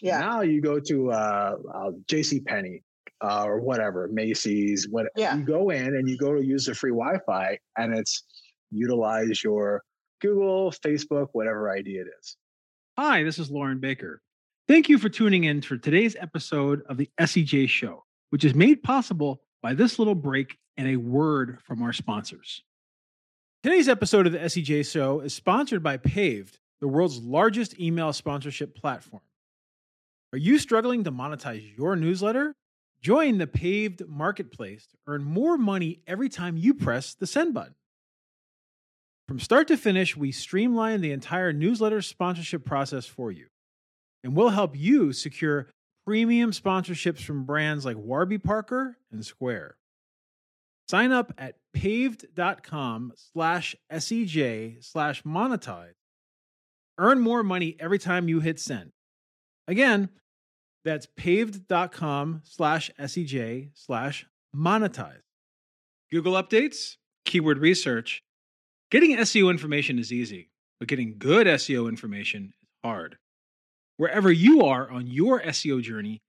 Yeah. 0.00 0.20
Now 0.20 0.40
you 0.40 0.60
go 0.60 0.80
to 0.80 1.12
uh, 1.12 1.56
uh, 1.72 1.90
J.C. 2.08 2.40
Penney 2.40 2.82
uh, 3.22 3.44
or 3.44 3.60
whatever, 3.60 4.08
Macy's, 4.12 4.88
what 4.90 5.06
yeah. 5.16 5.36
you 5.36 5.44
go 5.44 5.70
in 5.70 5.86
and 5.86 6.08
you 6.08 6.16
go 6.16 6.34
to 6.34 6.44
use 6.44 6.66
the 6.66 6.74
free 6.74 6.90
Wi-Fi 6.90 7.58
and 7.76 7.94
it's 7.94 8.24
utilize 8.70 9.42
your 9.42 9.82
Google, 10.20 10.72
Facebook, 10.72 11.28
whatever 11.32 11.70
ID 11.70 11.90
it 11.90 12.06
is. 12.20 12.36
Hi, 12.98 13.22
this 13.22 13.38
is 13.38 13.50
Loren 13.50 13.80
Baker. 13.80 14.22
Thank 14.66 14.88
you 14.88 14.98
for 14.98 15.08
tuning 15.08 15.44
in 15.44 15.60
for 15.60 15.76
today's 15.76 16.16
episode 16.18 16.82
of 16.88 16.96
the 16.96 17.10
SEJ 17.20 17.68
Show, 17.68 18.04
which 18.30 18.44
is 18.44 18.54
made 18.54 18.82
possible 18.82 19.42
by 19.62 19.74
this 19.74 19.98
little 19.98 20.14
break 20.14 20.58
and 20.76 20.88
a 20.88 20.96
word 20.96 21.58
from 21.64 21.82
our 21.82 21.92
sponsors. 21.92 22.62
Today's 23.62 23.88
episode 23.88 24.26
of 24.26 24.32
the 24.32 24.38
SEJ 24.38 24.90
Show 24.90 25.20
is 25.20 25.34
sponsored 25.34 25.82
by 25.82 25.96
Paved, 25.96 26.58
the 26.80 26.88
world's 26.88 27.18
largest 27.18 27.78
email 27.80 28.12
sponsorship 28.12 28.74
platform. 28.74 29.22
Are 30.32 30.38
you 30.38 30.58
struggling 30.58 31.04
to 31.04 31.12
monetize 31.12 31.76
your 31.76 31.96
newsletter? 31.96 32.54
Join 33.04 33.36
the 33.36 33.46
Paved 33.46 34.08
Marketplace 34.08 34.86
to 34.86 34.96
earn 35.06 35.24
more 35.24 35.58
money 35.58 36.00
every 36.06 36.30
time 36.30 36.56
you 36.56 36.72
press 36.72 37.12
the 37.12 37.26
send 37.26 37.52
button. 37.52 37.74
From 39.28 39.38
start 39.38 39.68
to 39.68 39.76
finish, 39.76 40.16
we 40.16 40.32
streamline 40.32 41.02
the 41.02 41.12
entire 41.12 41.52
newsletter 41.52 42.00
sponsorship 42.00 42.64
process 42.64 43.04
for 43.04 43.30
you. 43.30 43.48
And 44.22 44.34
we'll 44.34 44.48
help 44.48 44.74
you 44.74 45.12
secure 45.12 45.68
premium 46.06 46.52
sponsorships 46.52 47.20
from 47.20 47.44
brands 47.44 47.84
like 47.84 47.98
Warby 47.98 48.38
Parker 48.38 48.96
and 49.12 49.22
Square. 49.22 49.76
Sign 50.88 51.12
up 51.12 51.34
at 51.36 51.56
paved.com 51.74 53.12
slash 53.16 53.76
SEJ 53.92 54.82
slash 54.82 55.22
monetize. 55.24 55.92
Earn 56.96 57.20
more 57.20 57.42
money 57.42 57.76
every 57.78 57.98
time 57.98 58.30
you 58.30 58.40
hit 58.40 58.58
send. 58.58 58.92
Again, 59.68 60.08
that's 60.84 61.06
paved.com 61.16 62.42
slash 62.44 62.90
SEJ 62.98 63.70
slash 63.74 64.26
monetize. 64.54 65.20
Google 66.10 66.34
updates, 66.34 66.96
keyword 67.24 67.58
research. 67.58 68.22
Getting 68.90 69.16
SEO 69.16 69.50
information 69.50 69.98
is 69.98 70.12
easy, 70.12 70.50
but 70.78 70.88
getting 70.88 71.16
good 71.18 71.46
SEO 71.46 71.88
information 71.88 72.52
is 72.62 72.68
hard. 72.84 73.16
Wherever 73.96 74.30
you 74.30 74.62
are 74.62 74.90
on 74.90 75.06
your 75.06 75.40
SEO 75.40 75.82
journey, 75.82 76.20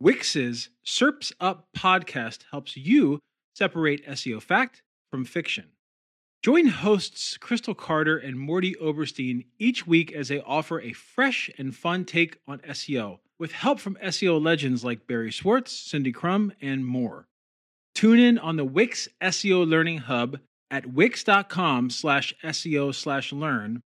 Wix's 0.00 0.70
SERPs 0.86 1.32
Up 1.40 1.68
podcast 1.76 2.40
helps 2.50 2.76
you 2.76 3.20
separate 3.54 4.06
SEO 4.06 4.42
fact 4.42 4.82
from 5.10 5.24
fiction. 5.24 5.73
Join 6.44 6.66
hosts 6.66 7.38
Crystal 7.38 7.74
Carter 7.74 8.18
and 8.18 8.36
Mordy 8.36 8.74
Oberstein 8.78 9.46
each 9.58 9.86
week 9.86 10.12
as 10.12 10.28
they 10.28 10.42
offer 10.42 10.78
a 10.78 10.92
fresh 10.92 11.48
and 11.56 11.74
fun 11.74 12.04
take 12.04 12.36
on 12.46 12.58
SEO 12.58 13.20
with 13.38 13.52
help 13.52 13.80
from 13.80 13.96
SEO 14.04 14.44
legends 14.44 14.84
like 14.84 15.06
Barry 15.06 15.30
Schwartz, 15.30 15.72
Cindy 15.72 16.12
Krum, 16.12 16.52
and 16.60 16.84
more. 16.84 17.28
Tune 17.94 18.18
in 18.18 18.36
on 18.36 18.56
the 18.56 18.64
Wix 18.66 19.08
SEO 19.22 19.66
Learning 19.66 19.96
Hub 19.96 20.38
at 20.70 20.84
wix.com 20.84 21.88
slash 21.88 22.34
SEO 22.44 22.94
slash 22.94 23.32
learn. 23.32 23.80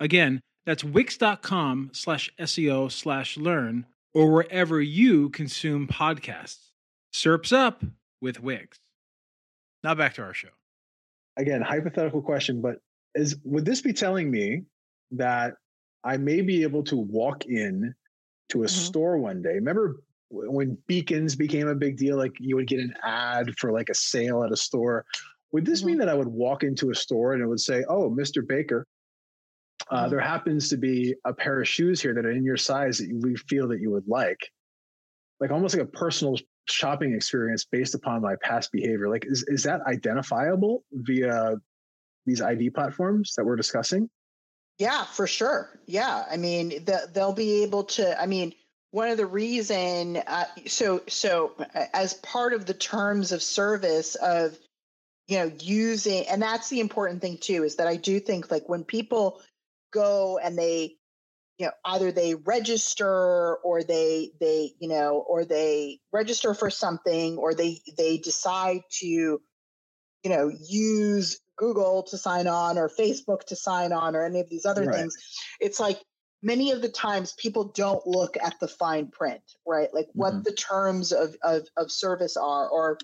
Again, 0.00 0.40
that's 0.64 0.82
wix.com 0.82 1.90
slash 1.92 2.32
SEO 2.40 2.90
slash 2.90 3.36
learn 3.36 3.84
or 4.14 4.32
wherever 4.32 4.80
you 4.80 5.28
consume 5.28 5.86
podcasts. 5.88 6.70
SERPs 7.12 7.52
up 7.52 7.84
with 8.22 8.42
Wix. 8.42 8.78
Now 9.84 9.94
back 9.94 10.14
to 10.14 10.22
our 10.22 10.32
show. 10.32 10.48
Again, 11.36 11.62
hypothetical 11.62 12.22
question, 12.22 12.60
but 12.60 12.76
is 13.14 13.36
would 13.44 13.64
this 13.64 13.80
be 13.80 13.92
telling 13.92 14.30
me 14.30 14.62
that 15.12 15.54
I 16.04 16.16
may 16.16 16.40
be 16.40 16.62
able 16.62 16.82
to 16.84 16.96
walk 16.96 17.46
in 17.46 17.94
to 18.50 18.62
a 18.62 18.66
mm-hmm. 18.66 18.84
store 18.84 19.18
one 19.18 19.42
day. 19.42 19.54
Remember 19.54 20.00
when 20.30 20.78
beacons 20.86 21.36
became 21.36 21.68
a 21.68 21.74
big 21.74 21.96
deal? 21.96 22.16
Like 22.16 22.32
you 22.38 22.56
would 22.56 22.66
get 22.66 22.80
an 22.80 22.94
ad 23.02 23.54
for 23.58 23.72
like 23.72 23.88
a 23.88 23.94
sale 23.94 24.44
at 24.44 24.52
a 24.52 24.56
store. 24.56 25.04
Would 25.52 25.64
this 25.64 25.80
mm-hmm. 25.80 25.88
mean 25.88 25.98
that 25.98 26.08
I 26.08 26.14
would 26.14 26.28
walk 26.28 26.62
into 26.62 26.90
a 26.90 26.94
store 26.94 27.32
and 27.32 27.42
it 27.42 27.46
would 27.46 27.60
say, 27.60 27.84
"Oh, 27.88 28.10
Mr. 28.10 28.46
Baker, 28.46 28.86
uh, 29.90 30.02
mm-hmm. 30.02 30.10
there 30.10 30.20
happens 30.20 30.68
to 30.70 30.76
be 30.76 31.14
a 31.24 31.32
pair 31.32 31.60
of 31.60 31.68
shoes 31.68 32.00
here 32.00 32.14
that 32.14 32.26
are 32.26 32.30
in 32.30 32.44
your 32.44 32.56
size 32.56 32.98
that 32.98 33.08
you 33.08 33.36
feel 33.48 33.68
that 33.68 33.80
you 33.80 33.90
would 33.90 34.08
like," 34.08 34.50
like 35.40 35.50
almost 35.50 35.74
like 35.74 35.84
a 35.84 35.90
personal 35.90 36.36
shopping 36.68 37.14
experience 37.14 37.64
based 37.64 37.94
upon 37.94 38.22
my 38.22 38.36
past 38.42 38.72
behavior. 38.72 39.08
Like, 39.08 39.26
is, 39.26 39.44
is 39.48 39.64
that 39.64 39.80
identifiable 39.82 40.84
via 40.92 41.56
these 42.26 42.40
ID 42.40 42.70
platforms 42.70 43.34
that 43.36 43.44
we're 43.44 43.56
discussing? 43.56 44.08
Yeah, 44.78 45.04
for 45.04 45.26
sure. 45.26 45.80
Yeah, 45.86 46.24
I 46.30 46.36
mean, 46.36 46.84
the, 46.84 47.08
they'll 47.12 47.32
be 47.32 47.62
able 47.62 47.84
to. 47.84 48.20
I 48.20 48.26
mean, 48.26 48.54
one 48.90 49.08
of 49.08 49.16
the 49.16 49.26
reason, 49.26 50.18
uh, 50.18 50.44
so 50.66 51.02
so 51.08 51.52
as 51.92 52.14
part 52.14 52.52
of 52.52 52.66
the 52.66 52.74
terms 52.74 53.32
of 53.32 53.42
service 53.42 54.14
of, 54.16 54.58
you 55.28 55.38
know, 55.38 55.52
using, 55.60 56.26
and 56.26 56.42
that's 56.42 56.68
the 56.68 56.80
important 56.80 57.20
thing 57.20 57.38
too, 57.38 57.64
is 57.64 57.76
that 57.76 57.86
I 57.86 57.96
do 57.96 58.20
think 58.20 58.50
like 58.50 58.68
when 58.68 58.84
people 58.84 59.40
go 59.92 60.38
and 60.38 60.58
they 60.58 60.96
you 61.62 61.68
know 61.68 61.74
either 61.84 62.10
they 62.10 62.34
register 62.34 63.54
or 63.58 63.84
they 63.84 64.32
they 64.40 64.72
you 64.80 64.88
know 64.88 65.24
or 65.28 65.44
they 65.44 66.00
register 66.12 66.54
for 66.54 66.70
something 66.70 67.36
or 67.38 67.54
they 67.54 67.78
they 67.96 68.18
decide 68.18 68.80
to 68.90 69.06
you 69.06 69.40
know 70.24 70.50
use 70.68 71.40
google 71.56 72.02
to 72.02 72.18
sign 72.18 72.48
on 72.48 72.78
or 72.78 72.88
facebook 72.88 73.44
to 73.44 73.54
sign 73.54 73.92
on 73.92 74.16
or 74.16 74.24
any 74.24 74.40
of 74.40 74.50
these 74.50 74.66
other 74.66 74.86
right. 74.86 74.96
things 74.96 75.16
it's 75.60 75.78
like 75.78 76.00
many 76.42 76.72
of 76.72 76.82
the 76.82 76.88
times 76.88 77.32
people 77.38 77.70
don't 77.76 78.04
look 78.08 78.36
at 78.42 78.58
the 78.58 78.66
fine 78.66 79.06
print 79.06 79.42
right 79.64 79.94
like 79.94 80.08
what 80.14 80.32
mm-hmm. 80.32 80.42
the 80.42 80.54
terms 80.54 81.12
of, 81.12 81.36
of 81.44 81.68
of 81.76 81.92
service 81.92 82.36
are 82.36 82.68
or 82.70 82.98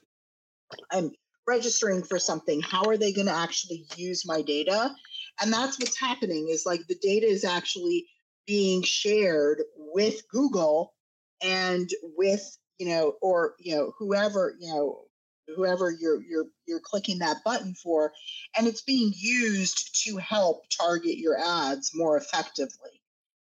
i'm 0.91 1.13
registering 1.47 2.03
for 2.03 2.19
something 2.19 2.61
how 2.61 2.83
are 2.89 2.97
they 2.97 3.13
going 3.13 3.29
to 3.29 3.33
actually 3.33 3.87
use 3.97 4.27
my 4.27 4.43
data 4.43 4.93
and 5.41 5.53
that's 5.53 5.79
what's 5.79 5.99
happening 5.99 6.49
is 6.51 6.67
like 6.67 6.85
the 6.89 6.99
data 7.01 7.27
is 7.27 7.45
actually 7.45 8.05
being 8.49 8.83
shared 8.83 9.63
with 9.77 10.27
Google 10.31 10.95
and 11.43 11.89
with 12.17 12.59
you 12.79 12.89
know 12.89 13.15
or 13.21 13.55
you 13.61 13.77
know 13.77 13.93
whoever 13.99 14.57
you 14.59 14.73
know 14.75 15.03
whoever 15.55 15.91
you're 15.91 16.21
you're 16.23 16.47
you're 16.67 16.81
clicking 16.81 17.19
that 17.19 17.45
button 17.45 17.75
for 17.75 18.13
and 18.57 18.67
it's 18.67 18.83
being 18.83 19.13
used 19.15 20.03
to 20.05 20.17
help 20.17 20.65
target 20.71 21.19
your 21.19 21.39
ads 21.39 21.93
more 21.95 22.17
effectively. 22.17 22.91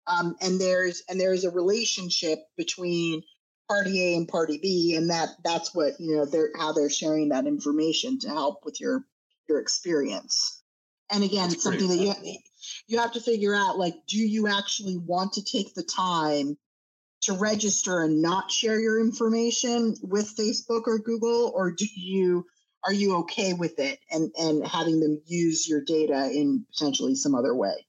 Um, 0.08 0.36
and 0.41 0.60
there's 0.60 1.03
and 1.08 1.20
there's 1.20 1.45
a 1.45 1.51
relationship 1.51 2.39
between 2.58 3.24
party 3.68 4.14
a 4.14 4.18
and 4.18 4.28
party 4.28 4.60
b 4.62 4.95
and 4.95 5.10
that 5.10 5.30
that's 5.43 5.74
what 5.74 5.93
you 5.99 6.16
know 6.16 6.26
they're 6.26 6.51
how 6.58 6.74
they're 6.74 6.89
sharing 6.89 7.30
that 7.30 7.47
information 7.47 8.20
to 8.20 8.30
help 8.30 8.66
with 8.66 8.82
your 8.82 9.06
your 9.47 9.60
experience. 9.60 10.62
And 11.12 11.24
again 11.24 11.43
that's 11.43 11.56
it's 11.56 11.64
something 11.64 11.88
that 11.88 11.97
you 11.97 12.14
you 12.88 12.99
have 12.99 13.13
to 13.13 13.20
figure 13.20 13.55
out 13.55 13.78
like 13.78 13.95
do 14.07 14.18
you 14.18 14.47
actually 14.47 14.97
want 14.97 15.34
to 15.34 15.43
take 15.43 15.74
the 15.74 15.84
time 15.84 16.57
to 17.22 17.34
register 17.34 18.01
and 18.01 18.22
not 18.22 18.51
share 18.51 18.80
your 18.80 18.99
information 18.99 19.95
with 20.01 20.36
Facebook 20.38 20.84
or 20.86 20.99
Google 20.99 21.51
or 21.55 21.72
do 21.72 21.86
you 21.95 22.45
are 22.84 22.93
you 22.93 23.16
okay 23.18 23.53
with 23.53 23.80
it 23.80 23.99
and 24.11 24.32
and 24.38 24.66
having 24.66 24.99
them 24.99 25.22
use 25.26 25.68
your 25.68 25.82
data 25.82 26.30
in 26.32 26.66
potentially 26.72 27.16
some 27.16 27.36
other 27.36 27.55
way? 27.55 27.86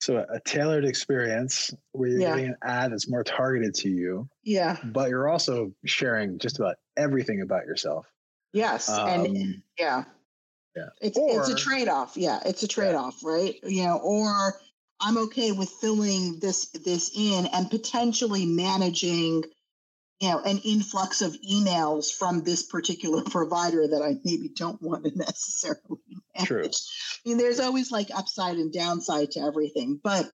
So 0.00 0.24
a 0.32 0.40
tailored 0.40 0.84
experience 0.84 1.74
where 1.92 2.08
you're 2.08 2.20
yeah. 2.20 2.36
getting 2.36 2.50
an 2.50 2.56
ad 2.62 2.92
that's 2.92 3.10
more 3.10 3.24
targeted 3.24 3.74
to 3.76 3.88
you 3.88 4.28
yeah. 4.44 4.76
but 4.84 5.08
you're 5.08 5.28
also 5.28 5.72
sharing 5.84 6.38
just 6.38 6.58
about 6.58 6.76
everything 6.96 7.40
about 7.40 7.64
yourself. 7.64 8.06
Yes 8.52 8.88
um, 8.90 9.24
and 9.24 9.62
yeah 9.78 10.04
yeah. 10.76 10.88
It's 11.00 11.18
or, 11.18 11.40
it's 11.40 11.48
a 11.48 11.54
trade-off. 11.54 12.16
Yeah, 12.16 12.40
it's 12.44 12.62
a 12.62 12.68
trade-off, 12.68 13.18
yeah. 13.22 13.30
right? 13.30 13.54
You 13.62 13.84
know, 13.84 13.98
or 13.98 14.60
I'm 15.00 15.18
okay 15.18 15.52
with 15.52 15.70
filling 15.70 16.38
this 16.40 16.66
this 16.70 17.12
in 17.16 17.46
and 17.46 17.70
potentially 17.70 18.46
managing, 18.46 19.44
you 20.20 20.28
know, 20.28 20.40
an 20.40 20.58
influx 20.58 21.22
of 21.22 21.36
emails 21.48 22.12
from 22.12 22.42
this 22.42 22.62
particular 22.64 23.22
provider 23.30 23.86
that 23.86 24.02
I 24.02 24.16
maybe 24.24 24.48
don't 24.48 24.80
want 24.82 25.04
to 25.04 25.10
necessarily 25.16 26.00
manage. 26.34 26.48
True. 26.48 26.64
I 26.64 27.28
mean, 27.28 27.38
there's 27.38 27.60
always 27.60 27.90
like 27.90 28.08
upside 28.14 28.56
and 28.56 28.72
downside 28.72 29.32
to 29.32 29.40
everything, 29.40 30.00
but 30.02 30.30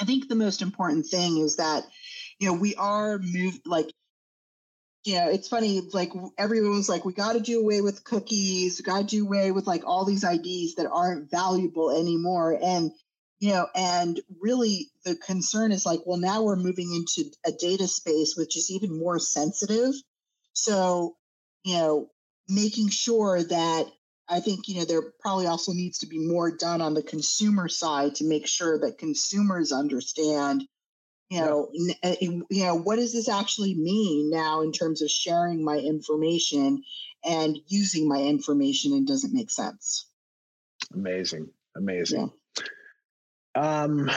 I 0.00 0.04
think 0.04 0.28
the 0.28 0.34
most 0.34 0.62
important 0.62 1.06
thing 1.06 1.38
is 1.38 1.56
that, 1.56 1.84
you 2.40 2.48
know, 2.48 2.54
we 2.54 2.74
are 2.74 3.18
moved 3.18 3.66
like 3.66 3.92
you 5.04 5.16
know, 5.16 5.28
it's 5.28 5.48
funny, 5.48 5.82
like 5.92 6.12
everyone 6.38 6.76
was 6.76 6.88
like, 6.88 7.04
we 7.04 7.12
got 7.12 7.34
to 7.34 7.40
do 7.40 7.60
away 7.60 7.82
with 7.82 8.04
cookies, 8.04 8.80
got 8.80 9.00
to 9.00 9.04
do 9.04 9.26
away 9.26 9.50
with 9.50 9.66
like 9.66 9.86
all 9.86 10.06
these 10.06 10.24
IDs 10.24 10.76
that 10.76 10.90
aren't 10.90 11.30
valuable 11.30 11.90
anymore. 11.90 12.58
And, 12.60 12.90
you 13.38 13.50
know, 13.50 13.66
and 13.74 14.18
really 14.40 14.90
the 15.04 15.14
concern 15.14 15.72
is 15.72 15.84
like, 15.84 16.00
well, 16.06 16.16
now 16.16 16.42
we're 16.42 16.56
moving 16.56 16.94
into 16.94 17.30
a 17.44 17.52
data 17.52 17.86
space 17.86 18.34
which 18.36 18.56
is 18.56 18.70
even 18.70 18.98
more 18.98 19.18
sensitive. 19.18 19.92
So, 20.54 21.16
you 21.64 21.74
know, 21.74 22.08
making 22.48 22.88
sure 22.88 23.42
that 23.42 23.86
I 24.26 24.40
think, 24.40 24.68
you 24.68 24.76
know, 24.78 24.86
there 24.86 25.12
probably 25.20 25.46
also 25.46 25.72
needs 25.72 25.98
to 25.98 26.06
be 26.06 26.18
more 26.18 26.50
done 26.56 26.80
on 26.80 26.94
the 26.94 27.02
consumer 27.02 27.68
side 27.68 28.14
to 28.16 28.24
make 28.24 28.46
sure 28.46 28.78
that 28.78 28.96
consumers 28.96 29.70
understand 29.70 30.66
you 31.34 31.40
know 31.40 31.68
uh, 32.02 32.14
you 32.20 32.64
know 32.64 32.74
what 32.74 32.96
does 32.96 33.12
this 33.12 33.28
actually 33.28 33.74
mean 33.74 34.30
now 34.30 34.62
in 34.62 34.72
terms 34.72 35.02
of 35.02 35.10
sharing 35.10 35.64
my 35.64 35.76
information 35.76 36.82
and 37.24 37.58
using 37.66 38.08
my 38.08 38.18
information 38.18 38.92
and 38.92 39.06
doesn't 39.06 39.34
make 39.34 39.50
sense? 39.50 40.06
Amazing 40.94 41.48
amazing. 41.76 42.30
Yeah. 43.56 43.82
um 43.82 44.10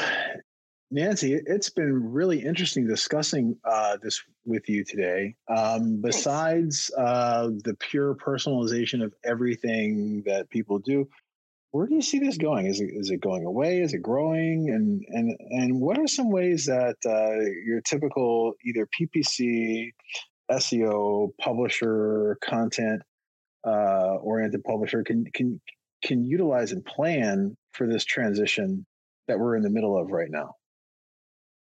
nancy 0.92 1.34
it's 1.34 1.70
been 1.70 2.12
really 2.12 2.40
interesting 2.40 2.88
discussing 2.88 3.58
uh, 3.66 3.98
this 4.02 4.22
with 4.46 4.70
you 4.70 4.84
today. 4.84 5.36
Um, 5.50 6.00
besides 6.02 6.90
uh, 6.98 7.50
the 7.64 7.76
pure 7.80 8.16
personalization 8.16 9.04
of 9.04 9.14
everything 9.26 10.24
that 10.26 10.50
people 10.50 10.80
do 10.80 11.10
where 11.72 11.88
do 11.88 11.96
you 11.96 12.02
see 12.02 12.20
this 12.20 12.38
going? 12.38 12.66
Is 12.66 12.80
it 12.80 12.90
is 12.94 13.10
it 13.10 13.22
going 13.22 13.46
away? 13.46 13.82
Is 13.82 13.94
it 13.94 14.02
growing? 14.02 14.70
And 14.70 15.04
and 15.10 15.36
and 15.52 15.82
what 15.82 15.98
are 15.98 16.08
some 16.08 16.32
ways 16.32 16.66
that 16.66 16.96
uh, 17.06 17.42
your 17.66 17.82
typical 17.82 18.54
either 18.66 18.88
PPC, 19.00 19.92
SEO, 20.52 21.30
publisher, 21.40 22.38
content 22.42 23.02
uh, 23.66 24.16
oriented 24.22 24.64
publisher 24.64 25.04
can 25.04 25.26
can 25.34 25.60
can 26.04 26.26
utilize 26.26 26.72
and 26.72 26.86
plan 26.86 27.58
for 27.74 27.88
this 27.88 28.06
transition 28.06 28.86
that 29.28 29.40
we're 29.40 29.56
in 29.56 29.64
the 29.64 29.70
middle 29.70 29.98
of 29.98 30.12
right 30.12 30.30
now? 30.30 30.56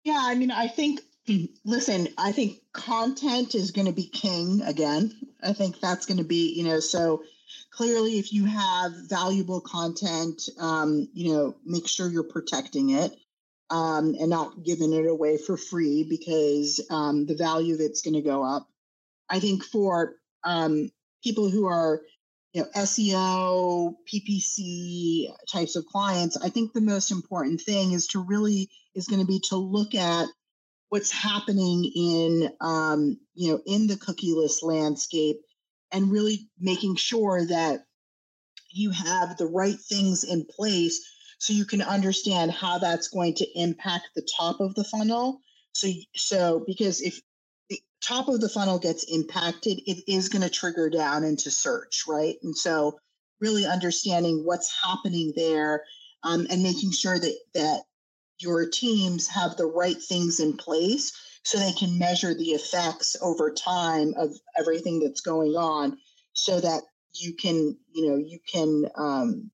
Yeah, 0.04 0.20
I 0.20 0.34
mean, 0.34 0.50
I 0.50 0.68
think 0.68 1.00
listen, 1.64 2.08
I 2.16 2.32
think 2.32 2.58
content 2.72 3.54
is 3.54 3.72
going 3.72 3.86
to 3.86 3.92
be 3.92 4.08
king 4.08 4.62
again. 4.62 5.12
I 5.42 5.52
think 5.52 5.80
that's 5.80 6.06
going 6.06 6.18
to 6.18 6.24
be, 6.24 6.54
you 6.54 6.64
know, 6.64 6.80
so 6.80 7.22
clearly 7.72 8.18
if 8.18 8.32
you 8.32 8.44
have 8.44 8.92
valuable 9.08 9.60
content 9.60 10.48
um, 10.58 11.08
you 11.12 11.32
know 11.32 11.54
make 11.64 11.88
sure 11.88 12.08
you're 12.08 12.22
protecting 12.22 12.90
it 12.90 13.12
um, 13.70 14.16
and 14.18 14.30
not 14.30 14.64
giving 14.64 14.92
it 14.92 15.06
away 15.06 15.38
for 15.38 15.56
free 15.56 16.04
because 16.08 16.80
um, 16.90 17.26
the 17.26 17.36
value 17.36 17.76
it's 17.78 18.02
going 18.02 18.14
to 18.14 18.22
go 18.22 18.42
up. 18.42 18.68
I 19.28 19.38
think 19.38 19.62
for 19.64 20.16
um, 20.42 20.90
people 21.22 21.48
who 21.48 21.66
are 21.66 22.00
you 22.52 22.62
know 22.62 22.68
seo 22.78 23.94
ppc 24.12 25.32
types 25.50 25.76
of 25.76 25.86
clients 25.86 26.36
i 26.36 26.48
think 26.48 26.72
the 26.72 26.80
most 26.80 27.12
important 27.12 27.60
thing 27.60 27.92
is 27.92 28.08
to 28.08 28.20
really 28.20 28.68
is 28.94 29.06
going 29.06 29.20
to 29.20 29.26
be 29.26 29.38
to 29.38 29.54
look 29.54 29.94
at 29.94 30.26
what's 30.88 31.12
happening 31.12 31.84
in 31.94 32.52
um, 32.60 33.18
you 33.34 33.52
know 33.52 33.60
in 33.66 33.86
the 33.86 33.94
cookieless 33.94 34.64
landscape 34.64 35.40
and 35.92 36.10
really 36.10 36.48
making 36.58 36.96
sure 36.96 37.46
that 37.46 37.84
you 38.70 38.90
have 38.90 39.36
the 39.36 39.46
right 39.46 39.78
things 39.78 40.24
in 40.24 40.44
place 40.44 41.04
so 41.38 41.52
you 41.52 41.64
can 41.64 41.82
understand 41.82 42.50
how 42.50 42.78
that's 42.78 43.08
going 43.08 43.34
to 43.34 43.58
impact 43.58 44.08
the 44.14 44.26
top 44.38 44.60
of 44.60 44.74
the 44.74 44.84
funnel. 44.84 45.40
So 45.72 45.88
so 46.14 46.64
because 46.66 47.00
if 47.00 47.20
the 47.68 47.80
top 48.02 48.28
of 48.28 48.40
the 48.40 48.48
funnel 48.48 48.78
gets 48.78 49.04
impacted 49.04 49.80
it 49.86 50.02
is 50.06 50.28
going 50.28 50.42
to 50.42 50.50
trigger 50.50 50.90
down 50.90 51.24
into 51.24 51.50
search 51.50 52.04
right? 52.06 52.36
And 52.42 52.56
so 52.56 52.98
really 53.40 53.64
understanding 53.64 54.42
what's 54.44 54.72
happening 54.84 55.32
there 55.34 55.84
um, 56.22 56.46
and 56.50 56.62
making 56.62 56.92
sure 56.92 57.18
that 57.18 57.38
that 57.54 57.82
your 58.38 58.68
teams 58.68 59.28
have 59.28 59.56
the 59.56 59.66
right 59.66 60.00
things 60.00 60.40
in 60.40 60.56
place 60.56 61.12
so 61.42 61.58
they 61.58 61.72
can 61.72 61.98
measure 61.98 62.34
the 62.34 62.50
effects 62.50 63.16
over 63.22 63.50
time 63.50 64.14
of 64.16 64.30
everything 64.58 65.00
that's 65.00 65.20
going 65.20 65.52
on 65.56 65.96
so 66.32 66.60
that 66.60 66.82
you 67.14 67.34
can 67.34 67.76
you 67.92 68.08
know 68.08 68.16
you 68.16 68.38
can 68.52 68.84
um, 68.96 69.50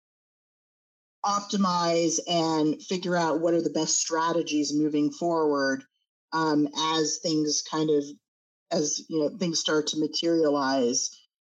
optimize 1.24 2.18
and 2.28 2.82
figure 2.82 3.16
out 3.16 3.40
what 3.40 3.54
are 3.54 3.62
the 3.62 3.70
best 3.70 3.98
strategies 3.98 4.72
moving 4.74 5.10
forward 5.10 5.82
um, 6.32 6.68
as 6.94 7.18
things 7.22 7.62
kind 7.68 7.90
of 7.90 8.04
as 8.70 9.04
you 9.08 9.18
know 9.18 9.36
things 9.38 9.58
start 9.58 9.88
to 9.88 9.98
materialize 9.98 11.10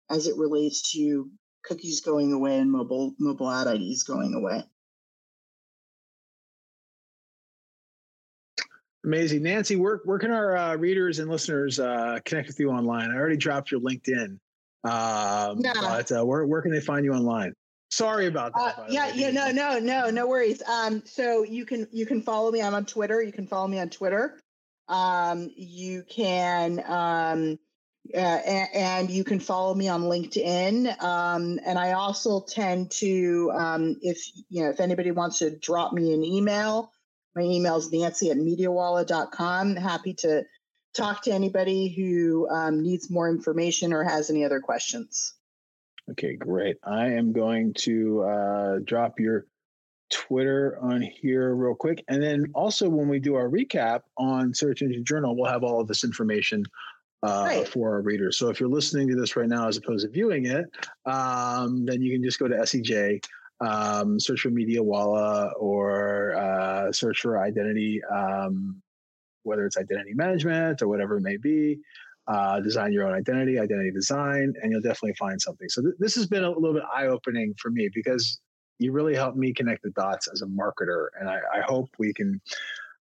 as 0.09 0.27
it 0.27 0.37
relates 0.37 0.91
to 0.91 1.29
cookies 1.63 2.01
going 2.01 2.31
away 2.31 2.59
and 2.59 2.71
mobile 2.71 3.15
mobile 3.19 3.49
ad 3.49 3.67
IDs 3.67 4.03
going 4.03 4.33
away. 4.33 4.63
Amazing. 9.05 9.43
Nancy, 9.43 9.75
where, 9.75 10.01
where 10.03 10.17
can 10.17 10.31
our 10.31 10.57
uh, 10.57 10.75
readers 10.77 11.19
and 11.19 11.29
listeners 11.29 11.79
uh, 11.79 12.17
connect 12.25 12.47
with 12.47 12.59
you 12.59 12.71
online? 12.71 13.11
I 13.11 13.15
already 13.15 13.37
dropped 13.37 13.69
your 13.69 13.79
LinkedIn. 13.79 14.39
Um, 14.83 15.59
yeah. 15.59 15.73
But 15.79 16.11
uh, 16.11 16.25
where, 16.25 16.43
where 16.45 16.61
can 16.63 16.71
they 16.71 16.81
find 16.81 17.05
you 17.05 17.13
online? 17.13 17.53
Sorry 17.91 18.25
about 18.25 18.53
that. 18.55 18.79
Uh, 18.79 18.85
yeah, 18.89 19.13
yeah, 19.13 19.29
no, 19.29 19.51
no, 19.51 19.77
no, 19.77 20.09
no 20.09 20.27
worries. 20.27 20.63
Um, 20.63 21.03
so 21.05 21.43
you 21.43 21.65
can 21.65 21.87
you 21.91 22.07
can 22.07 22.23
follow 22.23 22.51
me. 22.51 22.61
I'm 22.61 22.73
on 22.73 22.85
Twitter. 22.85 23.21
You 23.21 23.31
can 23.31 23.47
follow 23.47 23.67
me 23.67 23.79
on 23.79 23.89
Twitter. 23.89 24.39
Um, 24.87 25.51
you 25.55 26.03
can 26.09 26.83
um, 26.85 27.59
uh, 28.13 28.17
and, 28.17 28.69
and, 28.73 29.11
you 29.11 29.23
can 29.23 29.39
follow 29.39 29.73
me 29.73 29.87
on 29.87 30.03
LinkedIn. 30.03 31.01
Um, 31.01 31.59
and 31.65 31.77
I 31.79 31.93
also 31.93 32.41
tend 32.41 32.91
to, 32.91 33.51
um, 33.55 33.97
if 34.01 34.19
you 34.49 34.63
know, 34.63 34.69
if 34.69 34.79
anybody 34.79 35.11
wants 35.11 35.39
to 35.39 35.55
drop 35.57 35.93
me 35.93 36.13
an 36.13 36.23
email, 36.23 36.91
my 37.35 37.43
email 37.43 37.75
is 37.75 37.91
Nancy 37.91 38.31
at 38.31 38.37
MediaWallah.com. 38.37 39.75
Happy 39.75 40.13
to 40.15 40.43
talk 40.93 41.23
to 41.23 41.31
anybody 41.31 41.89
who 41.89 42.47
um, 42.49 42.81
needs 42.81 43.09
more 43.09 43.29
information 43.29 43.91
or 43.91 44.03
has 44.03 44.29
any 44.29 44.45
other 44.45 44.61
questions. 44.61 45.33
Okay, 46.11 46.35
great. 46.35 46.77
I 46.83 47.07
am 47.07 47.33
going 47.33 47.73
to 47.79 48.23
uh, 48.23 48.79
drop 48.85 49.19
your 49.19 49.47
Twitter 50.11 50.77
on 50.81 51.01
here 51.01 51.55
real 51.55 51.75
quick. 51.75 52.03
And 52.07 52.21
then 52.21 52.51
also, 52.53 52.87
when 52.87 53.09
we 53.09 53.19
do 53.19 53.35
our 53.35 53.49
recap 53.49 54.01
on 54.17 54.53
Search 54.53 54.81
Engine 54.81 55.03
Journal, 55.03 55.35
we'll 55.35 55.51
have 55.51 55.63
all 55.63 55.81
of 55.81 55.87
this 55.87 56.03
information 56.03 56.63
uh, 57.23 57.45
right. 57.47 57.67
for 57.67 57.93
our 57.93 58.01
readers. 58.01 58.37
So 58.37 58.49
if 58.49 58.59
you're 58.59 58.69
listening 58.69 59.07
to 59.09 59.15
this 59.15 59.35
right 59.35 59.49
now 59.49 59.67
as 59.67 59.77
opposed 59.77 60.05
to 60.05 60.11
viewing 60.11 60.45
it, 60.45 60.65
um, 61.05 61.85
then 61.85 62.01
you 62.01 62.13
can 62.13 62.23
just 62.23 62.37
go 62.39 62.47
to 62.47 62.55
SEJ, 62.55 63.25
um, 63.61 64.19
search 64.19 64.41
for 64.41 64.49
MediaWallah, 64.49 65.51
or 65.59 66.35
uh, 66.35 66.91
search 66.91 67.21
for 67.21 67.39
identity, 67.39 68.01
um, 68.03 68.81
whether 69.43 69.65
it's 69.65 69.77
identity 69.77 70.13
management 70.13 70.81
or 70.81 70.87
whatever 70.87 71.17
it 71.17 71.21
may 71.21 71.37
be 71.37 71.79
uh, 72.27 72.59
design 72.59 72.91
your 72.91 73.07
own 73.07 73.13
identity, 73.13 73.59
identity 73.59 73.91
design, 73.91 74.53
and 74.61 74.71
you'll 74.71 74.81
definitely 74.81 75.13
find 75.13 75.39
something. 75.41 75.69
So 75.69 75.81
th- 75.81 75.95
this 75.99 76.15
has 76.15 76.27
been 76.27 76.43
a 76.43 76.49
little 76.49 76.73
bit 76.73 76.83
eye 76.93 77.07
opening 77.07 77.53
for 77.59 77.69
me 77.69 77.89
because 77.93 78.39
you 78.79 78.91
really 78.91 79.15
helped 79.15 79.37
me 79.37 79.53
connect 79.53 79.83
the 79.83 79.91
dots 79.91 80.27
as 80.27 80.41
a 80.41 80.47
marketer, 80.47 81.07
and 81.19 81.29
I, 81.29 81.39
I 81.53 81.61
hope 81.61 81.89
we 81.99 82.13
can, 82.13 82.41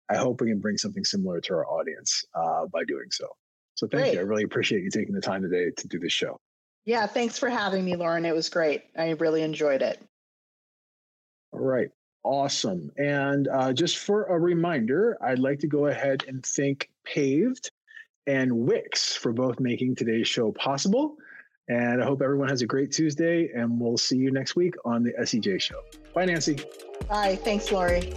I 0.09 0.15
hope 0.15 0.41
we 0.41 0.47
can 0.47 0.59
bring 0.59 0.77
something 0.77 1.03
similar 1.03 1.41
to 1.41 1.53
our 1.53 1.67
audience 1.67 2.23
uh, 2.33 2.65
by 2.67 2.83
doing 2.85 3.07
so. 3.11 3.27
So 3.75 3.87
thank 3.87 4.03
great. 4.03 4.13
you. 4.13 4.19
I 4.19 4.23
really 4.23 4.43
appreciate 4.43 4.83
you 4.83 4.89
taking 4.89 5.13
the 5.13 5.21
time 5.21 5.41
today 5.41 5.71
to 5.75 5.87
do 5.87 5.99
this 5.99 6.13
show. 6.13 6.39
Yeah, 6.85 7.05
thanks 7.05 7.37
for 7.37 7.49
having 7.49 7.85
me, 7.85 7.95
Loren. 7.95 8.25
It 8.25 8.33
was 8.33 8.49
great. 8.49 8.83
I 8.97 9.11
really 9.11 9.41
enjoyed 9.41 9.81
it. 9.81 10.01
All 11.51 11.59
right. 11.59 11.89
Awesome. 12.23 12.91
And 12.97 13.47
uh, 13.47 13.73
just 13.73 13.97
for 13.97 14.25
a 14.25 14.37
reminder, 14.37 15.17
I'd 15.21 15.39
like 15.39 15.59
to 15.59 15.67
go 15.67 15.87
ahead 15.87 16.25
and 16.27 16.45
thank 16.45 16.89
Paved 17.05 17.71
and 18.27 18.51
Wix 18.51 19.15
for 19.15 19.31
both 19.31 19.59
making 19.59 19.95
today's 19.95 20.27
show 20.27 20.51
possible. 20.51 21.15
And 21.69 22.01
I 22.01 22.05
hope 22.05 22.21
everyone 22.21 22.49
has 22.49 22.61
a 22.61 22.65
great 22.65 22.91
Tuesday, 22.91 23.51
and 23.55 23.79
we'll 23.79 23.97
see 23.97 24.17
you 24.17 24.31
next 24.31 24.55
week 24.55 24.73
on 24.85 25.03
the 25.03 25.13
SEJ 25.21 25.61
show. 25.61 25.81
Bye, 26.15 26.25
Nancy. 26.25 26.59
Bye. 27.07 27.35
Thanks, 27.35 27.71
Lori. 27.71 28.11